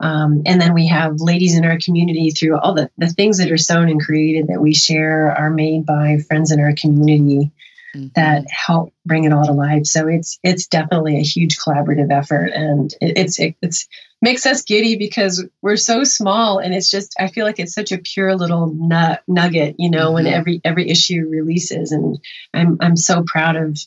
um, 0.01 0.42
and 0.44 0.61
then 0.61 0.75
we 0.75 0.88
have 0.88 1.20
ladies 1.20 1.57
in 1.57 1.64
our 1.64 1.79
community 1.79 2.31
through 2.31 2.59
all 2.59 2.75
the, 2.75 2.90
the 2.99 3.09
things 3.09 3.38
that 3.38 3.51
are 3.51 3.57
sewn 3.57 3.88
and 3.88 4.01
created 4.01 4.49
that 4.49 4.61
we 4.61 4.75
share 4.75 5.31
are 5.31 5.51
made 5.51 5.87
by 5.87 6.18
friends 6.18 6.51
in 6.51 6.61
our 6.61 6.75
community 6.75 7.53
mm-hmm. 7.94 8.09
that 8.14 8.44
help 8.51 8.92
bring 9.07 9.25
it 9.25 9.33
all 9.33 9.47
to 9.47 9.53
life. 9.53 9.87
So 9.87 10.09
it's 10.09 10.38
it's 10.42 10.66
definitely 10.66 11.16
a 11.16 11.23
huge 11.23 11.59
collaborative 11.59 12.11
effort, 12.11 12.51
and 12.53 12.92
it, 13.01 13.18
it's 13.18 13.38
it, 13.38 13.57
it's 13.62 13.88
makes 14.25 14.47
us 14.47 14.63
giddy 14.63 14.97
because 14.97 15.45
we're 15.63 15.77
so 15.77 16.03
small, 16.03 16.59
and 16.59 16.75
it's 16.75 16.91
just 16.91 17.15
I 17.21 17.29
feel 17.29 17.45
like 17.45 17.61
it's 17.61 17.75
such 17.75 17.93
a 17.93 17.99
pure 17.99 18.35
little 18.35 18.73
nut, 18.75 19.23
nugget, 19.29 19.77
you 19.79 19.91
know, 19.91 20.07
mm-hmm. 20.07 20.15
when 20.15 20.27
every 20.27 20.61
every 20.65 20.89
issue 20.91 21.29
releases, 21.29 21.93
and 21.93 22.19
I'm 22.53 22.79
I'm 22.81 22.97
so 22.97 23.23
proud 23.25 23.57
of 23.57 23.79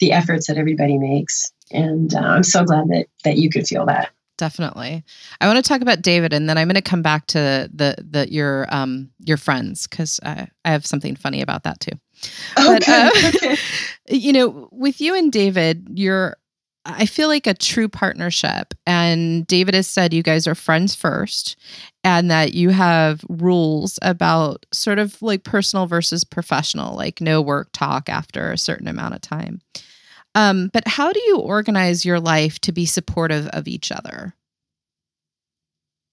the 0.00 0.12
efforts 0.12 0.48
that 0.48 0.58
everybody 0.58 0.98
makes, 0.98 1.52
and 1.70 2.12
uh, 2.14 2.18
I'm 2.18 2.42
so 2.42 2.64
glad 2.64 2.88
that 2.88 3.06
that 3.24 3.36
you 3.38 3.48
could 3.48 3.66
feel 3.66 3.86
that 3.86 4.10
definitely. 4.36 5.04
I 5.40 5.46
want 5.46 5.64
to 5.64 5.68
talk 5.68 5.80
about 5.80 6.02
David, 6.02 6.32
and 6.32 6.48
then 6.48 6.58
I'm 6.58 6.68
going 6.68 6.74
to 6.74 6.82
come 6.82 7.02
back 7.02 7.26
to 7.28 7.70
the 7.72 7.96
the 7.98 8.30
your 8.30 8.66
um 8.74 9.10
your 9.18 9.36
friends 9.36 9.86
because 9.86 10.20
I, 10.24 10.48
I 10.64 10.72
have 10.72 10.84
something 10.84 11.16
funny 11.16 11.42
about 11.42 11.62
that 11.62 11.80
too. 11.80 11.98
But 12.56 12.82
okay, 12.82 13.02
uh, 13.02 13.10
okay. 13.34 13.56
you 14.08 14.32
know, 14.32 14.68
with 14.72 15.00
you 15.00 15.14
and 15.14 15.32
David, 15.32 15.88
you're 15.94 16.36
I 16.88 17.06
feel 17.06 17.28
like 17.28 17.48
a 17.48 17.54
true 17.54 17.88
partnership. 17.88 18.72
And 18.86 19.46
David 19.46 19.74
has 19.74 19.88
said 19.88 20.14
you 20.14 20.22
guys 20.22 20.46
are 20.46 20.54
friends 20.54 20.94
first 20.94 21.56
and 22.04 22.30
that 22.30 22.54
you 22.54 22.70
have 22.70 23.24
rules 23.28 23.98
about 24.02 24.64
sort 24.72 25.00
of 25.00 25.20
like 25.20 25.42
personal 25.42 25.86
versus 25.86 26.22
professional, 26.22 26.94
like 26.94 27.20
no 27.20 27.42
work 27.42 27.70
talk 27.72 28.08
after 28.08 28.52
a 28.52 28.58
certain 28.58 28.86
amount 28.86 29.14
of 29.14 29.20
time. 29.20 29.60
Um, 30.36 30.70
but 30.72 30.86
how 30.86 31.12
do 31.12 31.20
you 31.20 31.38
organize 31.38 32.04
your 32.04 32.20
life 32.20 32.60
to 32.60 32.72
be 32.72 32.86
supportive 32.86 33.48
of 33.48 33.66
each 33.66 33.90
other? 33.90 34.34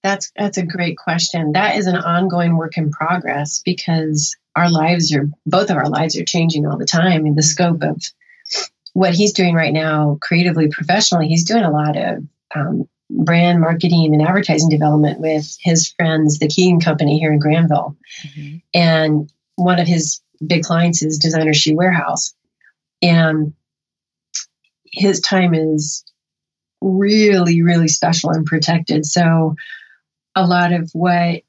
That's 0.02 0.32
that's 0.36 0.58
a 0.58 0.66
great 0.66 0.98
question. 0.98 1.52
That 1.52 1.76
is 1.76 1.86
an 1.86 1.96
ongoing 1.96 2.56
work 2.56 2.76
in 2.76 2.90
progress 2.90 3.62
because 3.64 4.36
our 4.56 4.70
lives 4.70 5.14
are 5.14 5.28
both 5.46 5.70
of 5.70 5.76
our 5.76 5.88
lives 5.88 6.18
are 6.18 6.24
changing 6.24 6.66
all 6.66 6.78
the 6.78 6.84
time 6.84 7.26
in 7.26 7.34
the 7.34 7.42
scope 7.42 7.82
of 7.82 8.02
what 8.94 9.14
he's 9.14 9.32
doing 9.32 9.54
right 9.54 9.72
now 9.72 10.18
creatively 10.20 10.68
professionally 10.68 11.28
he's 11.28 11.44
doing 11.44 11.62
a 11.62 11.70
lot 11.70 11.96
of 11.96 12.24
um, 12.54 12.88
brand 13.10 13.60
marketing 13.60 14.12
and 14.12 14.22
advertising 14.22 14.68
development 14.68 15.20
with 15.20 15.56
his 15.60 15.92
friends 15.92 16.38
the 16.38 16.48
keegan 16.48 16.80
company 16.80 17.18
here 17.18 17.32
in 17.32 17.38
granville 17.38 17.96
mm-hmm. 18.22 18.56
and 18.72 19.30
one 19.56 19.78
of 19.78 19.86
his 19.86 20.20
big 20.44 20.64
clients 20.64 21.02
is 21.02 21.18
designer 21.18 21.54
shoe 21.54 21.76
warehouse 21.76 22.34
and 23.02 23.52
his 24.90 25.20
time 25.20 25.54
is 25.54 26.04
really, 26.80 27.62
really 27.62 27.88
special 27.88 28.30
and 28.30 28.46
protected. 28.46 29.06
So, 29.06 29.56
a 30.36 30.46
lot 30.46 30.72
of 30.72 30.90
what 30.92 31.42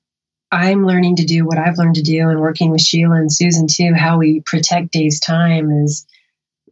I'm 0.52 0.86
learning 0.86 1.18
to 1.18 1.26
do, 1.26 1.46
what 1.46 1.58
I've 1.58 1.78
learned 1.78 1.96
to 1.96 2.04
do, 2.04 2.30
and 2.30 2.40
working 2.40 2.72
with 2.72 2.82
Sheila 2.82 3.16
and 3.16 3.32
Susan 3.32 3.68
too, 3.68 3.94
how 3.94 4.18
we 4.18 4.42
protect 4.42 4.92
Dave's 4.92 5.20
time 5.20 5.72
is 5.72 6.06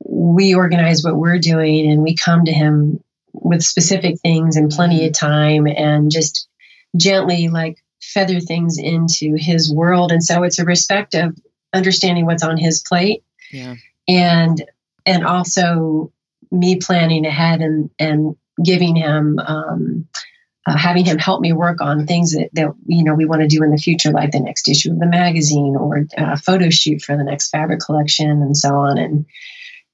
we 0.05 0.55
organize 0.55 1.03
what 1.03 1.15
we're 1.15 1.39
doing 1.39 1.89
and 1.89 2.03
we 2.03 2.15
come 2.15 2.45
to 2.45 2.51
him 2.51 3.03
with 3.33 3.63
specific 3.63 4.19
things 4.19 4.55
and 4.55 4.71
plenty 4.71 5.05
of 5.07 5.13
time 5.13 5.67
and 5.67 6.11
just 6.11 6.47
gently 6.95 7.49
like 7.49 7.83
feather 8.01 8.39
things 8.39 8.77
into 8.77 9.35
his 9.35 9.73
world. 9.73 10.11
And 10.11 10.23
so 10.23 10.43
it's 10.43 10.59
a 10.59 10.65
respect 10.65 11.15
of 11.15 11.37
understanding 11.73 12.25
what's 12.25 12.43
on 12.43 12.57
his 12.57 12.83
plate. 12.83 13.23
Yeah. 13.51 13.75
And 14.07 14.63
and 15.05 15.25
also 15.25 16.11
me 16.51 16.77
planning 16.77 17.25
ahead 17.25 17.61
and 17.61 17.89
and 17.97 18.35
giving 18.63 18.95
him 18.95 19.39
um, 19.39 20.07
uh, 20.65 20.77
having 20.77 21.03
him 21.03 21.17
help 21.17 21.41
me 21.41 21.51
work 21.51 21.81
on 21.81 22.05
things 22.05 22.33
that, 22.33 22.49
that 22.53 22.73
you 22.85 23.03
know 23.03 23.15
we 23.15 23.25
want 23.25 23.41
to 23.41 23.47
do 23.47 23.63
in 23.63 23.71
the 23.71 23.77
future 23.77 24.11
like 24.11 24.31
the 24.31 24.39
next 24.39 24.69
issue 24.69 24.91
of 24.91 24.99
the 24.99 25.05
magazine 25.05 25.75
or 25.75 26.05
a 26.17 26.23
uh, 26.23 26.35
photo 26.37 26.69
shoot 26.69 27.01
for 27.01 27.17
the 27.17 27.23
next 27.23 27.49
fabric 27.49 27.79
collection 27.79 28.29
and 28.29 28.55
so 28.55 28.75
on 28.75 28.97
and 28.97 29.25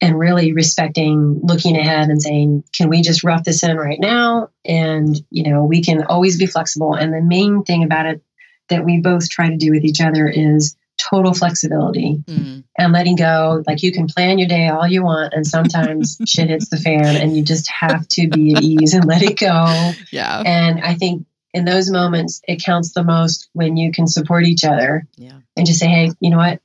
and 0.01 0.17
really 0.17 0.53
respecting 0.53 1.41
looking 1.43 1.75
ahead 1.77 2.09
and 2.09 2.21
saying 2.21 2.63
can 2.73 2.89
we 2.89 3.01
just 3.01 3.23
rough 3.23 3.43
this 3.43 3.63
in 3.63 3.75
right 3.77 3.99
now 3.99 4.49
and 4.63 5.21
you 5.29 5.43
know 5.43 5.63
we 5.63 5.81
can 5.83 6.03
always 6.03 6.37
be 6.37 6.45
flexible 6.45 6.93
and 6.93 7.13
the 7.13 7.21
main 7.21 7.63
thing 7.63 7.83
about 7.83 8.05
it 8.05 8.21
that 8.69 8.85
we 8.85 8.99
both 8.99 9.29
try 9.29 9.49
to 9.49 9.57
do 9.57 9.71
with 9.71 9.83
each 9.83 9.99
other 9.99 10.27
is 10.27 10.75
total 10.99 11.33
flexibility 11.33 12.21
mm. 12.25 12.63
and 12.77 12.93
letting 12.93 13.15
go. 13.15 13.63
Like 13.65 13.83
you 13.83 13.91
can 13.91 14.07
plan 14.07 14.37
your 14.37 14.47
day 14.47 14.67
all 14.67 14.87
you 14.87 15.03
want, 15.03 15.33
and 15.33 15.45
sometimes 15.45 16.17
shit 16.27 16.49
hits 16.49 16.69
the 16.69 16.77
fan, 16.77 17.15
and 17.15 17.35
you 17.35 17.43
just 17.43 17.69
have 17.69 18.07
to 18.09 18.27
be 18.27 18.55
at 18.55 18.63
ease 18.63 18.93
and 18.93 19.05
let 19.05 19.23
it 19.23 19.39
go. 19.39 19.91
Yeah. 20.11 20.43
And 20.45 20.81
I 20.81 20.95
think 20.95 21.25
in 21.53 21.65
those 21.65 21.89
moments, 21.89 22.41
it 22.47 22.63
counts 22.63 22.93
the 22.93 23.03
most 23.03 23.49
when 23.53 23.77
you 23.77 23.91
can 23.91 24.07
support 24.07 24.45
each 24.45 24.63
other. 24.63 25.07
Yeah. 25.15 25.39
And 25.55 25.65
just 25.65 25.79
say, 25.79 25.87
hey, 25.87 26.11
you 26.19 26.29
know 26.29 26.37
what? 26.37 26.61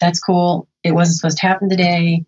That's 0.00 0.20
cool. 0.20 0.68
It 0.82 0.92
wasn't 0.92 1.18
supposed 1.18 1.38
to 1.38 1.46
happen 1.46 1.68
today. 1.68 2.24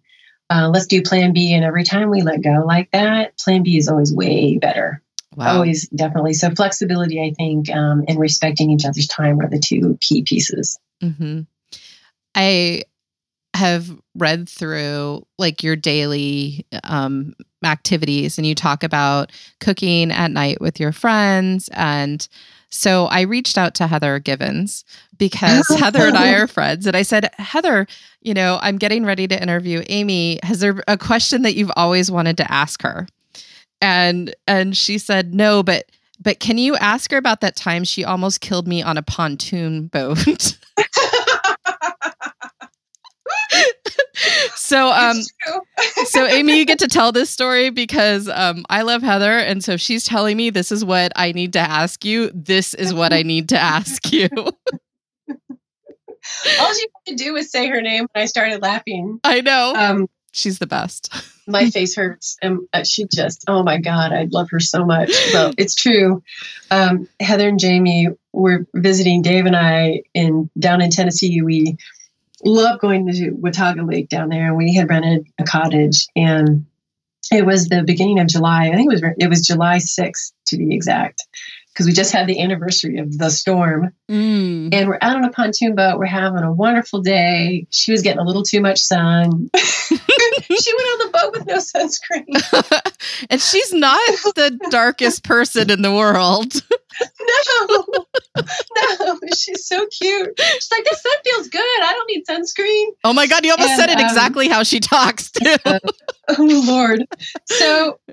Uh, 0.51 0.70
let's 0.72 0.86
do 0.86 1.03
plan 1.03 1.32
B. 1.32 1.53
And 1.53 1.64
every 1.64 1.84
time 1.84 2.11
we 2.11 2.22
let 2.22 2.42
go 2.42 2.64
like 2.66 2.90
that, 2.92 3.38
plan 3.38 3.62
B 3.62 3.76
is 3.76 3.88
always 3.88 4.12
way 4.12 4.59
better. 4.59 5.03
Wow. 5.36 5.57
Always, 5.57 5.88
definitely. 5.88 6.34
So, 6.34 6.51
flexibility, 6.51 7.20
I 7.20 7.32
think, 7.32 7.70
um, 7.70 8.05
and 8.09 8.18
respecting 8.18 8.70
each 8.70 8.84
other's 8.84 9.07
time 9.07 9.40
are 9.40 9.49
the 9.49 9.61
two 9.61 9.99
key 10.01 10.22
pieces. 10.22 10.78
Mm-hmm. 11.03 11.42
I 12.34 12.82
have 13.55 13.90
read 14.14 14.49
through 14.49 15.26
like 15.38 15.62
your 15.62 15.76
daily 15.76 16.66
um, 16.84 17.34
activities 17.64 18.38
and 18.38 18.46
you 18.46 18.55
talk 18.55 18.82
about 18.82 19.32
cooking 19.61 20.11
at 20.12 20.30
night 20.30 20.61
with 20.61 20.78
your 20.78 20.92
friends 20.92 21.68
and 21.72 22.28
so 22.71 23.07
I 23.07 23.23
reached 23.23 23.57
out 23.57 23.75
to 23.77 23.87
Heather 23.87 24.19
Givens 24.19 24.85
because 25.16 25.66
Heather 25.79 26.07
and 26.07 26.16
I 26.16 26.33
are 26.33 26.47
friends. 26.47 26.87
And 26.87 26.97
I 26.97 27.03
said, 27.03 27.31
Heather, 27.39 27.87
you 28.21 28.35
know, 28.35 28.59
I'm 28.62 28.77
getting 28.79 29.05
ready 29.05 29.27
to 29.29 29.41
interview 29.41 29.83
Amy. 29.89 30.39
Has 30.43 30.61
there 30.61 30.83
a 30.87 30.99
question 30.99 31.43
that 31.43 31.55
you've 31.55 31.73
always 31.77 32.11
wanted 32.11 32.37
to 32.39 32.53
ask 32.53 32.83
her? 32.83 33.07
And 33.81 34.35
and 34.47 34.77
she 34.77 34.99
said, 34.99 35.35
No, 35.35 35.62
but 35.62 35.91
but 36.21 36.41
can 36.41 36.59
you 36.59 36.77
ask 36.77 37.11
her 37.12 37.16
about 37.16 37.41
that 37.43 37.57
time 37.57 37.85
she 37.85 38.05
almost 38.05 38.41
killed 38.41 38.66
me 38.66 38.83
on 38.83 38.99
a 38.99 39.03
pontoon 39.03 39.87
boat? 39.87 40.19
so 44.55 44.89
um 44.89 45.16
so 46.07 46.26
amy 46.26 46.59
you 46.59 46.64
get 46.64 46.78
to 46.78 46.89
tell 46.89 47.12
this 47.12 47.30
story 47.30 47.70
because 47.70 48.28
um 48.28 48.64
i 48.68 48.82
love 48.82 49.03
heather 49.03 49.39
and 49.39 49.62
so 49.64 49.76
she's 49.76 50.05
telling 50.05 50.36
me 50.36 50.51
this 50.51 50.72
is 50.72 50.84
what 50.84 51.12
i 51.16 51.32
need 51.32 51.53
to 51.53 51.59
ask 51.59 52.05
you. 52.05 52.30
This 52.34 52.74
is 52.74 52.93
what 52.95 53.12
i 53.12 53.22
need 53.22 53.49
to 53.51 53.59
ask 53.59 54.12
you. 54.12 54.28
All 56.61 56.74
she 56.74 56.86
had 57.07 57.07
to 57.07 57.14
do 57.14 57.32
was 57.32 57.51
say 57.51 57.68
her 57.68 57.80
name 57.80 58.07
and 58.14 58.22
i 58.22 58.26
started 58.26 58.62
laughing. 58.62 59.20
I 59.24 59.41
know. 59.41 59.74
Um 59.74 60.09
she's 60.32 60.59
the 60.59 60.66
best. 60.66 61.12
my 61.47 61.70
face 61.70 61.97
hurts 61.97 62.36
and 62.43 62.61
uh, 62.74 62.84
she 62.84 63.07
just 63.11 63.45
oh 63.49 63.62
my 63.62 63.78
god 63.78 64.12
i 64.12 64.26
love 64.30 64.49
her 64.51 64.61
so 64.61 64.84
much. 64.84 65.11
So 65.11 65.53
it's 65.57 65.74
true. 65.74 66.22
Um, 66.70 67.09
heather 67.20 67.49
and 67.49 67.59
jamie 67.59 68.09
were 68.32 68.66
visiting 68.74 69.22
dave 69.22 69.47
and 69.47 69.57
i 69.57 70.03
in 70.14 70.51
down 70.59 70.80
in 70.82 70.91
tennessee. 70.91 71.41
We 71.43 71.78
love 72.45 72.80
going 72.80 73.11
to 73.12 73.30
Watauga 73.30 73.82
Lake 73.82 74.09
down 74.09 74.28
there. 74.28 74.55
We 74.55 74.74
had 74.74 74.89
rented 74.89 75.26
a 75.39 75.45
cottage, 75.45 76.07
and 76.14 76.66
it 77.30 77.45
was 77.45 77.68
the 77.68 77.82
beginning 77.82 78.20
of 78.20 78.28
July. 78.28 78.68
I 78.68 78.74
think 78.76 78.93
it 78.93 78.95
was 78.95 79.14
it 79.18 79.28
was 79.28 79.47
July 79.47 79.78
sixth 79.78 80.32
to 80.47 80.57
be 80.57 80.74
exact, 80.74 81.26
because 81.78 81.86
we 81.86 81.93
just 81.93 82.12
had 82.12 82.26
the 82.26 82.41
anniversary 82.43 82.99
of 82.99 83.16
the 83.16 83.30
storm. 83.30 83.93
Mm. 84.11 84.74
And 84.74 84.89
we're 84.89 84.99
out 85.01 85.16
on 85.16 85.24
a 85.24 85.30
pontoon 85.30 85.76
boat. 85.76 85.99
We're 85.99 86.07
having 86.07 86.43
a 86.43 86.53
wonderful 86.53 87.03
day. 87.03 87.68
She 87.70 87.93
was 87.93 88.03
getting 88.03 88.18
a 88.18 88.24
little 88.24 88.43
too 88.43 88.61
much 88.61 88.80
sun. 88.80 89.49
she 89.57 89.95
went 89.95 90.89
on 90.91 90.99
the 90.99 91.11
boat 91.12 91.32
with 91.32 91.47
no 91.47 91.59
sunscreen. 91.59 92.93
and 93.30 93.41
she's 93.41 93.72
not 93.72 94.01
the 94.34 94.59
darkest 94.70 95.22
person 95.22 95.70
in 95.70 95.82
the 95.82 95.93
world. 95.93 96.53
no, 97.01 97.88
no, 99.01 99.18
she's 99.36 99.66
so 99.66 99.86
cute. 99.86 100.38
She's 100.38 100.68
like, 100.70 100.84
this 100.84 101.03
sun 101.03 101.12
feels 101.24 101.49
good. 101.49 101.82
I 101.82 101.92
don't 101.92 102.07
need 102.07 102.24
sunscreen. 102.26 102.86
Oh 103.05 103.12
my 103.12 103.26
God, 103.26 103.44
you 103.44 103.53
almost 103.53 103.70
and, 103.70 103.80
said 103.80 103.90
it 103.90 103.99
um, 103.99 104.05
exactly 104.05 104.49
how 104.49 104.62
she 104.62 104.80
talks, 104.80 105.30
too. 105.32 105.57
oh, 105.64 106.64
Lord. 106.66 107.05
So 107.46 107.99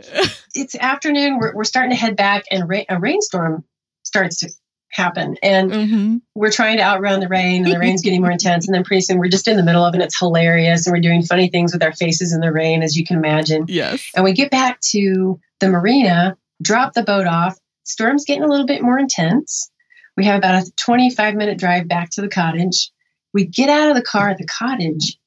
it's 0.53 0.75
afternoon. 0.75 1.39
We're, 1.39 1.55
we're 1.55 1.63
starting 1.63 1.91
to 1.91 1.97
head 1.97 2.15
back, 2.15 2.43
and 2.51 2.67
ra- 2.69 2.85
a 2.89 2.99
rainstorm 2.99 3.63
starts 4.03 4.39
to 4.39 4.49
happen. 4.91 5.37
And 5.43 5.71
mm-hmm. 5.71 6.17
we're 6.35 6.51
trying 6.51 6.77
to 6.77 6.83
outrun 6.83 7.19
the 7.19 7.27
rain, 7.27 7.65
and 7.65 7.73
the 7.73 7.79
rain's 7.79 8.01
getting 8.01 8.21
more 8.21 8.31
intense. 8.31 8.67
And 8.67 8.73
then 8.73 8.83
pretty 8.83 9.01
soon 9.01 9.19
we're 9.19 9.27
just 9.27 9.47
in 9.47 9.57
the 9.57 9.63
middle 9.63 9.83
of 9.83 9.93
it. 9.93 9.97
And 9.97 10.03
it's 10.03 10.17
hilarious. 10.17 10.87
And 10.87 10.93
we're 10.93 11.01
doing 11.01 11.23
funny 11.23 11.49
things 11.49 11.73
with 11.73 11.83
our 11.83 11.93
faces 11.93 12.33
in 12.33 12.39
the 12.39 12.51
rain, 12.51 12.81
as 12.81 12.95
you 12.95 13.05
can 13.05 13.17
imagine. 13.17 13.65
Yes. 13.67 14.09
And 14.15 14.23
we 14.23 14.33
get 14.33 14.51
back 14.51 14.79
to 14.91 15.39
the 15.59 15.69
marina, 15.69 16.37
drop 16.61 16.93
the 16.93 17.03
boat 17.03 17.27
off. 17.27 17.57
Storm's 17.85 18.25
getting 18.25 18.43
a 18.43 18.47
little 18.47 18.65
bit 18.65 18.81
more 18.81 18.99
intense. 18.99 19.71
We 20.17 20.25
have 20.25 20.37
about 20.37 20.63
a 20.63 20.71
25 20.75 21.35
minute 21.35 21.57
drive 21.57 21.87
back 21.87 22.09
to 22.11 22.21
the 22.21 22.27
cottage. 22.27 22.91
We 23.33 23.45
get 23.45 23.69
out 23.69 23.89
of 23.89 23.95
the 23.95 24.01
car 24.01 24.29
at 24.29 24.37
the 24.37 24.45
cottage, 24.45 25.17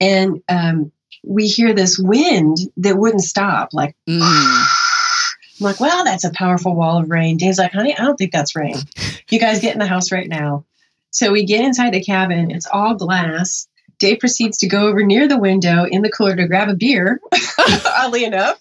and 0.00 0.42
um, 0.48 0.92
we 1.24 1.46
hear 1.46 1.74
this 1.74 1.98
wind 1.98 2.58
that 2.78 2.96
wouldn't 2.98 3.22
stop, 3.22 3.70
like. 3.72 3.96
Mm 4.08 4.66
I'm 5.60 5.64
like, 5.66 5.80
well, 5.80 6.04
that's 6.04 6.24
a 6.24 6.30
powerful 6.30 6.74
wall 6.74 6.98
of 6.98 7.10
rain. 7.10 7.36
Dave's 7.36 7.58
like, 7.58 7.72
honey, 7.72 7.96
I 7.96 8.02
don't 8.02 8.16
think 8.16 8.32
that's 8.32 8.56
rain. 8.56 8.76
You 9.30 9.38
guys 9.38 9.60
get 9.60 9.74
in 9.74 9.78
the 9.78 9.86
house 9.86 10.10
right 10.10 10.28
now. 10.28 10.64
So 11.10 11.32
we 11.32 11.44
get 11.44 11.64
inside 11.64 11.92
the 11.92 12.02
cabin. 12.02 12.50
It's 12.50 12.66
all 12.66 12.94
glass. 12.94 13.68
Dave 13.98 14.20
proceeds 14.20 14.58
to 14.58 14.68
go 14.68 14.88
over 14.88 15.04
near 15.04 15.28
the 15.28 15.38
window 15.38 15.84
in 15.84 16.00
the 16.00 16.10
cooler 16.10 16.34
to 16.34 16.48
grab 16.48 16.70
a 16.70 16.74
beer, 16.74 17.20
oddly 17.86 18.24
enough. 18.24 18.58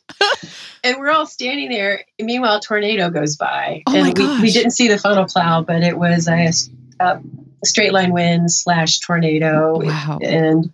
And 0.83 0.97
we're 0.97 1.11
all 1.11 1.25
standing 1.25 1.69
there. 1.69 2.05
Meanwhile, 2.19 2.57
a 2.57 2.61
tornado 2.61 3.09
goes 3.09 3.35
by. 3.35 3.83
Oh 3.87 3.95
and. 3.95 4.17
We, 4.17 4.41
we 4.41 4.51
didn't 4.51 4.71
see 4.71 4.87
the 4.87 4.97
funnel 4.97 5.25
cloud, 5.25 5.65
but 5.65 5.83
it 5.83 5.97
was 5.97 6.27
a, 6.27 6.51
a 6.99 7.21
straight 7.63 7.93
line 7.93 8.11
wind 8.11 8.51
slash 8.51 8.99
tornado. 8.99 9.79
Wow. 9.79 10.19
And 10.21 10.71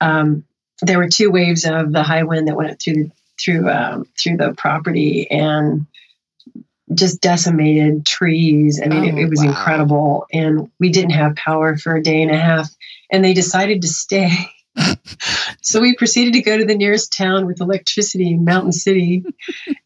um, 0.00 0.44
there 0.80 0.98
were 0.98 1.08
two 1.08 1.30
waves 1.30 1.64
of 1.64 1.92
the 1.92 2.02
high 2.02 2.24
wind 2.24 2.48
that 2.48 2.56
went 2.56 2.80
through 2.80 2.94
the 2.94 3.10
through 3.42 3.68
um, 3.70 4.06
through 4.18 4.36
the 4.36 4.54
property 4.56 5.28
and 5.30 5.86
just 6.92 7.20
decimated 7.20 8.04
trees. 8.04 8.80
I 8.82 8.88
mean, 8.88 9.04
oh, 9.04 9.18
it, 9.18 9.24
it, 9.24 9.30
was 9.30 9.40
wow. 9.40 9.50
incredible. 9.50 10.26
And 10.32 10.70
we 10.78 10.90
didn't 10.90 11.12
have 11.12 11.36
power 11.36 11.76
for 11.76 11.96
a 11.96 12.02
day 12.02 12.22
and 12.22 12.30
a 12.30 12.36
half, 12.36 12.68
and 13.10 13.24
they 13.24 13.34
decided 13.34 13.82
to 13.82 13.88
stay. 13.88 14.30
So 15.62 15.80
we 15.80 15.94
proceeded 15.94 16.34
to 16.34 16.42
go 16.42 16.56
to 16.56 16.64
the 16.64 16.74
nearest 16.74 17.12
town 17.12 17.46
with 17.46 17.60
electricity 17.60 18.32
in 18.32 18.44
Mountain 18.44 18.72
City. 18.72 19.24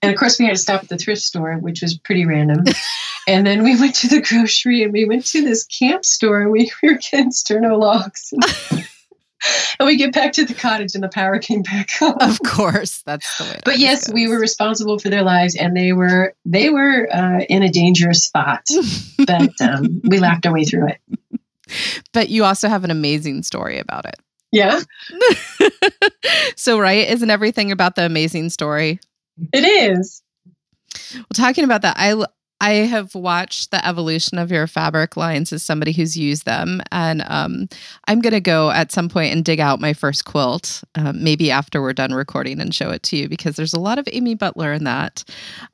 and 0.03 0.13
of 0.13 0.19
course, 0.19 0.39
we 0.39 0.47
had 0.47 0.55
to 0.55 0.61
stop 0.61 0.83
at 0.83 0.89
the 0.89 0.99
thrift 0.99 1.23
store, 1.23 1.57
which 1.57 1.83
was 1.83 1.99
pretty 1.99 2.25
random. 2.27 2.65
and 3.29 3.47
then 3.47 3.63
we 3.63 3.79
went 3.79 3.97
to 3.97 4.09
the 4.09 4.23
grocery 4.23 4.83
and 4.83 4.93
we 4.93 5.05
went 5.05 5.27
to 5.27 5.43
this 5.43 5.65
camp 5.65 6.05
store 6.05 6.41
and 6.41 6.51
we 6.51 6.71
were 6.83 6.95
getting 6.95 7.31
sterno 7.31 7.79
logs. 7.79 8.33
and 9.79 9.87
we 9.87 9.97
get 9.97 10.13
back 10.13 10.33
to 10.35 10.45
the 10.45 10.55
cottage 10.55 10.95
and 10.95 11.03
the 11.03 11.09
power 11.09 11.39
came 11.39 11.63
back 11.63 11.91
on. 12.01 12.15
Of 12.21 12.41
course, 12.47 13.03
that's 13.03 13.39
the 13.39 13.45
way. 13.45 13.61
But 13.65 13.79
yes, 13.79 14.07
goes. 14.07 14.15
we 14.15 14.29
were 14.29 14.39
responsible 14.39 14.99
for 14.99 15.09
their 15.09 15.23
lives, 15.23 15.57
and 15.57 15.77
they 15.77 15.93
were 15.93 16.35
they 16.45 16.71
were 16.71 17.09
uh, 17.13 17.41
in 17.49 17.63
a 17.63 17.71
dangerous 17.71 18.25
spot, 18.25 18.65
but 19.27 19.51
um, 19.61 20.01
we 20.05 20.19
laughed 20.19 20.47
our 20.47 20.53
way 20.53 20.65
through 20.65 20.89
it. 20.89 21.01
But 22.13 22.29
you 22.29 22.45
also 22.45 22.69
have 22.69 22.85
an 22.85 22.91
amazing 22.91 23.43
story 23.43 23.79
about 23.79 24.07
it. 24.07 24.17
Yeah. 24.57 24.81
so 26.57 26.79
right, 26.79 27.09
isn't 27.09 27.31
everything 27.31 27.73
about 27.73 27.95
the 27.95 28.05
amazing 28.05 28.51
story? 28.51 29.01
It 29.53 29.65
is. 29.65 30.23
Well, 31.15 31.27
talking 31.35 31.65
about 31.65 31.83
that, 31.83 31.97
I 31.99 32.25
I 32.61 32.73
have 32.73 33.15
watched 33.15 33.71
the 33.71 33.87
evolution 33.87 34.39
of 34.39 34.51
your 34.51 34.67
fabric 34.67 35.17
lines 35.17 35.53
as 35.53 35.63
somebody 35.63 35.93
who's 35.93 36.17
used 36.17 36.47
them. 36.47 36.81
And 36.91 37.23
um, 37.27 37.69
I'm 38.09 38.21
going 38.21 38.33
to 38.33 38.41
go 38.41 38.71
at 38.71 38.93
some 38.93 39.09
point 39.09 39.35
and 39.35 39.45
dig 39.45 39.61
out 39.61 39.81
my 39.81 39.93
first 39.93 40.25
quilt, 40.25 40.83
um, 40.95 41.23
maybe 41.23 41.51
after 41.51 41.83
we're 41.83 41.93
done 41.93 42.15
recording 42.15 42.61
and 42.61 42.75
show 42.75 42.91
it 42.91 43.03
to 43.05 43.17
you 43.17 43.29
because 43.29 43.57
there's 43.57 43.75
a 43.75 43.81
lot 43.81 43.99
of 43.99 44.09
Amy 44.11 44.35
Butler 44.35 44.73
in 44.73 44.85
that. 44.85 45.23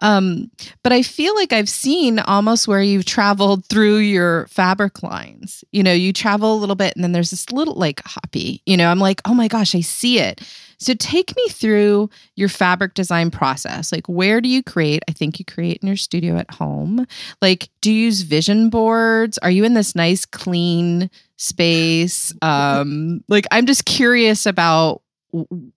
Um, 0.01 0.51
but 0.83 0.93
I 0.93 1.03
feel 1.03 1.35
like 1.37 1.53
I've 1.53 1.69
seen 1.69 2.19
almost 2.19 2.67
where 2.67 2.83
you've 2.83 3.05
traveled 3.05 3.65
through 3.67 3.99
your 3.99 4.47
fabric 4.49 5.03
lines. 5.03 5.63
You 5.71 5.85
know, 5.85 5.93
you 5.93 6.13
travel 6.13 6.53
a 6.55 6.59
little 6.59 6.77
bit 6.77 6.95
and 6.97 7.05
then 7.05 7.13
there's 7.13 7.31
this 7.31 7.53
little 7.53 7.75
like 7.75 8.03
hoppy, 8.05 8.61
you 8.67 8.77
know, 8.77 8.91
I'm 8.91 8.99
like, 8.99 9.21
oh 9.25 9.35
my 9.35 9.47
gosh, 9.47 9.75
I 9.75 9.81
see 9.81 10.19
it. 10.19 10.41
So 10.83 10.95
take 10.95 11.35
me 11.37 11.49
through 11.49 12.11
your 12.37 12.49
fabric 12.49 12.95
design 12.95 13.31
process. 13.31 13.93
Like 13.93 14.09
where 14.09 14.41
do 14.41 14.49
you 14.49 14.63
create? 14.63 15.03
I 15.09 15.13
think 15.13 15.39
you 15.39 15.45
create 15.45 15.79
in 15.83 15.89
your 15.89 15.97
studio 15.97 16.37
at 16.37 16.51
home. 16.51 17.07
Like 17.41 17.69
do 17.81 17.93
you 17.93 18.07
use 18.07 18.23
vision 18.23 18.71
boards? 18.71 19.39
Are 19.39 19.51
you 19.51 19.65
in 19.65 19.75
this 19.75 19.95
nice 19.95 20.27
clean 20.27 21.11
space? 21.37 22.35
Um 22.43 23.25
like 23.29 23.47
I'm 23.51 23.67
just 23.67 23.85
curious 23.85 24.47
about 24.47 25.03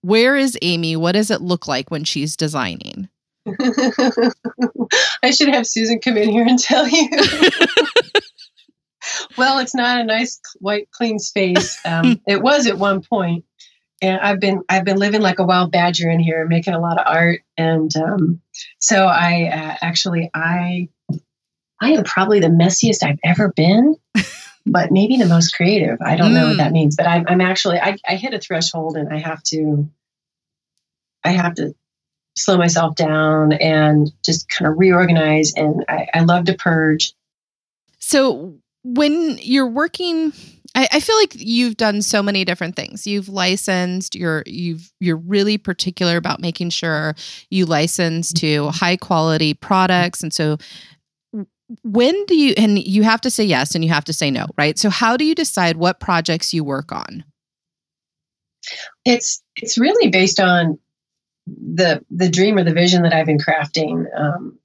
where 0.02 0.36
is 0.36 0.58
Amy? 0.60 0.96
What 0.96 1.12
does 1.12 1.30
it 1.30 1.40
look 1.40 1.66
like 1.66 1.90
when 1.90 2.04
she's 2.04 2.36
designing? 2.36 3.08
I 5.22 5.30
should 5.30 5.48
have 5.48 5.66
Susan 5.66 6.00
come 6.00 6.16
in 6.16 6.30
here 6.30 6.46
and 6.46 6.58
tell 6.58 6.88
you. 6.88 7.08
well, 9.38 9.58
it's 9.58 9.74
not 9.74 10.00
a 10.00 10.04
nice 10.04 10.40
white 10.58 10.90
clean 10.90 11.18
space. 11.18 11.78
Um, 11.84 12.20
it 12.26 12.42
was 12.42 12.66
at 12.66 12.78
one 12.78 13.02
point 13.02 13.44
and 14.02 14.20
I've 14.20 14.40
been 14.40 14.62
I've 14.68 14.84
been 14.84 14.98
living 14.98 15.22
like 15.22 15.38
a 15.38 15.44
wild 15.44 15.72
badger 15.72 16.10
in 16.10 16.20
here, 16.20 16.46
making 16.46 16.74
a 16.74 16.80
lot 16.80 16.98
of 16.98 17.06
art, 17.06 17.40
and 17.56 17.94
um, 17.96 18.40
so 18.78 19.06
I 19.06 19.50
uh, 19.52 19.76
actually 19.80 20.30
I 20.34 20.88
I 21.80 21.92
am 21.92 22.04
probably 22.04 22.40
the 22.40 22.48
messiest 22.48 23.02
I've 23.02 23.18
ever 23.24 23.52
been, 23.54 23.96
but 24.66 24.90
maybe 24.90 25.16
the 25.16 25.26
most 25.26 25.54
creative. 25.54 25.98
I 26.00 26.16
don't 26.16 26.32
mm. 26.32 26.34
know 26.34 26.48
what 26.48 26.56
that 26.58 26.70
mm. 26.70 26.74
means, 26.74 26.96
but 26.96 27.06
I'm, 27.06 27.24
I'm 27.28 27.40
actually 27.40 27.78
I, 27.78 27.96
I 28.06 28.16
hit 28.16 28.34
a 28.34 28.38
threshold, 28.38 28.96
and 28.96 29.12
I 29.12 29.18
have 29.18 29.42
to 29.44 29.88
I 31.24 31.30
have 31.30 31.54
to 31.54 31.74
slow 32.36 32.58
myself 32.58 32.94
down 32.94 33.52
and 33.52 34.12
just 34.24 34.48
kind 34.48 34.70
of 34.70 34.78
reorganize. 34.78 35.54
And 35.56 35.84
I, 35.88 36.06
I 36.12 36.20
love 36.20 36.44
to 36.46 36.54
purge. 36.54 37.14
So 37.98 38.58
when 38.84 39.38
you're 39.40 39.66
working 39.66 40.32
I, 40.76 40.88
I 40.92 41.00
feel 41.00 41.16
like 41.16 41.34
you've 41.34 41.76
done 41.76 42.02
so 42.02 42.22
many 42.22 42.44
different 42.44 42.76
things. 42.76 43.06
You've 43.06 43.28
licensed. 43.28 44.14
You're 44.14 44.44
you've 44.46 44.92
you're 45.00 45.16
really 45.16 45.58
particular 45.58 46.16
about 46.16 46.40
making 46.40 46.70
sure 46.70 47.16
you 47.50 47.66
license 47.66 48.32
to 48.34 48.68
high 48.68 48.96
quality 48.96 49.54
products, 49.54 50.22
and 50.22 50.32
so 50.32 50.58
when 51.82 52.24
do 52.26 52.36
you 52.36 52.54
and 52.56 52.78
you 52.78 53.02
have 53.02 53.20
to 53.22 53.30
say 53.30 53.42
yes 53.42 53.74
and 53.74 53.82
you 53.82 53.90
have 53.90 54.04
to 54.04 54.12
say 54.12 54.30
no 54.30 54.46
right 54.56 54.78
so 54.78 54.88
how 54.88 55.16
do 55.16 55.24
you 55.24 55.34
decide 55.34 55.76
what 55.76 55.98
projects 55.98 56.54
you 56.54 56.62
work 56.62 56.92
on 56.92 57.24
It's 59.04 59.42
it's 59.56 59.78
really 59.78 60.10
based 60.10 60.40
on 60.40 60.78
the 61.46 62.04
the 62.10 62.28
dream 62.28 62.56
or 62.58 62.64
the 62.64 62.72
vision 62.72 63.02
that 63.02 63.12
I've 63.12 63.26
been 63.26 63.38
crafting. 63.38 64.06
Um, 64.16 64.58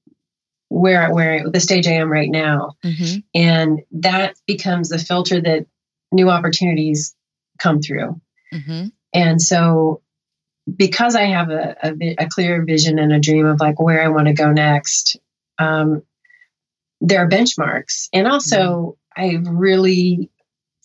where 0.70 1.14
where 1.14 1.49
the 1.49 1.59
stage 1.59 1.86
I 1.86 1.93
am 1.93 2.09
right 2.09 2.30
now, 2.30 2.76
mm-hmm. 2.84 3.20
and 3.36 3.82
that 3.91 4.36
becomes 4.47 4.89
the 4.89 4.99
filter 4.99 5.41
that 5.41 5.66
new 6.12 6.30
opportunities 6.30 7.16
come 7.57 7.82
through. 7.82 8.20
Mm-hmm. 8.53 8.88
And 9.14 9.41
so, 9.41 10.01
because 10.74 11.16
I 11.16 11.24
have 11.24 11.49
a, 11.49 11.76
a, 11.84 12.16
a, 12.20 12.30
clear 12.30 12.64
vision 12.64 12.99
and 12.99 13.12
a 13.12 13.20
dream 13.20 13.45
of 13.45 13.59
like 13.59 13.80
where 13.80 14.03
I 14.03 14.09
want 14.09 14.28
to 14.28 14.34
go 14.34 14.51
next, 14.51 15.18
um, 15.57 16.03
there 17.01 17.24
are 17.24 17.30
benchmarks, 17.30 18.09
and 18.14 18.28
also 18.28 18.97
mm-hmm. 19.18 19.22
I've 19.22 19.47
really 19.47 20.30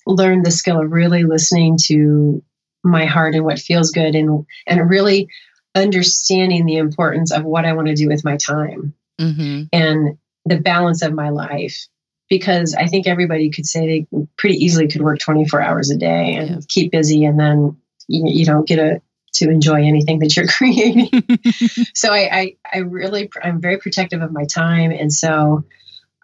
learned 0.06 0.46
the 0.46 0.50
skill 0.50 0.80
of 0.80 0.90
really 0.90 1.24
listening 1.24 1.78
to 1.86 2.42
my 2.82 3.04
heart 3.04 3.34
and 3.34 3.44
what 3.44 3.58
feels 3.58 3.90
good, 3.90 4.14
and 4.14 4.46
and 4.66 4.88
really 4.88 5.28
understanding 5.74 6.64
the 6.64 6.76
importance 6.76 7.30
of 7.30 7.44
what 7.44 7.66
I 7.66 7.74
want 7.74 7.88
to 7.88 7.94
do 7.94 8.08
with 8.08 8.24
my 8.24 8.36
time 8.38 8.94
mm-hmm. 9.20 9.64
and 9.72 10.18
the 10.46 10.58
balance 10.58 11.02
of 11.02 11.12
my 11.12 11.30
life. 11.30 11.86
Because 12.28 12.74
I 12.74 12.86
think 12.86 13.06
everybody 13.06 13.50
could 13.50 13.66
say 13.66 13.86
they 14.10 14.26
pretty 14.36 14.56
easily 14.56 14.88
could 14.88 15.02
work 15.02 15.20
24 15.20 15.60
hours 15.62 15.90
a 15.90 15.96
day 15.96 16.34
and 16.34 16.50
yeah. 16.50 16.56
keep 16.68 16.90
busy, 16.90 17.24
and 17.24 17.38
then 17.38 17.76
you, 18.08 18.24
you 18.26 18.44
don't 18.44 18.66
get 18.66 18.78
a, 18.78 19.00
to 19.34 19.50
enjoy 19.50 19.84
anything 19.84 20.18
that 20.20 20.36
you're 20.36 20.46
creating. 20.58 21.10
so 21.94 22.12
I, 22.12 22.28
I, 22.32 22.56
I, 22.72 22.78
really, 22.78 23.30
I'm 23.42 23.60
very 23.60 23.78
protective 23.78 24.22
of 24.22 24.32
my 24.32 24.44
time, 24.44 24.90
and 24.90 25.12
so 25.12 25.64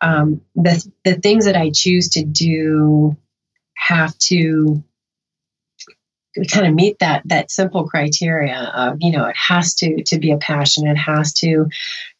um, 0.02 0.40
the 0.56 0.84
the 1.04 1.14
things 1.14 1.44
that 1.44 1.56
I 1.56 1.70
choose 1.70 2.10
to 2.10 2.24
do 2.24 3.16
have 3.76 4.16
to 4.18 4.82
kind 6.50 6.66
of 6.66 6.74
meet 6.74 6.98
that 7.00 7.22
that 7.26 7.50
simple 7.50 7.86
criteria 7.86 8.72
of 8.74 8.96
you 9.00 9.12
know 9.12 9.26
it 9.26 9.36
has 9.36 9.74
to 9.74 10.02
to 10.04 10.18
be 10.18 10.32
a 10.32 10.38
passion 10.38 10.86
it 10.86 10.96
has 10.96 11.34
to 11.34 11.66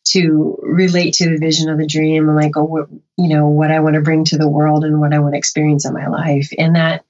to 0.05 0.59
relate 0.63 1.15
to 1.15 1.31
the 1.31 1.39
vision 1.39 1.69
of 1.69 1.79
the 1.79 1.87
dream 1.87 2.29
and 2.29 2.37
like 2.37 2.57
oh, 2.57 2.65
what, 2.65 2.89
you 3.17 3.29
know 3.29 3.49
what 3.49 3.71
i 3.71 3.81
want 3.81 3.95
to 3.95 4.01
bring 4.01 4.25
to 4.25 4.39
the 4.39 4.49
world 4.49 4.85
and 4.85 5.01
what 5.01 5.13
i 5.13 5.19
want 5.19 5.35
to 5.35 5.39
experience 5.39 5.87
in 5.87 5.95
my 5.95 6.07
life. 6.07 6.51
And 6.59 6.77
that 6.77 7.05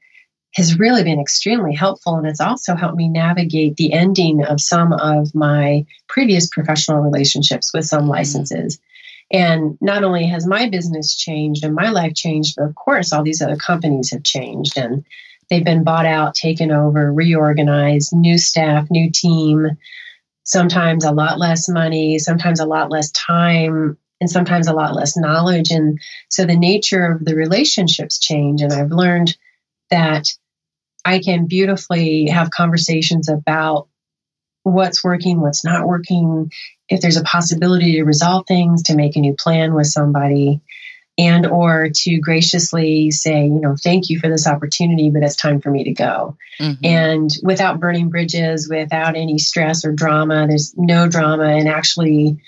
has 0.54 0.78
really 0.78 1.02
been 1.02 1.20
extremely 1.20 1.74
helpful 1.74 2.16
and 2.16 2.26
it's 2.26 2.40
also 2.40 2.74
helped 2.74 2.96
me 2.96 3.08
navigate 3.08 3.76
the 3.76 3.92
ending 3.92 4.44
of 4.44 4.60
some 4.60 4.92
of 4.92 5.34
my 5.34 5.86
previous 6.08 6.48
professional 6.48 7.00
relationships 7.00 7.72
with 7.72 7.86
some 7.86 8.02
mm-hmm. 8.02 8.10
licenses. 8.10 8.78
And 9.32 9.78
not 9.80 10.04
only 10.04 10.26
has 10.26 10.46
my 10.46 10.68
business 10.68 11.16
changed 11.16 11.64
and 11.64 11.74
my 11.74 11.88
life 11.90 12.14
changed 12.14 12.56
but 12.56 12.64
of 12.64 12.74
course 12.74 13.12
all 13.12 13.22
these 13.22 13.40
other 13.40 13.56
companies 13.56 14.10
have 14.10 14.22
changed 14.22 14.76
and 14.76 15.04
They've 15.52 15.62
been 15.62 15.84
bought 15.84 16.06
out, 16.06 16.34
taken 16.34 16.70
over, 16.70 17.12
reorganized, 17.12 18.14
new 18.14 18.38
staff, 18.38 18.90
new 18.90 19.10
team, 19.10 19.76
sometimes 20.44 21.04
a 21.04 21.12
lot 21.12 21.38
less 21.38 21.68
money, 21.68 22.18
sometimes 22.18 22.60
a 22.60 22.66
lot 22.66 22.90
less 22.90 23.10
time, 23.12 23.96
and 24.20 24.30
sometimes 24.30 24.68
a 24.68 24.72
lot 24.72 24.94
less 24.94 25.16
knowledge. 25.16 25.70
And 25.70 26.00
so 26.28 26.44
the 26.44 26.56
nature 26.56 27.12
of 27.12 27.24
the 27.24 27.34
relationships 27.34 28.18
change. 28.18 28.62
And 28.62 28.72
I've 28.72 28.92
learned 28.92 29.36
that 29.90 30.26
I 31.04 31.18
can 31.18 31.46
beautifully 31.46 32.28
have 32.28 32.50
conversations 32.50 33.28
about 33.28 33.88
what's 34.62 35.02
working, 35.02 35.40
what's 35.40 35.64
not 35.64 35.88
working, 35.88 36.52
if 36.88 37.00
there's 37.00 37.16
a 37.16 37.24
possibility 37.24 37.94
to 37.94 38.04
resolve 38.04 38.46
things, 38.46 38.84
to 38.84 38.96
make 38.96 39.16
a 39.16 39.20
new 39.20 39.34
plan 39.34 39.74
with 39.74 39.88
somebody 39.88 40.60
and 41.18 41.46
or 41.46 41.90
to 41.94 42.18
graciously 42.18 43.10
say 43.10 43.44
you 43.44 43.60
know 43.60 43.76
thank 43.76 44.08
you 44.08 44.18
for 44.18 44.28
this 44.28 44.46
opportunity 44.46 45.10
but 45.10 45.22
it's 45.22 45.36
time 45.36 45.60
for 45.60 45.70
me 45.70 45.84
to 45.84 45.92
go. 45.92 46.36
Mm-hmm. 46.58 46.84
and 46.84 47.30
without 47.42 47.80
burning 47.80 48.08
bridges 48.08 48.68
without 48.68 49.16
any 49.16 49.38
stress 49.38 49.84
or 49.84 49.92
drama 49.92 50.46
there's 50.46 50.74
no 50.76 51.08
drama. 51.08 51.44
And 51.44 51.68
actually 51.68 52.38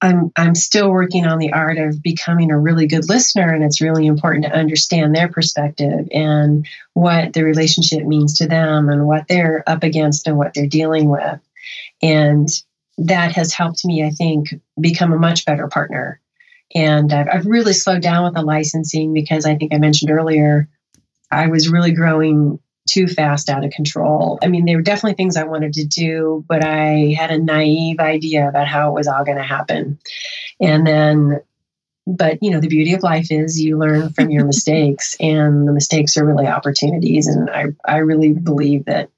i'm 0.00 0.32
i'm 0.36 0.54
still 0.54 0.90
working 0.90 1.26
on 1.26 1.38
the 1.38 1.52
art 1.52 1.76
of 1.78 2.02
becoming 2.02 2.50
a 2.50 2.58
really 2.58 2.86
good 2.86 3.08
listener 3.08 3.52
and 3.52 3.64
it's 3.64 3.80
really 3.80 4.06
important 4.06 4.44
to 4.44 4.52
understand 4.52 5.14
their 5.14 5.28
perspective 5.28 6.08
and 6.12 6.66
what 6.94 7.32
the 7.32 7.44
relationship 7.44 8.04
means 8.04 8.38
to 8.38 8.46
them 8.46 8.88
and 8.88 9.06
what 9.06 9.26
they're 9.28 9.62
up 9.66 9.82
against 9.82 10.26
and 10.26 10.38
what 10.38 10.54
they're 10.54 10.66
dealing 10.66 11.08
with. 11.08 11.40
And 12.00 12.48
that 12.98 13.32
has 13.32 13.52
helped 13.52 13.84
me 13.84 14.04
i 14.04 14.10
think 14.10 14.54
become 14.80 15.12
a 15.12 15.18
much 15.18 15.44
better 15.44 15.68
partner 15.68 16.20
and 16.74 17.12
I've, 17.12 17.28
I've 17.32 17.46
really 17.46 17.72
slowed 17.72 18.02
down 18.02 18.24
with 18.24 18.34
the 18.34 18.42
licensing 18.42 19.12
because 19.12 19.46
I 19.46 19.56
think 19.56 19.72
I 19.72 19.78
mentioned 19.78 20.10
earlier, 20.10 20.68
I 21.30 21.48
was 21.48 21.68
really 21.68 21.92
growing 21.92 22.58
too 22.88 23.06
fast 23.06 23.48
out 23.48 23.64
of 23.64 23.70
control. 23.70 24.38
I 24.42 24.48
mean, 24.48 24.64
there 24.64 24.76
were 24.76 24.82
definitely 24.82 25.14
things 25.14 25.36
I 25.36 25.44
wanted 25.44 25.74
to 25.74 25.84
do, 25.84 26.44
but 26.48 26.64
I 26.64 27.14
had 27.16 27.30
a 27.30 27.38
naive 27.38 28.00
idea 28.00 28.48
about 28.48 28.66
how 28.66 28.90
it 28.90 28.94
was 28.94 29.06
all 29.06 29.24
going 29.24 29.36
to 29.36 29.44
happen. 29.44 29.98
And 30.60 30.86
then, 30.86 31.40
but 32.06 32.38
you 32.42 32.50
know, 32.50 32.60
the 32.60 32.68
beauty 32.68 32.94
of 32.94 33.02
life 33.02 33.30
is 33.30 33.60
you 33.60 33.78
learn 33.78 34.10
from 34.10 34.30
your 34.30 34.44
mistakes, 34.46 35.16
and 35.20 35.68
the 35.68 35.72
mistakes 35.72 36.16
are 36.16 36.24
really 36.24 36.46
opportunities. 36.46 37.26
And 37.26 37.50
I, 37.50 37.66
I 37.84 37.98
really 37.98 38.32
believe 38.32 38.86
that 38.86 39.10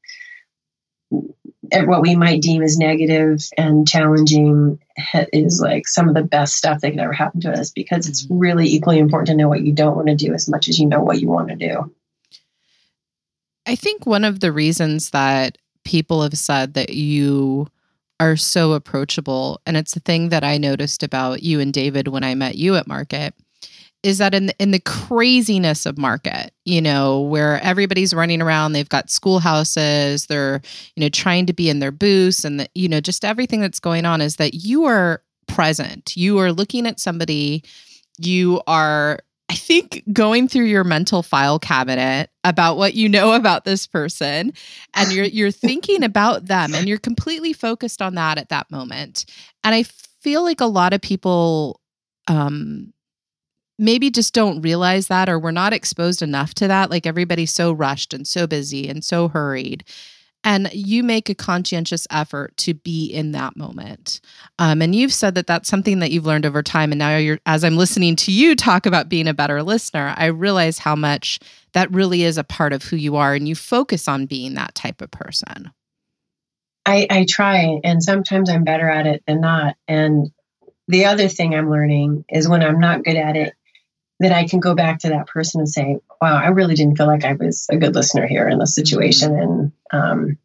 what 1.84 2.02
we 2.02 2.16
might 2.16 2.42
deem 2.42 2.62
as 2.62 2.78
negative 2.78 3.42
and 3.56 3.86
challenging 3.88 4.78
is 5.32 5.60
like 5.60 5.86
some 5.88 6.08
of 6.08 6.14
the 6.14 6.22
best 6.22 6.54
stuff 6.54 6.80
that 6.80 6.90
could 6.90 7.00
ever 7.00 7.12
happen 7.12 7.40
to 7.40 7.50
us 7.50 7.70
because 7.70 8.08
it's 8.08 8.26
mm-hmm. 8.26 8.38
really 8.38 8.66
equally 8.66 8.98
important 8.98 9.28
to 9.28 9.34
know 9.34 9.48
what 9.48 9.62
you 9.62 9.72
don't 9.72 9.96
want 9.96 10.08
to 10.08 10.14
do 10.14 10.34
as 10.34 10.48
much 10.48 10.68
as 10.68 10.78
you 10.78 10.86
know 10.86 11.00
what 11.00 11.20
you 11.20 11.28
want 11.28 11.48
to 11.48 11.56
do. 11.56 11.92
I 13.66 13.76
think 13.76 14.06
one 14.06 14.24
of 14.24 14.40
the 14.40 14.52
reasons 14.52 15.10
that 15.10 15.58
people 15.84 16.22
have 16.22 16.36
said 16.36 16.74
that 16.74 16.90
you 16.90 17.68
are 18.18 18.36
so 18.36 18.72
approachable, 18.72 19.60
and 19.64 19.76
it's 19.76 19.96
a 19.96 20.00
thing 20.00 20.28
that 20.28 20.44
I 20.44 20.58
noticed 20.58 21.02
about 21.02 21.42
you 21.42 21.60
and 21.60 21.72
David 21.72 22.08
when 22.08 22.24
I 22.24 22.34
met 22.34 22.56
you 22.56 22.76
at 22.76 22.86
Market, 22.86 23.34
is 24.03 24.18
that 24.18 24.34
in 24.34 24.46
the, 24.46 24.55
in 24.59 24.70
the 24.70 24.80
craziness 24.80 25.84
of 25.84 25.98
market, 25.98 26.53
you 26.64 26.80
know, 26.80 27.20
where 27.20 27.61
everybody's 27.62 28.14
running 28.14 28.40
around, 28.40 28.72
they've 28.72 28.88
got 28.88 29.11
schoolhouses, 29.11 30.26
they're 30.26 30.62
you 30.96 31.03
know 31.03 31.09
trying 31.09 31.46
to 31.46 31.53
be 31.53 31.68
in 31.68 31.80
their 31.80 31.92
booths, 31.92 32.44
and 32.44 32.61
the, 32.61 32.68
you 32.74 32.88
know 32.88 33.01
just 33.01 33.24
everything 33.24 33.61
that's 33.61 33.80
going 33.80 34.07
on 34.07 34.20
is 34.20 34.36
that 34.36 34.55
you 34.55 34.84
are 34.84 35.22
present. 35.46 36.16
You 36.16 36.38
are 36.38 36.53
looking 36.53 36.86
at 36.86 37.01
somebody. 37.01 37.62
You 38.18 38.62
are, 38.66 39.18
I 39.48 39.55
think, 39.55 40.03
going 40.12 40.48
through 40.48 40.66
your 40.66 40.84
mental 40.84 41.22
file 41.22 41.59
cabinet 41.59 42.30
about 42.44 42.76
what 42.76 42.94
you 42.94 43.09
know 43.09 43.32
about 43.32 43.64
this 43.64 43.86
person, 43.86 44.53
and 44.94 45.12
you're 45.12 45.26
you're 45.26 45.51
thinking 45.51 46.03
about 46.03 46.46
them, 46.46 46.74
and 46.74 46.88
you're 46.88 46.98
completely 46.98 47.53
focused 47.53 48.01
on 48.01 48.14
that 48.14 48.38
at 48.38 48.48
that 48.48 48.70
moment. 48.70 49.26
And 49.62 49.74
I 49.74 49.82
feel 50.22 50.42
like 50.42 50.61
a 50.61 50.66
lot 50.66 50.94
of 50.94 51.01
people 51.01 51.80
um 52.28 52.92
maybe 53.81 54.11
just 54.11 54.35
don't 54.35 54.61
realize 54.61 55.09
that 55.09 55.28
or 55.28 55.39
we're 55.39 55.51
not 55.51 55.72
exposed 55.72 56.22
enough 56.22 56.55
to 56.55 56.68
that. 56.68 56.91
Like 56.91 57.07
everybody's 57.07 57.53
so 57.53 57.72
rushed 57.72 58.14
and 58.14 58.28
so 58.28 58.47
busy 58.47 58.89
and 58.89 59.03
so 59.03 59.28
hurried. 59.28 59.85
And 60.43 60.70
you 60.72 61.03
make 61.03 61.28
a 61.28 61.35
conscientious 61.35 62.07
effort 62.11 62.57
to 62.59 62.72
be 62.72 63.07
in 63.07 63.33
that 63.33 63.57
moment. 63.57 64.20
Um, 64.59 64.81
and 64.81 64.95
you've 64.95 65.12
said 65.12 65.35
that 65.35 65.47
that's 65.47 65.68
something 65.68 65.99
that 65.99 66.11
you've 66.12 66.24
learned 66.24 66.47
over 66.47 66.62
time. 66.62 66.93
And 66.93 66.99
now 66.99 67.16
you're, 67.18 67.41
as 67.45 67.62
I'm 67.62 67.76
listening 67.76 68.16
to 68.16 68.33
you 68.33 68.57
talk 68.57 68.87
about 68.87 69.11
being 69.11 69.28
a 69.28 69.35
better 69.35 69.62
listener, 69.62 70.14
I 70.16 70.26
realize 70.26 70.78
how 70.78 70.97
much 70.97 71.41
that 71.72 71.91
really 71.91 72.22
is 72.22 72.39
a 72.39 72.45
part 72.45 72.72
of 72.72 72.85
who 72.85 72.97
you 72.97 73.16
are. 73.16 73.35
And 73.35 73.47
you 73.47 73.55
focus 73.55 74.09
on 74.09 74.24
being 74.26 74.55
that 74.55 74.74
type 74.74 75.03
of 75.03 75.11
person. 75.11 75.72
I, 76.87 77.07
I 77.11 77.26
try, 77.28 77.78
and 77.85 78.03
sometimes 78.03 78.49
I'm 78.49 78.64
better 78.64 78.89
at 78.89 79.07
it 79.07 79.22
than 79.26 79.43
not. 79.43 79.76
And 79.87 80.31
the 80.89 81.05
other 81.05 81.28
thing 81.28 81.55
I'm 81.55 81.70
learning 81.70 82.24
is 82.31 82.49
when 82.49 82.62
I'm 82.62 82.81
not 82.81 83.05
good 83.05 83.16
at 83.16 83.37
it, 83.37 83.53
that 84.20 84.32
I 84.32 84.46
can 84.46 84.60
go 84.60 84.74
back 84.74 85.00
to 85.00 85.08
that 85.08 85.26
person 85.26 85.60
and 85.60 85.68
say, 85.68 85.96
wow, 86.20 86.36
I 86.36 86.48
really 86.48 86.74
didn't 86.74 86.96
feel 86.96 87.06
like 87.06 87.24
I 87.24 87.32
was 87.32 87.66
a 87.70 87.78
good 87.78 87.94
listener 87.94 88.26
here 88.26 88.48
in 88.48 88.58
this 88.58 88.74
situation. 88.74 89.32
Mm-hmm. 89.32 89.42
And 89.42 89.72
um, 89.90 90.38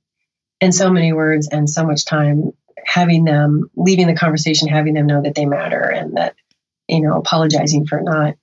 in 0.62 0.72
so 0.72 0.90
many 0.90 1.12
words 1.12 1.50
and 1.50 1.70
so 1.70 1.86
much 1.86 2.06
time, 2.06 2.54
having 2.86 3.26
them 3.26 3.70
leaving 3.76 4.08
the 4.08 4.16
conversation, 4.16 4.70
having 4.70 4.94
them 4.94 5.08
know 5.08 5.22
that 5.22 5.36
they 5.36 5.46
matter 5.46 5.82
and 5.82 6.16
that, 6.16 6.36
you 6.88 7.02
know, 7.02 7.18
apologizing 7.18 7.86
for 7.86 8.00
not 8.02 8.36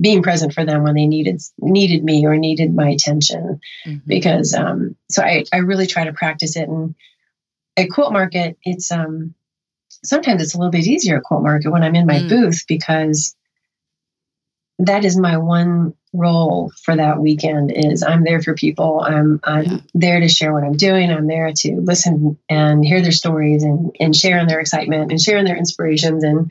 being 0.00 0.22
present 0.22 0.52
for 0.52 0.64
them 0.64 0.84
when 0.84 0.94
they 0.94 1.06
needed 1.06 1.40
needed 1.58 2.04
me 2.04 2.24
or 2.24 2.36
needed 2.36 2.72
my 2.72 2.90
attention. 2.90 3.60
Mm-hmm. 3.84 3.98
Because 4.06 4.54
um, 4.54 4.94
so 5.10 5.22
I, 5.22 5.44
I 5.52 5.58
really 5.58 5.88
try 5.88 6.04
to 6.04 6.12
practice 6.12 6.56
it. 6.56 6.68
And 6.68 6.94
at 7.76 7.90
Quilt 7.90 8.12
Market, 8.12 8.58
it's 8.62 8.92
um 8.92 9.34
sometimes 9.88 10.40
it's 10.40 10.54
a 10.54 10.58
little 10.58 10.70
bit 10.70 10.86
easier 10.86 11.16
at 11.16 11.24
Quilt 11.24 11.42
Market 11.42 11.70
when 11.70 11.82
I'm 11.82 11.96
in 11.96 12.06
my 12.06 12.20
mm. 12.20 12.28
booth 12.28 12.64
because 12.68 13.34
that 14.78 15.04
is 15.04 15.16
my 15.16 15.38
one 15.38 15.94
role 16.12 16.72
for 16.82 16.96
that 16.96 17.20
weekend 17.20 17.72
is 17.74 18.02
I'm 18.02 18.24
there 18.24 18.42
for 18.42 18.54
people. 18.54 19.00
I'm 19.00 19.40
I'm 19.44 19.64
yeah. 19.64 19.78
there 19.94 20.20
to 20.20 20.28
share 20.28 20.52
what 20.52 20.64
I'm 20.64 20.76
doing. 20.76 21.10
I'm 21.10 21.26
there 21.26 21.52
to 21.52 21.80
listen 21.80 22.38
and 22.48 22.84
hear 22.84 23.02
their 23.02 23.12
stories 23.12 23.62
and 23.62 23.94
and 24.00 24.14
share 24.14 24.38
in 24.38 24.46
their 24.46 24.60
excitement 24.60 25.10
and 25.10 25.20
share 25.20 25.38
in 25.38 25.44
their 25.44 25.56
inspirations 25.56 26.24
and 26.24 26.50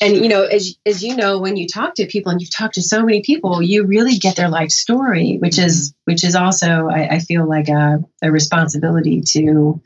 and 0.00 0.16
you 0.16 0.28
know 0.28 0.42
as 0.44 0.76
as 0.86 1.02
you 1.02 1.16
know 1.16 1.38
when 1.38 1.56
you 1.56 1.66
talk 1.66 1.94
to 1.94 2.06
people 2.06 2.32
and 2.32 2.40
you've 2.40 2.54
talked 2.54 2.74
to 2.74 2.82
so 2.82 3.04
many 3.04 3.22
people, 3.22 3.62
you 3.62 3.86
really 3.86 4.18
get 4.18 4.36
their 4.36 4.48
life 4.48 4.70
story, 4.70 5.38
which 5.40 5.56
mm-hmm. 5.56 5.66
is 5.66 5.94
which 6.04 6.24
is 6.24 6.34
also 6.34 6.88
I, 6.88 7.16
I 7.16 7.18
feel 7.20 7.48
like 7.48 7.68
a, 7.68 8.04
a 8.22 8.30
responsibility 8.30 9.22
to 9.32 9.80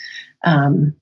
um, 0.44 0.94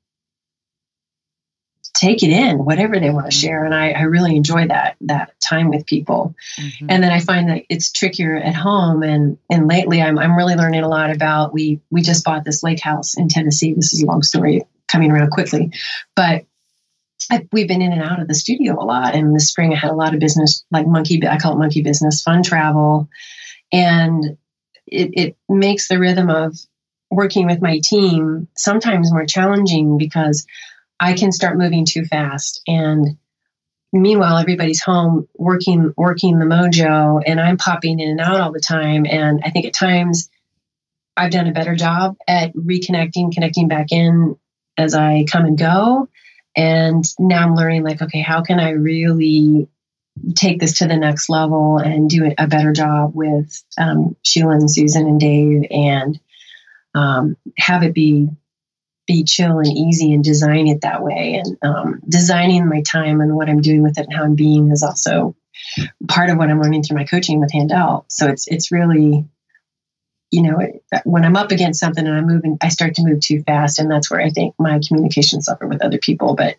take 1.98 2.22
it 2.22 2.30
in, 2.30 2.64
whatever 2.64 3.00
they 3.00 3.10
want 3.10 3.26
to 3.26 3.36
share. 3.36 3.64
And 3.64 3.74
I, 3.74 3.90
I 3.90 4.02
really 4.02 4.36
enjoy 4.36 4.68
that 4.68 4.96
that 5.02 5.32
time 5.40 5.70
with 5.70 5.86
people. 5.86 6.34
Mm-hmm. 6.60 6.86
And 6.88 7.02
then 7.02 7.10
I 7.10 7.20
find 7.20 7.48
that 7.48 7.64
it's 7.68 7.90
trickier 7.90 8.36
at 8.36 8.54
home. 8.54 9.02
And 9.02 9.38
and 9.50 9.66
lately 9.66 10.02
I'm 10.02 10.18
I'm 10.18 10.36
really 10.36 10.54
learning 10.54 10.82
a 10.82 10.88
lot 10.88 11.10
about 11.10 11.52
we 11.52 11.80
we 11.90 12.02
just 12.02 12.24
bought 12.24 12.44
this 12.44 12.62
lake 12.62 12.80
house 12.80 13.16
in 13.16 13.28
Tennessee. 13.28 13.74
This 13.74 13.92
is 13.94 14.02
a 14.02 14.06
long 14.06 14.22
story 14.22 14.62
coming 14.88 15.10
around 15.10 15.30
quickly. 15.30 15.72
But 16.14 16.44
I, 17.30 17.46
we've 17.50 17.68
been 17.68 17.82
in 17.82 17.92
and 17.92 18.02
out 18.02 18.20
of 18.20 18.28
the 18.28 18.34
studio 18.34 18.74
a 18.74 18.84
lot. 18.84 19.14
And 19.14 19.34
this 19.34 19.48
spring 19.48 19.72
I 19.72 19.76
had 19.76 19.90
a 19.90 19.94
lot 19.94 20.14
of 20.14 20.20
business 20.20 20.64
like 20.70 20.86
monkey 20.86 21.26
I 21.26 21.38
call 21.38 21.54
it 21.54 21.58
monkey 21.58 21.82
business, 21.82 22.22
fun 22.22 22.42
travel. 22.42 23.08
And 23.72 24.36
it, 24.86 25.10
it 25.14 25.36
makes 25.48 25.88
the 25.88 25.98
rhythm 25.98 26.30
of 26.30 26.56
working 27.10 27.46
with 27.46 27.62
my 27.62 27.80
team 27.82 28.48
sometimes 28.56 29.12
more 29.12 29.26
challenging 29.26 29.98
because 29.98 30.46
I 30.98 31.14
can 31.14 31.32
start 31.32 31.58
moving 31.58 31.84
too 31.84 32.04
fast. 32.04 32.62
And 32.66 33.18
meanwhile, 33.92 34.38
everybody's 34.38 34.82
home 34.82 35.28
working, 35.36 35.92
working 35.96 36.38
the 36.38 36.46
mojo, 36.46 37.22
and 37.24 37.40
I'm 37.40 37.56
popping 37.56 38.00
in 38.00 38.10
and 38.10 38.20
out 38.20 38.40
all 38.40 38.52
the 38.52 38.60
time. 38.60 39.06
And 39.06 39.40
I 39.44 39.50
think 39.50 39.66
at 39.66 39.74
times 39.74 40.28
I've 41.16 41.30
done 41.30 41.48
a 41.48 41.52
better 41.52 41.74
job 41.74 42.16
at 42.26 42.54
reconnecting, 42.54 43.32
connecting 43.32 43.68
back 43.68 43.92
in 43.92 44.36
as 44.76 44.94
I 44.94 45.24
come 45.30 45.44
and 45.44 45.58
go. 45.58 46.08
And 46.56 47.04
now 47.18 47.42
I'm 47.42 47.54
learning, 47.54 47.84
like, 47.84 48.00
okay, 48.00 48.22
how 48.22 48.42
can 48.42 48.58
I 48.60 48.70
really 48.70 49.68
take 50.34 50.58
this 50.58 50.78
to 50.78 50.86
the 50.86 50.96
next 50.96 51.28
level 51.28 51.78
and 51.78 52.08
do 52.08 52.32
a 52.38 52.46
better 52.46 52.72
job 52.72 53.14
with 53.14 53.62
um, 53.78 54.16
Sheila 54.22 54.52
and 54.52 54.70
Susan 54.70 55.06
and 55.06 55.20
Dave 55.20 55.66
and 55.70 56.18
um, 56.94 57.36
have 57.58 57.82
it 57.82 57.92
be 57.92 58.30
be 59.06 59.24
chill 59.24 59.58
and 59.58 59.68
easy 59.68 60.12
and 60.12 60.24
design 60.24 60.66
it 60.66 60.82
that 60.82 61.02
way. 61.02 61.40
And 61.42 61.56
um, 61.62 62.00
designing 62.08 62.68
my 62.68 62.82
time 62.82 63.20
and 63.20 63.34
what 63.36 63.48
I'm 63.48 63.60
doing 63.60 63.82
with 63.82 63.98
it 63.98 64.06
and 64.06 64.14
how 64.14 64.24
I'm 64.24 64.34
being 64.34 64.70
is 64.70 64.82
also 64.82 65.36
part 66.08 66.30
of 66.30 66.38
what 66.38 66.50
I'm 66.50 66.60
learning 66.60 66.82
through 66.82 66.96
my 66.96 67.04
coaching 67.04 67.40
with 67.40 67.52
Handel. 67.52 68.04
So 68.08 68.28
it's 68.28 68.46
it's 68.48 68.72
really, 68.72 69.24
you 70.30 70.42
know, 70.42 70.58
when 71.04 71.24
I'm 71.24 71.36
up 71.36 71.50
against 71.50 71.80
something 71.80 72.06
and 72.06 72.16
I'm 72.16 72.26
moving, 72.26 72.58
I 72.60 72.68
start 72.68 72.94
to 72.96 73.04
move 73.04 73.20
too 73.20 73.42
fast, 73.42 73.78
and 73.78 73.90
that's 73.90 74.10
where 74.10 74.20
I 74.20 74.30
think 74.30 74.54
my 74.58 74.80
communication 74.86 75.40
suffer 75.40 75.66
with 75.66 75.84
other 75.84 75.98
people. 75.98 76.34
But 76.34 76.56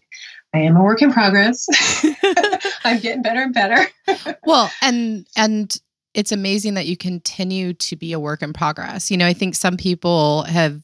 I 0.54 0.60
am 0.60 0.78
a 0.78 0.84
work 0.84 1.02
in 1.02 1.12
progress. 1.12 1.68
I'm 2.84 3.00
getting 3.00 3.22
better 3.22 3.42
and 3.42 3.54
better. 3.54 3.88
well, 4.46 4.72
and 4.82 5.28
and 5.36 5.78
it's 6.14 6.32
amazing 6.32 6.76
that 6.76 6.88
you 6.88 6.98
continue 6.98 7.74
to 7.74 7.96
be 7.96 8.14
a 8.14 8.20
work 8.20 8.42
in 8.42 8.54
progress. 8.54 9.12
You 9.12 9.18
know, 9.18 9.28
I 9.28 9.34
think 9.34 9.56
some 9.56 9.78
people 9.78 10.44
have 10.44 10.82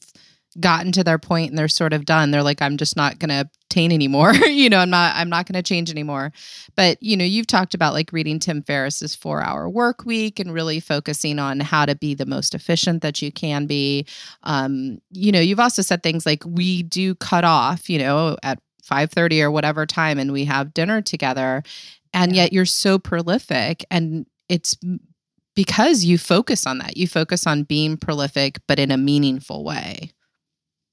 gotten 0.60 0.92
to 0.92 1.04
their 1.04 1.18
point 1.18 1.50
and 1.50 1.58
they're 1.58 1.68
sort 1.68 1.92
of 1.92 2.04
done. 2.04 2.30
They're 2.30 2.42
like 2.42 2.62
i'm 2.62 2.76
just 2.76 2.96
not 2.96 3.18
going 3.18 3.30
to 3.30 3.48
obtain 3.74 3.92
anymore. 3.92 4.32
You 4.54 4.70
know 4.70 4.78
i'm 4.78 4.90
not 4.90 5.14
i'm 5.16 5.28
not 5.28 5.46
going 5.46 5.54
to 5.54 5.62
change 5.62 5.90
anymore. 5.90 6.32
But 6.76 7.02
you 7.02 7.16
know 7.16 7.24
you've 7.24 7.46
talked 7.46 7.74
about 7.74 7.92
like 7.92 8.12
reading 8.12 8.38
tim 8.38 8.62
ferriss's 8.62 9.14
four 9.14 9.42
hour 9.42 9.68
work 9.68 10.04
week 10.04 10.38
and 10.38 10.52
really 10.52 10.80
focusing 10.80 11.38
on 11.38 11.60
how 11.60 11.84
to 11.86 11.94
be 11.94 12.14
the 12.14 12.26
most 12.26 12.54
efficient 12.54 13.02
that 13.02 13.20
you 13.20 13.32
can 13.32 13.66
be. 13.66 14.06
Um, 14.44 15.00
you 15.10 15.32
know 15.32 15.40
you've 15.40 15.60
also 15.60 15.82
said 15.82 16.02
things 16.02 16.24
like 16.24 16.44
we 16.46 16.82
do 16.82 17.14
cut 17.16 17.44
off 17.44 17.90
you 17.90 17.98
know 17.98 18.36
at 18.42 18.60
5.30 18.88 19.42
or 19.42 19.50
whatever 19.50 19.86
time 19.86 20.18
and 20.18 20.32
we 20.32 20.44
have 20.44 20.74
dinner 20.74 21.00
together 21.00 21.62
and 22.12 22.36
yet 22.36 22.52
you're 22.52 22.66
so 22.66 22.98
prolific 22.98 23.84
and 23.90 24.26
it's 24.48 24.76
because 25.54 26.04
you 26.04 26.18
focus 26.18 26.66
on 26.66 26.78
that. 26.78 26.96
You 26.96 27.06
focus 27.08 27.46
on 27.46 27.64
being 27.64 27.96
prolific 27.96 28.58
but 28.68 28.78
in 28.78 28.90
a 28.90 28.96
meaningful 28.96 29.64
way 29.64 30.13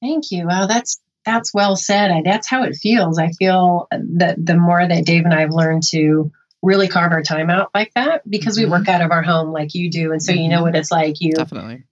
Thank 0.02 0.32
you. 0.32 0.48
Well, 0.48 0.68
that's 0.68 1.00
that's 1.24 1.54
well 1.54 1.76
said. 1.76 2.12
I, 2.12 2.22
that's 2.24 2.50
how 2.50 2.64
it 2.64 2.76
feels. 2.76 3.20
I 3.20 3.30
feel 3.30 3.88
that 3.92 4.44
the 4.44 4.58
more 4.58 4.86
that 4.86 5.06
Dave 5.06 5.26
and 5.26 5.34
I 5.34 5.42
have 5.42 5.52
learned 5.52 5.84
to 5.90 6.32
really 6.64 6.88
carve 6.88 7.12
our 7.12 7.24
time 7.24 7.50
out 7.50 7.70
like 7.74 7.94
that, 7.94 8.30
because 8.30 8.58
mm-hmm. 8.58 8.72
we 8.72 8.80
work 8.80 8.88
out 8.88 9.02
of 9.02 9.12
our 9.12 9.22
home 9.22 9.52
like 9.52 9.76
you 9.76 9.90
do, 9.90 10.12
and 10.12 10.22
so 10.22 10.32
you 10.32 10.50
know 10.50 10.58
mm-hmm. 10.58 10.66
what 10.66 10.76
it's 10.76 10.92
like. 10.92 11.22
You 11.22 11.34
definitely. 11.34 11.84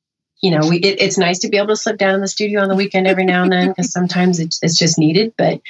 You 0.42 0.52
know, 0.52 0.68
we 0.70 0.78
it, 0.78 1.02
it's 1.02 1.18
nice 1.18 1.40
to 1.40 1.50
be 1.50 1.58
able 1.58 1.68
to 1.68 1.76
slip 1.76 1.98
down 1.98 2.16
in 2.16 2.22
the 2.22 2.28
studio 2.28 2.62
on 2.62 2.70
the 2.70 2.76
weekend 2.76 3.08
every 3.08 3.26
now 3.26 3.44
and 3.44 3.52
then 3.52 3.68
because 3.68 3.92
sometimes 3.92 4.40
it's, 4.40 4.60
it's 4.64 4.78
just 4.78 4.98
needed, 4.98 5.34
but 5.38 5.62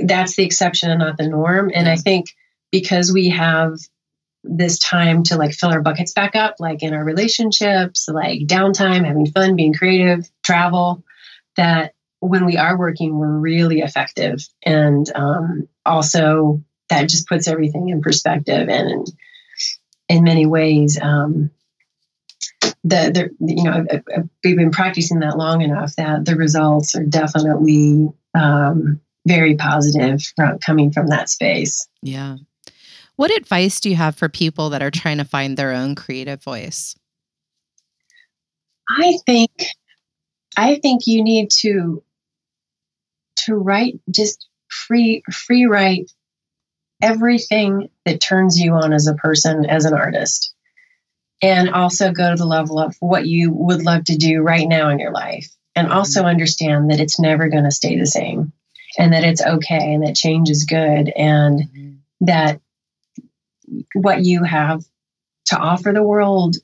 that's 0.00 0.36
the 0.36 0.44
exception 0.44 0.90
and 0.90 1.00
not 1.00 1.18
the 1.18 1.28
norm. 1.28 1.70
And 1.74 1.86
I 1.86 1.96
think 1.96 2.34
because 2.72 3.12
we 3.12 3.28
have 3.28 3.78
this 4.42 4.78
time 4.78 5.22
to 5.24 5.36
like 5.36 5.52
fill 5.52 5.70
our 5.70 5.82
buckets 5.82 6.12
back 6.12 6.34
up, 6.34 6.56
like 6.58 6.82
in 6.82 6.94
our 6.94 7.04
relationships, 7.04 8.08
like 8.08 8.40
downtime, 8.40 9.04
having 9.04 9.26
fun, 9.26 9.54
being 9.54 9.74
creative, 9.74 10.30
travel, 10.42 11.04
that 11.56 11.94
when 12.20 12.46
we 12.46 12.56
are 12.56 12.78
working, 12.78 13.18
we're 13.18 13.38
really 13.38 13.80
effective. 13.80 14.40
And 14.64 15.10
um, 15.14 15.68
also, 15.84 16.62
that 16.88 17.08
just 17.08 17.28
puts 17.28 17.48
everything 17.48 17.88
in 17.88 18.00
perspective. 18.00 18.68
And 18.68 19.06
in 20.08 20.24
many 20.24 20.46
ways, 20.46 20.98
um, 21.00 21.50
the, 22.82 23.30
the 23.40 23.54
you 23.54 23.64
know 23.64 23.86
we've 24.42 24.56
been 24.56 24.70
practicing 24.70 25.20
that 25.20 25.38
long 25.38 25.62
enough 25.62 25.96
that 25.96 26.24
the 26.24 26.36
results 26.36 26.94
are 26.94 27.04
definitely 27.04 28.08
um, 28.34 29.00
very 29.26 29.56
positive 29.56 30.22
from, 30.36 30.58
coming 30.58 30.92
from 30.92 31.06
that 31.08 31.30
space. 31.30 31.88
Yeah. 32.02 32.36
What 33.16 33.30
advice 33.30 33.80
do 33.80 33.90
you 33.90 33.96
have 33.96 34.16
for 34.16 34.28
people 34.28 34.70
that 34.70 34.82
are 34.82 34.90
trying 34.90 35.18
to 35.18 35.24
find 35.24 35.56
their 35.56 35.72
own 35.72 35.94
creative 35.94 36.42
voice? 36.42 36.96
I 38.88 39.18
think 39.24 39.50
I 40.56 40.76
think 40.76 41.06
you 41.06 41.22
need 41.22 41.50
to 41.60 42.02
to 43.36 43.54
write 43.54 44.00
just 44.10 44.46
free 44.68 45.22
free 45.30 45.66
write 45.66 46.10
everything 47.02 47.90
that 48.04 48.20
turns 48.20 48.58
you 48.58 48.72
on 48.72 48.92
as 48.92 49.06
a 49.06 49.14
person 49.14 49.66
as 49.66 49.84
an 49.84 49.94
artist 49.94 50.54
and 51.42 51.70
also 51.70 52.12
go 52.12 52.30
to 52.30 52.36
the 52.36 52.46
level 52.46 52.78
of 52.78 52.96
what 53.00 53.26
you 53.26 53.52
would 53.52 53.84
love 53.84 54.04
to 54.04 54.16
do 54.16 54.40
right 54.40 54.66
now 54.66 54.88
in 54.88 54.98
your 54.98 55.12
life 55.12 55.48
and 55.74 55.88
mm-hmm. 55.88 55.98
also 55.98 56.22
understand 56.24 56.90
that 56.90 57.00
it's 57.00 57.20
never 57.20 57.48
going 57.48 57.64
to 57.64 57.70
stay 57.70 57.98
the 57.98 58.06
same 58.06 58.52
and 58.98 59.12
that 59.12 59.24
it's 59.24 59.44
okay 59.44 59.92
and 59.94 60.06
that 60.06 60.14
change 60.14 60.48
is 60.48 60.64
good 60.64 61.10
and 61.10 61.60
mm-hmm. 61.60 61.94
that 62.22 62.60
what 63.94 64.24
you 64.24 64.42
have 64.44 64.82
to 65.46 65.58
offer 65.58 65.92
the 65.92 66.02
world 66.02 66.56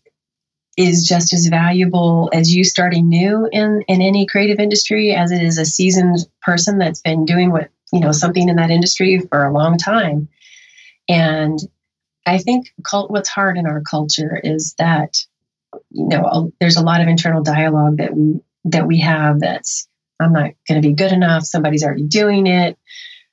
is 0.77 1.05
just 1.07 1.33
as 1.33 1.47
valuable 1.47 2.31
as 2.33 2.55
you 2.55 2.65
starting 2.65 3.09
new 3.09 3.49
in 3.51 3.83
in 3.89 4.01
any 4.01 4.27
creative 4.27 4.61
industry 4.61 5.15
as 5.15 5.33
it 5.33 5.43
is 5.43 5.59
a 5.59 5.65
seasoned 5.65 6.19
person 6.41 6.79
that's 6.79 7.03
been 7.03 7.25
doing 7.25 7.51
what 7.51 7.71
you 7.93 8.01
know 8.01 8.13
something 8.13 8.49
in 8.49 8.57
that 8.57 8.71
industry 8.71 9.19
for 9.19 9.45
a 9.45 9.53
long 9.53 9.79
time. 9.79 10.29
And 11.09 11.59
i 12.27 12.39
think 12.39 12.69
cult, 12.85 13.11
what's 13.11 13.29
hard 13.29 13.57
in 13.57 13.67
our 13.67 13.81
culture 13.81 14.41
is 14.43 14.75
that 14.79 15.17
you 15.91 16.09
know 16.09 16.25
a, 16.25 16.49
there's 16.61 16.77
a 16.77 16.83
lot 16.83 17.01
of 17.01 17.09
internal 17.09 17.43
dialogue 17.43 17.97
that 17.97 18.15
we 18.15 18.41
that 18.67 18.87
we 18.87 19.01
have 19.01 19.41
that's 19.41 19.89
i'm 20.21 20.33
not 20.33 20.53
going 20.69 20.81
to 20.81 20.89
be 20.89 20.95
good 20.95 21.13
enough. 21.13 21.45
Somebody's 21.45 21.83
already 21.83 22.07
doing 22.07 22.47
it. 22.47 22.79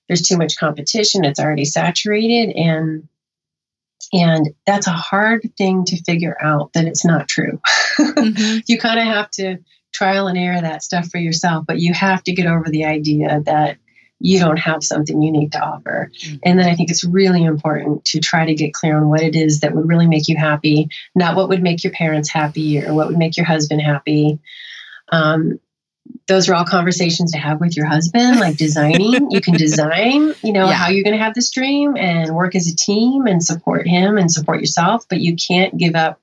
There's 0.07 0.21
too 0.21 0.37
much 0.37 0.57
competition. 0.57 1.25
It's 1.25 1.39
already 1.39 1.65
saturated. 1.65 2.55
And 2.55 3.07
and 4.13 4.49
that's 4.65 4.87
a 4.87 4.91
hard 4.91 5.49
thing 5.57 5.85
to 5.85 6.03
figure 6.03 6.37
out 6.41 6.73
that 6.73 6.85
it's 6.85 7.05
not 7.05 7.27
true. 7.27 7.59
Mm-hmm. 7.99 8.59
you 8.67 8.77
kind 8.77 8.99
of 8.99 9.05
have 9.05 9.29
to 9.31 9.57
trial 9.93 10.27
and 10.27 10.37
error 10.37 10.61
that 10.61 10.83
stuff 10.83 11.09
for 11.09 11.17
yourself, 11.17 11.65
but 11.67 11.79
you 11.79 11.93
have 11.93 12.23
to 12.23 12.31
get 12.31 12.47
over 12.47 12.69
the 12.69 12.85
idea 12.85 13.41
that 13.45 13.77
you 14.19 14.39
don't 14.39 14.57
have 14.57 14.83
something 14.83 15.21
unique 15.21 15.51
to 15.51 15.61
offer. 15.61 16.11
Mm-hmm. 16.21 16.35
And 16.43 16.59
then 16.59 16.67
I 16.67 16.75
think 16.75 16.89
it's 16.89 17.03
really 17.03 17.43
important 17.43 18.05
to 18.05 18.19
try 18.19 18.45
to 18.45 18.55
get 18.55 18.73
clear 18.73 18.97
on 18.97 19.09
what 19.09 19.21
it 19.21 19.35
is 19.35 19.59
that 19.59 19.75
would 19.75 19.87
really 19.87 20.07
make 20.07 20.27
you 20.27 20.35
happy, 20.35 20.89
not 21.13 21.35
what 21.35 21.49
would 21.49 21.61
make 21.61 21.83
your 21.83 21.93
parents 21.93 22.29
happy 22.29 22.83
or 22.83 22.93
what 22.93 23.07
would 23.07 23.17
make 23.17 23.37
your 23.37 23.45
husband 23.45 23.81
happy. 23.81 24.39
Um, 25.11 25.59
those 26.27 26.49
are 26.49 26.55
all 26.55 26.65
conversations 26.65 27.31
to 27.31 27.37
have 27.37 27.59
with 27.59 27.75
your 27.75 27.85
husband, 27.85 28.39
like 28.39 28.57
designing. 28.57 29.31
you 29.31 29.41
can 29.41 29.53
design, 29.57 30.33
you 30.43 30.51
know, 30.51 30.67
yeah. 30.67 30.73
how 30.73 30.89
you're 30.89 31.03
going 31.03 31.17
to 31.17 31.23
have 31.23 31.33
this 31.33 31.51
dream 31.51 31.95
and 31.97 32.35
work 32.35 32.55
as 32.55 32.67
a 32.67 32.75
team 32.75 33.27
and 33.27 33.43
support 33.43 33.87
him 33.87 34.17
and 34.17 34.31
support 34.31 34.59
yourself, 34.59 35.05
but 35.09 35.19
you 35.19 35.35
can't 35.35 35.77
give 35.77 35.95
up 35.95 36.19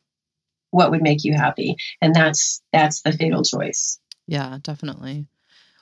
what 0.70 0.91
would 0.91 1.03
make 1.03 1.24
you 1.24 1.35
happy. 1.35 1.76
And 2.01 2.14
that's 2.14 2.62
that's 2.72 3.03
the 3.03 3.12
fatal 3.12 3.43
choice. 3.43 3.99
Yeah, 4.26 4.59
definitely. 4.62 5.26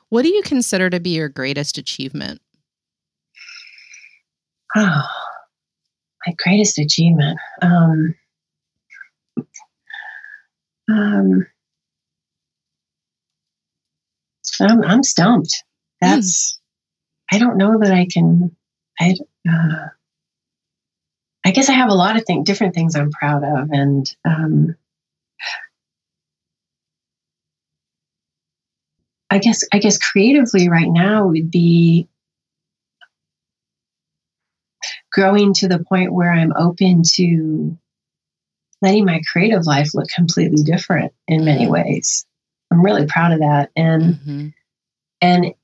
What 0.09 0.23
do 0.23 0.29
you 0.29 0.43
consider 0.43 0.91
to 0.91 1.01
be 1.01 1.11
your 1.11 1.29
greatest 1.29 1.79
achievement? 1.79 2.41
Oh, 4.77 5.03
my 6.27 6.35
greatest 6.39 6.79
achievement. 6.79 7.39
Um, 7.61 8.15
Um, 10.89 11.47
I'm, 14.61 14.83
I'm 14.83 15.03
stumped. 15.03 15.65
That's, 16.01 16.55
mm. 17.33 17.37
I 17.37 17.39
don't 17.39 17.57
know 17.57 17.79
that 17.79 17.93
I 17.93 18.07
can, 18.11 18.55
I, 19.01 19.15
uh, 19.49 19.89
I 21.45 21.51
guess 21.51 21.69
I 21.69 21.73
have 21.73 21.91
a 21.91 21.95
lot 21.95 22.17
of 22.17 22.25
things, 22.25 22.45
different 22.45 22.75
things 22.75 22.95
I'm 22.95 23.11
proud 23.11 23.43
of. 23.45 23.71
And, 23.71 24.15
um, 24.25 24.77
I 29.31 29.39
guess, 29.39 29.65
I 29.73 29.79
guess 29.79 29.97
creatively 29.97 30.69
right 30.69 30.91
now 30.91 31.29
would 31.29 31.51
be 31.51 32.09
growing 35.11 35.55
to 35.55 35.69
the 35.69 35.79
point 35.79 36.13
where 36.13 36.33
I'm 36.33 36.53
open 36.55 37.03
to 37.15 37.79
letting 38.83 39.05
my 39.05 39.23
creative 39.31 39.65
life 39.65 39.95
look 39.95 40.09
completely 40.09 40.63
different 40.63 41.13
in 41.29 41.45
many 41.45 41.65
mm-hmm. 41.65 41.73
ways. 41.73 42.27
I'm 42.73 42.83
really 42.83 43.07
proud 43.07 43.33
of 43.33 43.41
that. 43.41 43.71
And 43.77 44.03
mm-hmm. 44.03 44.49
and 45.21 45.55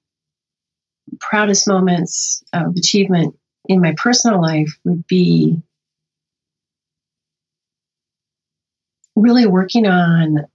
proudest 1.21 1.67
moments 1.67 2.43
of 2.53 2.75
achievement 2.77 3.35
in 3.67 3.81
my 3.81 3.95
personal 3.97 4.41
life 4.43 4.79
would 4.85 5.07
be 5.07 5.63
really 9.17 9.47
working 9.47 9.87
on 9.87 10.47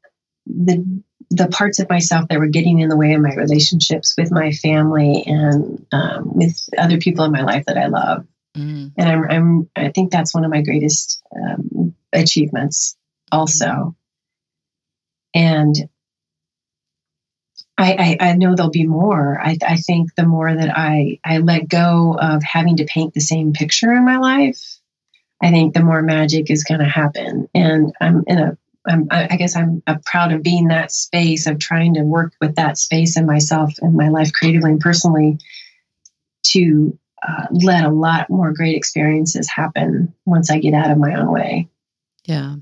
the 0.46 1.04
the 1.30 1.48
parts 1.48 1.80
of 1.80 1.90
myself 1.90 2.28
that 2.30 2.38
were 2.38 2.48
getting 2.48 2.80
in 2.80 2.90
the 2.90 2.98
way 2.98 3.14
of 3.14 3.22
my 3.22 3.34
relationships 3.34 4.14
with 4.18 4.32
my 4.32 4.52
family 4.52 5.24
and 5.26 5.84
um, 5.92 6.36
with 6.36 6.70
other 6.78 7.00
people 7.00 7.26
in 7.26 7.32
my 7.32 7.42
life 7.42 7.66
that 7.66 7.78
I 7.78 7.88
love. 7.88 8.28
Mm. 8.56 8.92
And 8.98 9.10
I'm, 9.10 9.32
I'm, 9.32 9.70
I 9.76 9.90
think 9.90 10.12
that's 10.12 10.36
one 10.36 10.46
of 10.46 10.52
my 10.52 10.62
greatest 10.62 11.24
um, 11.36 11.96
achievements 12.12 12.96
also. 13.32 13.66
Mm. 13.66 13.96
And 15.34 15.76
I, 17.78 18.18
I, 18.22 18.30
I, 18.30 18.34
know 18.34 18.56
there'll 18.56 18.70
be 18.70 18.86
more. 18.86 19.40
I, 19.42 19.58
I 19.68 19.78
think 19.78 20.14
the 20.16 20.26
more 20.26 20.54
that 20.54 20.78
I, 20.78 21.20
I 21.26 21.40
let 21.40 21.68
go 21.68 22.16
of 22.20 22.44
having 22.44 22.78
to 22.78 22.86
paint 22.86 23.14
the 23.14 23.20
same 23.20 23.54
picture 23.54 23.92
in 23.92 24.06
my 24.06 24.18
life, 24.18 24.80
I 25.42 25.50
think 25.50 25.74
the 25.74 25.84
more 25.84 26.02
magic 26.02 26.52
is 26.52 26.64
going 26.64 26.82
to 26.82 26.86
happen. 26.86 27.50
And 27.56 27.92
I'm 28.00 28.24
in 28.28 28.38
a, 28.38 28.58
I'm, 28.88 29.08
I 29.10 29.38
guess 29.38 29.56
I'm 29.56 29.82
proud 30.06 30.34
of 30.34 30.44
being 30.44 30.68
that 30.68 30.92
space 30.92 31.48
of 31.48 31.58
trying 31.58 31.96
to 31.96 32.02
work 32.02 32.34
with 32.40 32.56
that 32.56 32.78
space 32.78 33.18
in 33.18 33.26
myself 33.26 33.74
and 33.82 33.96
my 33.96 34.10
life 34.10 34.34
creatively 34.34 34.72
and 34.72 34.80
personally 34.80 35.40
to 36.48 36.98
uh, 37.26 37.48
let 37.52 37.86
a 37.86 37.90
lot 37.90 38.30
more 38.30 38.52
great 38.52 38.76
experiences 38.76 39.50
happen 39.50 40.14
once 40.26 40.52
I 40.52 40.60
get 40.60 40.74
out 40.74 40.92
of 40.92 40.98
my 40.98 41.16
own 41.16 41.32
way. 41.32 41.70
Yeah. 42.26 42.56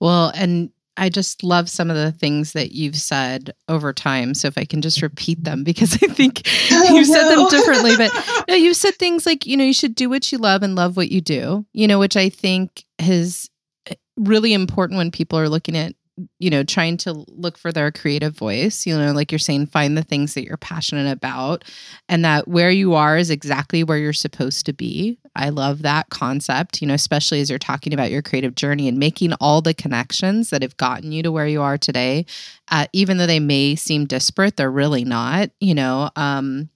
Well, 0.00 0.32
and 0.34 0.70
I 1.00 1.08
just 1.08 1.42
love 1.42 1.70
some 1.70 1.90
of 1.90 1.96
the 1.96 2.12
things 2.12 2.52
that 2.52 2.72
you've 2.72 2.96
said 2.96 3.54
over 3.68 3.92
time. 3.92 4.34
So 4.34 4.48
if 4.48 4.58
I 4.58 4.66
can 4.66 4.82
just 4.82 5.00
repeat 5.00 5.42
them, 5.42 5.64
because 5.70 5.94
I 5.94 6.06
think 6.06 6.42
oh, 6.70 6.88
no. 6.90 7.02
said 7.02 7.28
them 7.28 7.48
differently, 7.50 7.96
but 7.96 8.44
no, 8.48 8.54
you've 8.54 8.76
said 8.76 8.96
things 8.96 9.26
like, 9.26 9.46
you 9.46 9.56
know, 9.56 9.64
you 9.64 9.72
should 9.72 9.94
do 9.94 10.10
what 10.10 10.30
you 10.30 10.38
love 10.38 10.62
and 10.62 10.76
love 10.76 10.96
what 10.96 11.10
you 11.10 11.20
do, 11.20 11.66
you 11.72 11.88
know, 11.88 11.98
which 11.98 12.16
I 12.16 12.28
think 12.28 12.84
is 12.98 13.48
eh, 13.86 13.94
really 14.16 14.52
important 14.52 14.98
when 14.98 15.10
people 15.10 15.38
are 15.38 15.48
looking 15.48 15.76
at 15.76 15.94
you 16.38 16.50
know, 16.50 16.62
trying 16.62 16.98
to 16.98 17.24
look 17.28 17.56
for 17.56 17.72
their 17.72 17.90
creative 17.90 18.36
voice, 18.36 18.86
you 18.86 18.94
know, 18.94 19.12
like 19.12 19.32
you're 19.32 19.38
saying, 19.38 19.66
find 19.66 19.96
the 19.96 20.02
things 20.02 20.34
that 20.34 20.44
you're 20.44 20.58
passionate 20.58 21.10
about 21.10 21.64
and 22.10 22.24
that 22.24 22.46
where 22.46 22.70
you 22.70 22.94
are 22.94 23.16
is 23.16 23.30
exactly 23.30 23.82
where 23.82 23.96
you're 23.96 24.12
supposed 24.12 24.66
to 24.66 24.74
be. 24.74 25.18
I 25.36 25.50
love 25.50 25.82
that 25.82 26.10
concept, 26.10 26.82
you 26.82 26.88
know, 26.88 26.94
especially 26.94 27.40
as 27.40 27.50
you're 27.50 27.58
talking 27.58 27.94
about 27.94 28.10
your 28.10 28.22
creative 28.22 28.54
journey 28.54 28.88
and 28.88 28.98
making 28.98 29.32
all 29.34 29.62
the 29.62 29.74
connections 29.74 30.50
that 30.50 30.62
have 30.62 30.76
gotten 30.76 31.12
you 31.12 31.22
to 31.22 31.32
where 31.32 31.46
you 31.46 31.62
are 31.62 31.78
today. 31.78 32.26
Uh, 32.68 32.86
even 32.92 33.18
though 33.18 33.26
they 33.26 33.40
may 33.40 33.76
seem 33.76 34.06
disparate, 34.06 34.56
they're 34.56 34.70
really 34.70 35.04
not, 35.04 35.50
you 35.60 35.74
know, 35.74 36.10
um, 36.16 36.68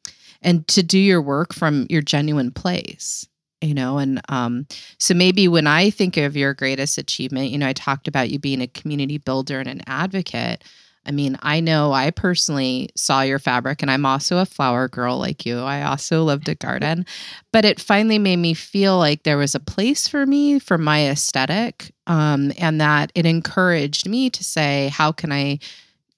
and 0.43 0.67
to 0.69 0.83
do 0.83 0.99
your 0.99 1.23
work 1.23 1.53
from 1.53 1.87
your 1.89 2.03
genuine 2.03 2.51
place 2.51 3.27
you 3.61 3.75
know 3.75 3.99
and 3.99 4.21
um, 4.29 4.67
so 4.99 5.15
maybe 5.15 5.49
when 5.49 5.67
i 5.67 5.89
think 5.89 6.17
of 6.17 6.37
your 6.37 6.53
greatest 6.55 6.99
achievement 6.99 7.51
you 7.51 7.59
know 7.59 7.67
i 7.67 7.73
talked 7.73 8.07
about 8.07 8.29
you 8.31 8.39
being 8.39 8.61
a 8.61 8.67
community 8.67 9.17
builder 9.17 9.59
and 9.59 9.69
an 9.69 9.81
advocate 9.87 10.63
i 11.07 11.11
mean 11.11 11.37
i 11.43 11.61
know 11.61 11.93
i 11.93 12.11
personally 12.11 12.89
saw 12.97 13.23
your 13.23 13.39
fabric 13.39 13.83
and 13.83 13.91
i'm 13.91 14.07
also 14.07 14.39
a 14.39 14.47
flower 14.47 14.89
girl 14.89 15.19
like 15.19 15.45
you. 15.47 15.59
I 15.59 15.83
also 15.83 16.23
loved 16.25 16.49
a 16.49 16.55
garden. 16.55 17.07
But 17.53 17.65
it 17.65 17.81
finally 17.81 18.19
made 18.19 18.37
me 18.37 18.55
feel 18.55 18.99
like 18.99 19.23
there 19.23 19.39
was 19.39 19.55
a 19.55 19.61
place 19.61 20.09
for 20.09 20.27
me 20.27 20.59
for 20.59 20.79
my 20.79 21.09
aesthetic 21.09 21.93
um, 22.07 22.53
and 22.59 22.81
that 22.81 23.11
it 23.15 23.27
encouraged 23.27 24.09
me 24.09 24.31
to 24.31 24.45
say 24.45 24.89
how 24.93 25.13
can 25.13 25.33
i 25.33 25.59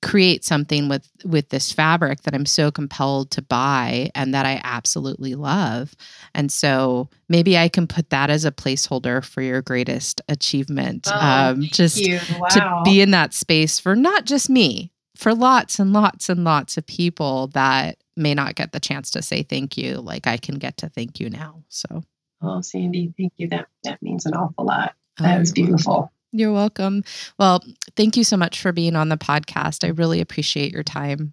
create 0.02 0.44
something 0.44 0.88
with 0.88 1.08
with 1.24 1.48
this 1.48 1.72
fabric 1.72 2.22
that 2.22 2.34
I'm 2.34 2.46
so 2.46 2.70
compelled 2.70 3.30
to 3.32 3.42
buy 3.42 4.10
and 4.14 4.34
that 4.34 4.46
I 4.46 4.60
absolutely 4.62 5.34
love. 5.34 5.94
And 6.34 6.52
so 6.52 7.08
maybe 7.28 7.56
I 7.56 7.68
can 7.68 7.86
put 7.86 8.10
that 8.10 8.30
as 8.30 8.44
a 8.44 8.52
placeholder 8.52 9.24
for 9.24 9.42
your 9.42 9.62
greatest 9.62 10.20
achievement. 10.28 11.08
Oh, 11.10 11.18
um, 11.18 11.62
just 11.62 12.06
wow. 12.38 12.48
to 12.50 12.82
be 12.84 13.00
in 13.00 13.10
that 13.12 13.34
space 13.34 13.80
for 13.80 13.96
not 13.96 14.26
just 14.26 14.50
me, 14.50 14.92
for 15.16 15.34
lots 15.34 15.78
and 15.78 15.92
lots 15.92 16.28
and 16.28 16.44
lots 16.44 16.76
of 16.76 16.86
people 16.86 17.48
that 17.48 17.98
may 18.16 18.34
not 18.34 18.54
get 18.54 18.72
the 18.72 18.80
chance 18.80 19.10
to 19.10 19.22
say 19.22 19.42
thank 19.42 19.76
you 19.76 19.96
like 19.96 20.26
I 20.26 20.36
can 20.36 20.56
get 20.56 20.76
to 20.78 20.88
thank 20.88 21.20
you 21.20 21.30
now. 21.30 21.62
So 21.68 22.02
Oh, 22.42 22.60
Sandy, 22.60 23.12
thank 23.16 23.32
you. 23.36 23.48
That 23.48 23.66
that 23.84 24.02
means 24.02 24.26
an 24.26 24.34
awful 24.34 24.66
lot. 24.66 24.94
That 25.18 25.36
oh, 25.36 25.40
was 25.40 25.52
beautiful. 25.52 26.12
You're 26.32 26.52
welcome. 26.52 27.04
Well, 27.38 27.62
thank 27.96 28.16
you 28.16 28.24
so 28.24 28.36
much 28.36 28.60
for 28.60 28.72
being 28.72 28.96
on 28.96 29.08
the 29.08 29.16
podcast. 29.16 29.84
I 29.84 29.88
really 29.88 30.20
appreciate 30.20 30.72
your 30.72 30.82
time. 30.82 31.32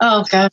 Oh 0.00 0.24
gosh. 0.30 0.50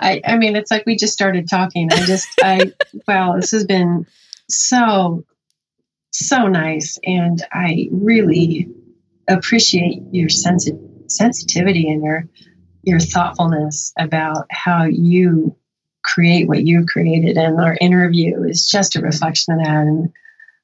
I 0.00 0.20
I 0.24 0.36
mean 0.36 0.54
it's 0.56 0.70
like 0.70 0.84
we 0.86 0.96
just 0.96 1.12
started 1.12 1.48
talking. 1.48 1.92
I 1.92 2.04
just 2.04 2.28
I 2.42 2.72
wow, 3.08 3.36
this 3.36 3.52
has 3.52 3.64
been 3.64 4.06
so 4.48 5.24
so 6.12 6.46
nice 6.48 6.98
and 7.04 7.42
I 7.52 7.88
really 7.90 8.68
appreciate 9.28 10.02
your 10.10 10.28
sensi- 10.28 10.78
sensitivity 11.06 11.90
and 11.90 12.02
your 12.02 12.28
your 12.82 13.00
thoughtfulness 13.00 13.92
about 13.98 14.46
how 14.50 14.84
you 14.84 15.56
create 16.02 16.48
what 16.48 16.64
you've 16.64 16.86
created 16.86 17.36
and 17.36 17.60
our 17.60 17.76
interview 17.80 18.42
is 18.44 18.68
just 18.68 18.96
a 18.96 19.00
reflection 19.00 19.54
of 19.54 19.60
that 19.60 19.82
and 19.82 20.12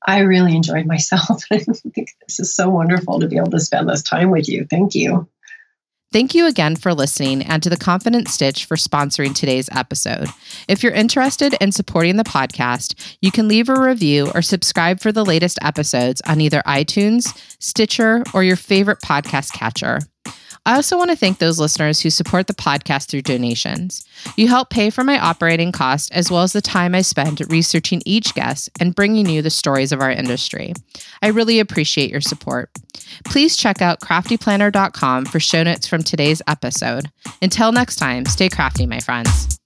I 0.04 0.20
really 0.20 0.54
enjoyed 0.54 0.86
myself. 0.86 1.44
I 1.50 1.58
think 1.58 2.10
this 2.26 2.40
is 2.40 2.54
so 2.54 2.68
wonderful 2.68 3.20
to 3.20 3.28
be 3.28 3.36
able 3.36 3.50
to 3.50 3.60
spend 3.60 3.88
this 3.88 4.02
time 4.02 4.30
with 4.30 4.48
you. 4.48 4.66
Thank 4.68 4.94
you. 4.94 5.28
Thank 6.12 6.32
you 6.32 6.46
again 6.46 6.76
for 6.76 6.94
listening 6.94 7.42
and 7.42 7.60
to 7.64 7.68
the 7.68 7.76
Confident 7.76 8.28
Stitch 8.28 8.66
for 8.66 8.76
sponsoring 8.76 9.34
today's 9.34 9.68
episode. 9.72 10.28
If 10.68 10.80
you're 10.80 10.92
interested 10.92 11.56
in 11.60 11.72
supporting 11.72 12.16
the 12.16 12.22
podcast, 12.22 13.16
you 13.20 13.32
can 13.32 13.48
leave 13.48 13.68
a 13.68 13.80
review 13.80 14.30
or 14.32 14.40
subscribe 14.40 15.00
for 15.00 15.10
the 15.10 15.24
latest 15.24 15.58
episodes 15.60 16.22
on 16.24 16.40
either 16.40 16.62
iTunes, 16.68 17.36
Stitcher, 17.58 18.22
or 18.32 18.44
your 18.44 18.54
favorite 18.54 19.00
podcast 19.00 19.54
catcher. 19.54 19.98
I 20.66 20.76
also 20.76 20.96
want 20.96 21.10
to 21.10 21.16
thank 21.16 21.38
those 21.38 21.58
listeners 21.58 22.00
who 22.00 22.10
support 22.10 22.46
the 22.46 22.54
podcast 22.54 23.08
through 23.08 23.22
donations. 23.22 24.04
You 24.36 24.48
help 24.48 24.70
pay 24.70 24.90
for 24.90 25.04
my 25.04 25.18
operating 25.18 25.72
costs 25.72 26.10
as 26.10 26.30
well 26.30 26.42
as 26.42 26.52
the 26.52 26.62
time 26.62 26.94
I 26.94 27.02
spend 27.02 27.42
researching 27.50 28.02
each 28.06 28.34
guest 28.34 28.70
and 28.80 28.94
bringing 28.94 29.28
you 29.28 29.42
the 29.42 29.50
stories 29.50 29.92
of 29.92 30.00
our 30.00 30.10
industry. 30.10 30.72
I 31.22 31.28
really 31.28 31.60
appreciate 31.60 32.10
your 32.10 32.22
support. 32.22 32.70
Please 33.24 33.56
check 33.56 33.82
out 33.82 34.00
craftyplanner.com 34.00 35.26
for 35.26 35.40
show 35.40 35.62
notes 35.62 35.86
from 35.86 36.02
today's 36.02 36.40
episode. 36.48 37.10
Until 37.42 37.72
next 37.72 37.96
time, 37.96 38.24
stay 38.24 38.48
crafty, 38.48 38.86
my 38.86 39.00
friends. 39.00 39.58